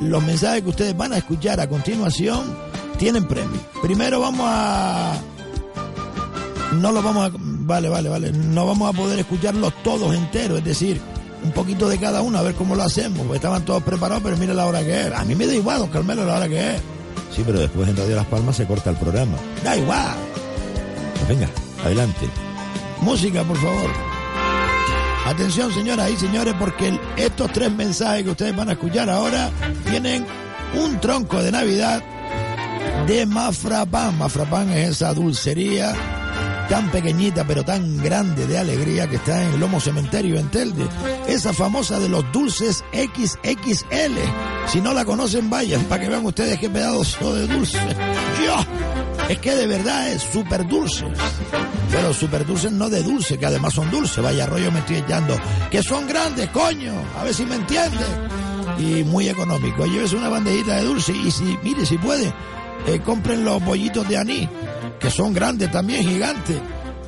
[0.00, 2.56] los mensajes que ustedes van a escuchar a continuación
[2.98, 3.60] tienen premio.
[3.82, 5.20] Primero vamos a...
[6.74, 7.57] No los vamos a...
[7.68, 8.32] Vale, vale, vale.
[8.32, 10.98] No vamos a poder escucharlos todos enteros, es decir,
[11.44, 13.18] un poquito de cada uno, a ver cómo lo hacemos.
[13.18, 15.12] Porque estaban todos preparados, pero mire la hora que es.
[15.12, 16.80] A mí me da igual, don Carmelo, la hora que es.
[17.36, 19.36] Sí, pero después en Radio Las Palmas se corta el programa.
[19.62, 20.14] Da igual.
[21.14, 21.48] Pues venga,
[21.84, 22.26] adelante.
[23.02, 23.90] Música, por favor.
[25.26, 29.50] Atención, señoras y señores, porque el- estos tres mensajes que ustedes van a escuchar ahora
[29.90, 30.24] tienen
[30.74, 32.02] un tronco de Navidad
[33.06, 34.16] de Mafrapan.
[34.16, 35.94] Mafrapan es esa dulcería
[36.68, 40.86] tan pequeñita pero tan grande de alegría que está en el Lomo Cementerio en Telde.
[41.26, 44.18] Esa famosa de los dulces XXL.
[44.66, 47.78] Si no la conocen, vayan para que vean ustedes qué pedazo de dulce.
[48.40, 48.66] ¡Dios!
[49.28, 51.04] Es que de verdad es súper dulce.
[51.90, 54.22] Pero súper dulces no de dulce, que además son dulces.
[54.22, 55.36] Vaya rollo me estoy echando.
[55.70, 56.94] Que son grandes, coño.
[57.18, 58.28] A ver si me entienden.
[58.78, 59.86] Y muy económico.
[59.86, 62.32] Llévese una bandejita de dulce y si, mire, si puede,
[62.86, 64.48] eh, compren los bollitos de anís,
[64.98, 66.60] que son grandes también, gigantes,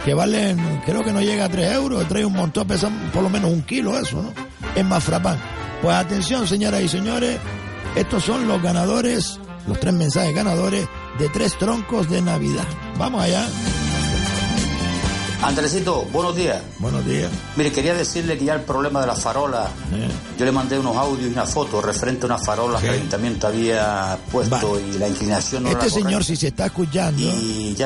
[0.04, 3.30] que valen, creo que no llega a 3 euros, trae un montón, pesan por lo
[3.30, 4.32] menos un kilo eso, ¿no?
[4.74, 5.38] Es más frapán.
[5.82, 7.38] Pues atención, señoras y señores,
[7.96, 10.86] estos son los ganadores, los tres mensajes ganadores
[11.18, 12.66] de tres troncos de Navidad.
[12.98, 13.46] Vamos allá.
[15.42, 16.60] Andresito, buenos días.
[16.78, 17.30] Buenos días.
[17.56, 19.70] Mire, quería decirle que ya el problema de las farolas,
[20.38, 23.46] yo le mandé unos audios y una foto referente a unas farolas que el ayuntamiento
[23.46, 27.22] había puesto y la inclinación no Este era señor, si se está escuchando,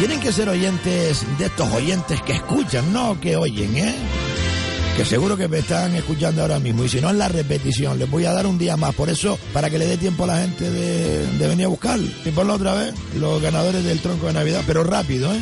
[0.00, 3.94] tienen que ser oyentes de estos oyentes que escuchan, no que oyen, ¿eh?
[4.96, 6.84] Que seguro que me están escuchando ahora mismo.
[6.84, 7.98] Y si no, en la repetición.
[7.98, 8.94] Les voy a dar un día más.
[8.94, 11.98] Por eso, para que le dé tiempo a la gente de, de venir a buscar.
[11.98, 14.62] Y ponlo otra vez, los ganadores del tronco de Navidad.
[14.66, 15.40] Pero rápido, ¿eh?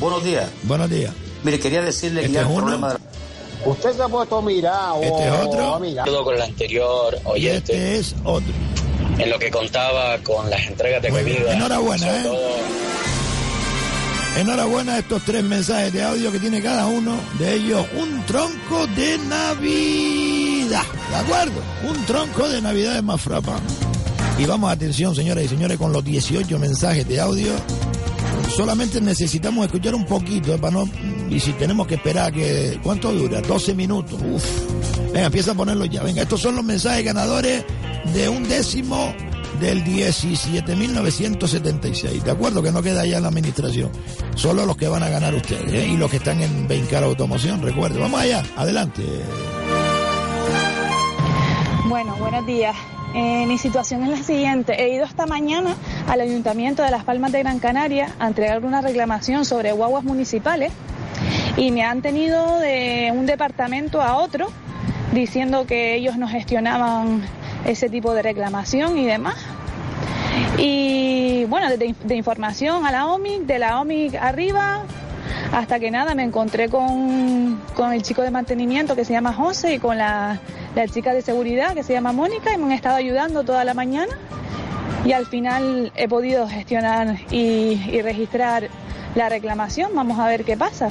[0.00, 0.48] Buenos días.
[0.64, 1.12] Buenos días.
[1.44, 2.62] Mire, quería decirle que Este ya es el uno.
[2.64, 2.98] problema de
[3.70, 5.80] Usted se ha puesto a mirar o Este es otro.
[5.80, 6.10] mirado.
[6.10, 8.52] Todo con el anterior Y oyente, este es otro.
[9.18, 11.52] en lo que contaba con las entregas de comida.
[11.54, 12.22] Enhorabuena, ¿eh?
[12.24, 12.38] todo
[14.36, 18.86] Enhorabuena a estos tres mensajes de audio que tiene cada uno de ellos un tronco
[18.88, 20.82] de Navidad.
[21.08, 21.62] ¿De acuerdo?
[21.88, 23.58] Un tronco de Navidad es más frapa.
[24.38, 27.52] Y vamos, atención, señoras y señores, con los 18 mensajes de audio.
[28.54, 30.58] Solamente necesitamos escuchar un poquito, ¿eh?
[30.58, 30.84] para no.
[31.30, 32.78] Y si tenemos que esperar que.
[32.82, 33.40] ¿Cuánto dura?
[33.40, 34.20] 12 minutos.
[34.22, 34.44] Uf.
[35.14, 36.02] Venga, empieza a ponerlo ya.
[36.02, 37.64] Venga, estos son los mensajes ganadores
[38.12, 39.14] de un décimo
[39.60, 42.22] del 17.976.
[42.22, 42.62] ¿De acuerdo?
[42.62, 43.90] Que no queda ya la administración.
[44.34, 45.88] Solo los que van a ganar ustedes ¿eh?
[45.88, 47.62] y los que están en Bencar Automoción.
[47.62, 47.98] Recuerde.
[47.98, 48.42] Vamos allá.
[48.56, 49.02] Adelante.
[51.88, 52.76] Bueno, buenos días.
[53.14, 54.82] Eh, mi situación es la siguiente.
[54.82, 55.74] He ido esta mañana
[56.08, 60.72] al Ayuntamiento de Las Palmas de Gran Canaria a entregar una reclamación sobre guaguas municipales
[61.56, 64.48] y me han tenido de un departamento a otro
[65.12, 67.22] diciendo que ellos no gestionaban
[67.66, 69.36] ese tipo de reclamación y demás.
[70.58, 74.82] Y bueno, de, información a la OMIC, de la OMIC arriba,
[75.52, 79.74] hasta que nada me encontré con, con el chico de mantenimiento que se llama José
[79.74, 80.40] y con la,
[80.74, 83.74] la chica de seguridad que se llama Mónica y me han estado ayudando toda la
[83.74, 84.14] mañana
[85.04, 88.68] y al final he podido gestionar y, y registrar
[89.14, 89.92] la reclamación.
[89.94, 90.88] Vamos a ver qué pasa.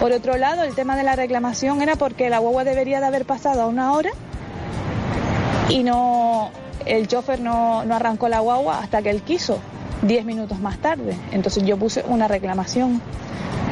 [0.00, 3.24] Por otro lado, el tema de la reclamación era porque la guagua debería de haber
[3.24, 4.10] pasado a una hora
[5.68, 6.50] y no
[6.86, 9.58] el chofer no, no arrancó la guagua hasta que él quiso,
[10.02, 11.16] 10 minutos más tarde.
[11.32, 13.00] Entonces yo puse una reclamación.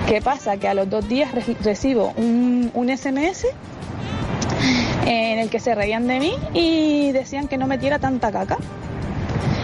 [0.07, 0.57] ¿Qué pasa?
[0.57, 3.47] Que a los dos días re- recibo un, un SMS
[5.07, 8.57] en el que se reían de mí y decían que no metiera tanta caca.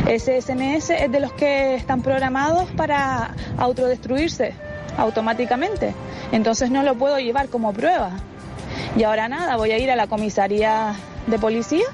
[0.09, 4.55] Ese SMS es de los que están programados para autodestruirse
[4.99, 5.95] automáticamente.
[6.33, 8.11] Entonces no lo puedo llevar como prueba.
[8.97, 10.95] Y ahora nada, voy a ir a la comisaría
[11.27, 11.85] de policía,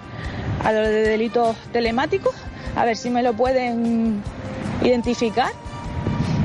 [0.65, 2.35] a lo de delitos telemáticos,
[2.77, 4.23] a ver si me lo pueden
[4.83, 5.51] identificar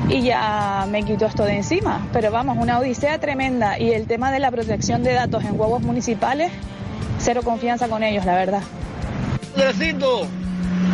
[0.08, 2.06] y ya me quito esto de encima.
[2.12, 5.82] Pero vamos, una odisea tremenda y el tema de la protección de datos en huevos
[5.82, 6.52] municipales,
[7.18, 8.62] cero confianza con ellos, la verdad.
[9.54, 10.26] Andresito,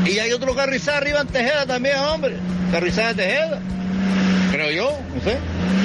[0.06, 2.36] y hay otro carrizal arriba en Tejeda también, hombre.
[2.72, 3.60] Carrizal de Tejeda.
[4.52, 5.38] Creo yo, no sé.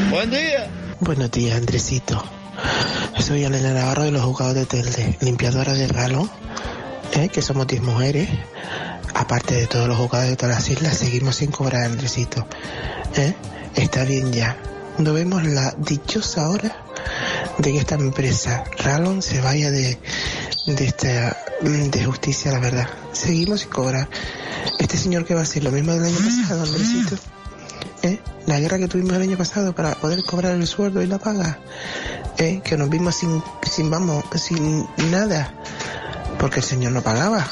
[0.09, 0.67] Buen día.
[0.99, 2.23] Buenos días, Andresito.
[3.19, 6.29] Soy Elena Navarro de los juzgados de Telde, limpiadora de Ralo,
[7.13, 7.29] ¿eh?
[7.29, 8.29] que somos 10 mujeres.
[9.13, 12.45] Aparte de todos los juzgados de todas las islas, seguimos sin cobrar, Andresito.
[13.15, 13.33] ¿eh?
[13.75, 14.57] Está bien ya.
[14.97, 16.75] No vemos la dichosa hora
[17.57, 19.97] de que esta empresa, Ralon, se vaya de,
[20.67, 22.87] de esta de justicia, la verdad.
[23.13, 24.09] Seguimos sin cobrar.
[24.79, 27.15] Este señor que va a hacer lo mismo del año pasado, Andresito.
[28.03, 28.19] ¿eh?
[28.45, 31.59] La guerra que tuvimos el año pasado para poder cobrar el sueldo y la paga.
[32.37, 32.61] ¿Eh?
[32.63, 35.53] Que nos vimos sin, sin, vamos, sin nada.
[36.39, 37.45] Porque el señor no pagaba.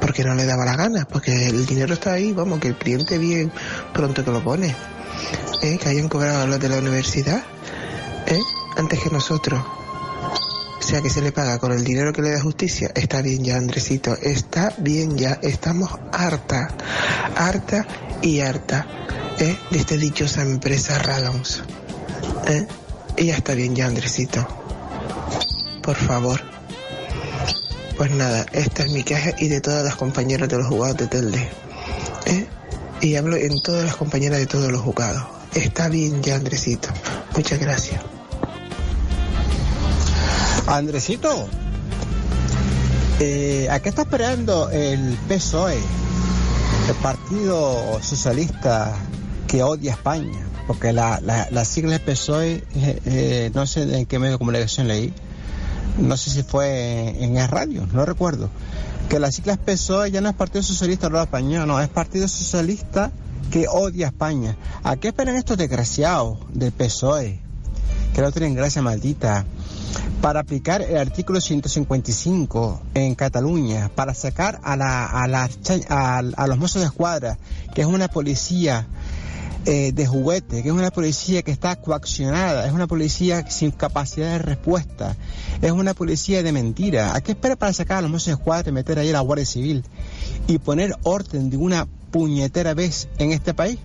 [0.00, 1.06] Porque no le daba la gana.
[1.10, 3.52] Porque el dinero está ahí, vamos, que el cliente bien
[3.92, 4.74] pronto que lo pone.
[5.62, 5.78] ¿eh?
[5.78, 7.42] Que hayan cobrado los de la universidad.
[8.26, 8.40] ¿eh?
[8.76, 9.62] Antes que nosotros.
[10.80, 12.90] sea que se le paga con el dinero que le da justicia.
[12.94, 15.38] Está bien ya, Andresito, está bien ya.
[15.42, 16.68] Estamos harta,
[17.36, 17.86] harta
[18.22, 18.86] y harta
[19.38, 19.56] ¿eh?
[19.70, 21.62] de esta dichosa empresa Ragons.
[22.46, 22.66] ¿eh?
[23.20, 24.46] Ya está bien ya, Andresito.
[25.82, 26.40] Por favor.
[27.96, 31.08] Pues nada, esta es mi queja y de todas las compañeras de los jugados de
[31.08, 31.48] Telde.
[32.26, 32.46] ¿eh?
[33.00, 35.24] Y hablo en todas las compañeras de todos los jugados.
[35.54, 36.88] Está bien ya, Andresito.
[37.34, 38.00] Muchas gracias.
[40.68, 41.48] Andresito,
[43.18, 45.78] eh, ¿a qué está esperando el PSOE,
[46.88, 48.94] el Partido Socialista
[49.48, 50.48] que odia España?
[50.68, 54.86] Porque la, la, sigla del PSOE, eh, eh, no sé en qué medio de comunicación
[54.86, 55.14] leí,
[55.96, 58.50] no sé si fue en, el radio, no recuerdo,
[59.08, 63.10] que la sigla PSOE ya no es Partido Socialista de España, no, es Partido Socialista
[63.50, 64.58] que odia a España.
[64.84, 67.40] ¿A qué esperan estos desgraciados del PSOE?
[68.14, 69.46] Que no tienen gracia maldita
[70.20, 75.48] para aplicar el artículo 155 en Cataluña, para sacar a, la, a, la,
[75.88, 77.38] a, los mozos de escuadra,
[77.74, 78.86] que es una policía
[79.70, 84.32] eh, de juguete, que es una policía que está coaccionada, es una policía sin capacidad
[84.32, 85.14] de respuesta,
[85.60, 87.14] es una policía de mentira.
[87.14, 89.44] ¿A qué espera para sacar a los de escuadra y meter ahí a la Guardia
[89.44, 89.84] Civil
[90.46, 93.78] y poner orden de una puñetera vez en este país?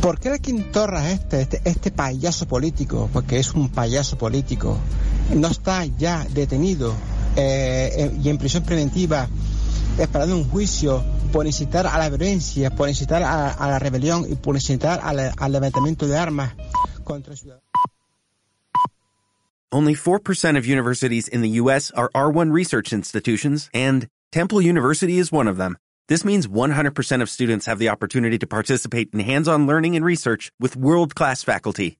[0.00, 4.78] ¿Por qué la Quintorra este, este, este payaso político, porque es un payaso político,
[5.34, 6.94] no está ya detenido
[7.34, 9.28] eh, eh, y en prisión preventiva
[10.04, 14.34] esperando un juicio por incitar a la violencia, por incitar a, a la rebelión y
[14.34, 16.54] por incitar al, levantamiento de armas
[17.04, 17.64] contra ciudadanos?
[19.72, 21.92] Only 4% of universities in the U.S.
[21.92, 25.78] are R1 research institutions, and Temple University is one of them.
[26.08, 30.50] This means 100% of students have the opportunity to participate in hands-on learning and research
[30.58, 31.99] with world-class faculty.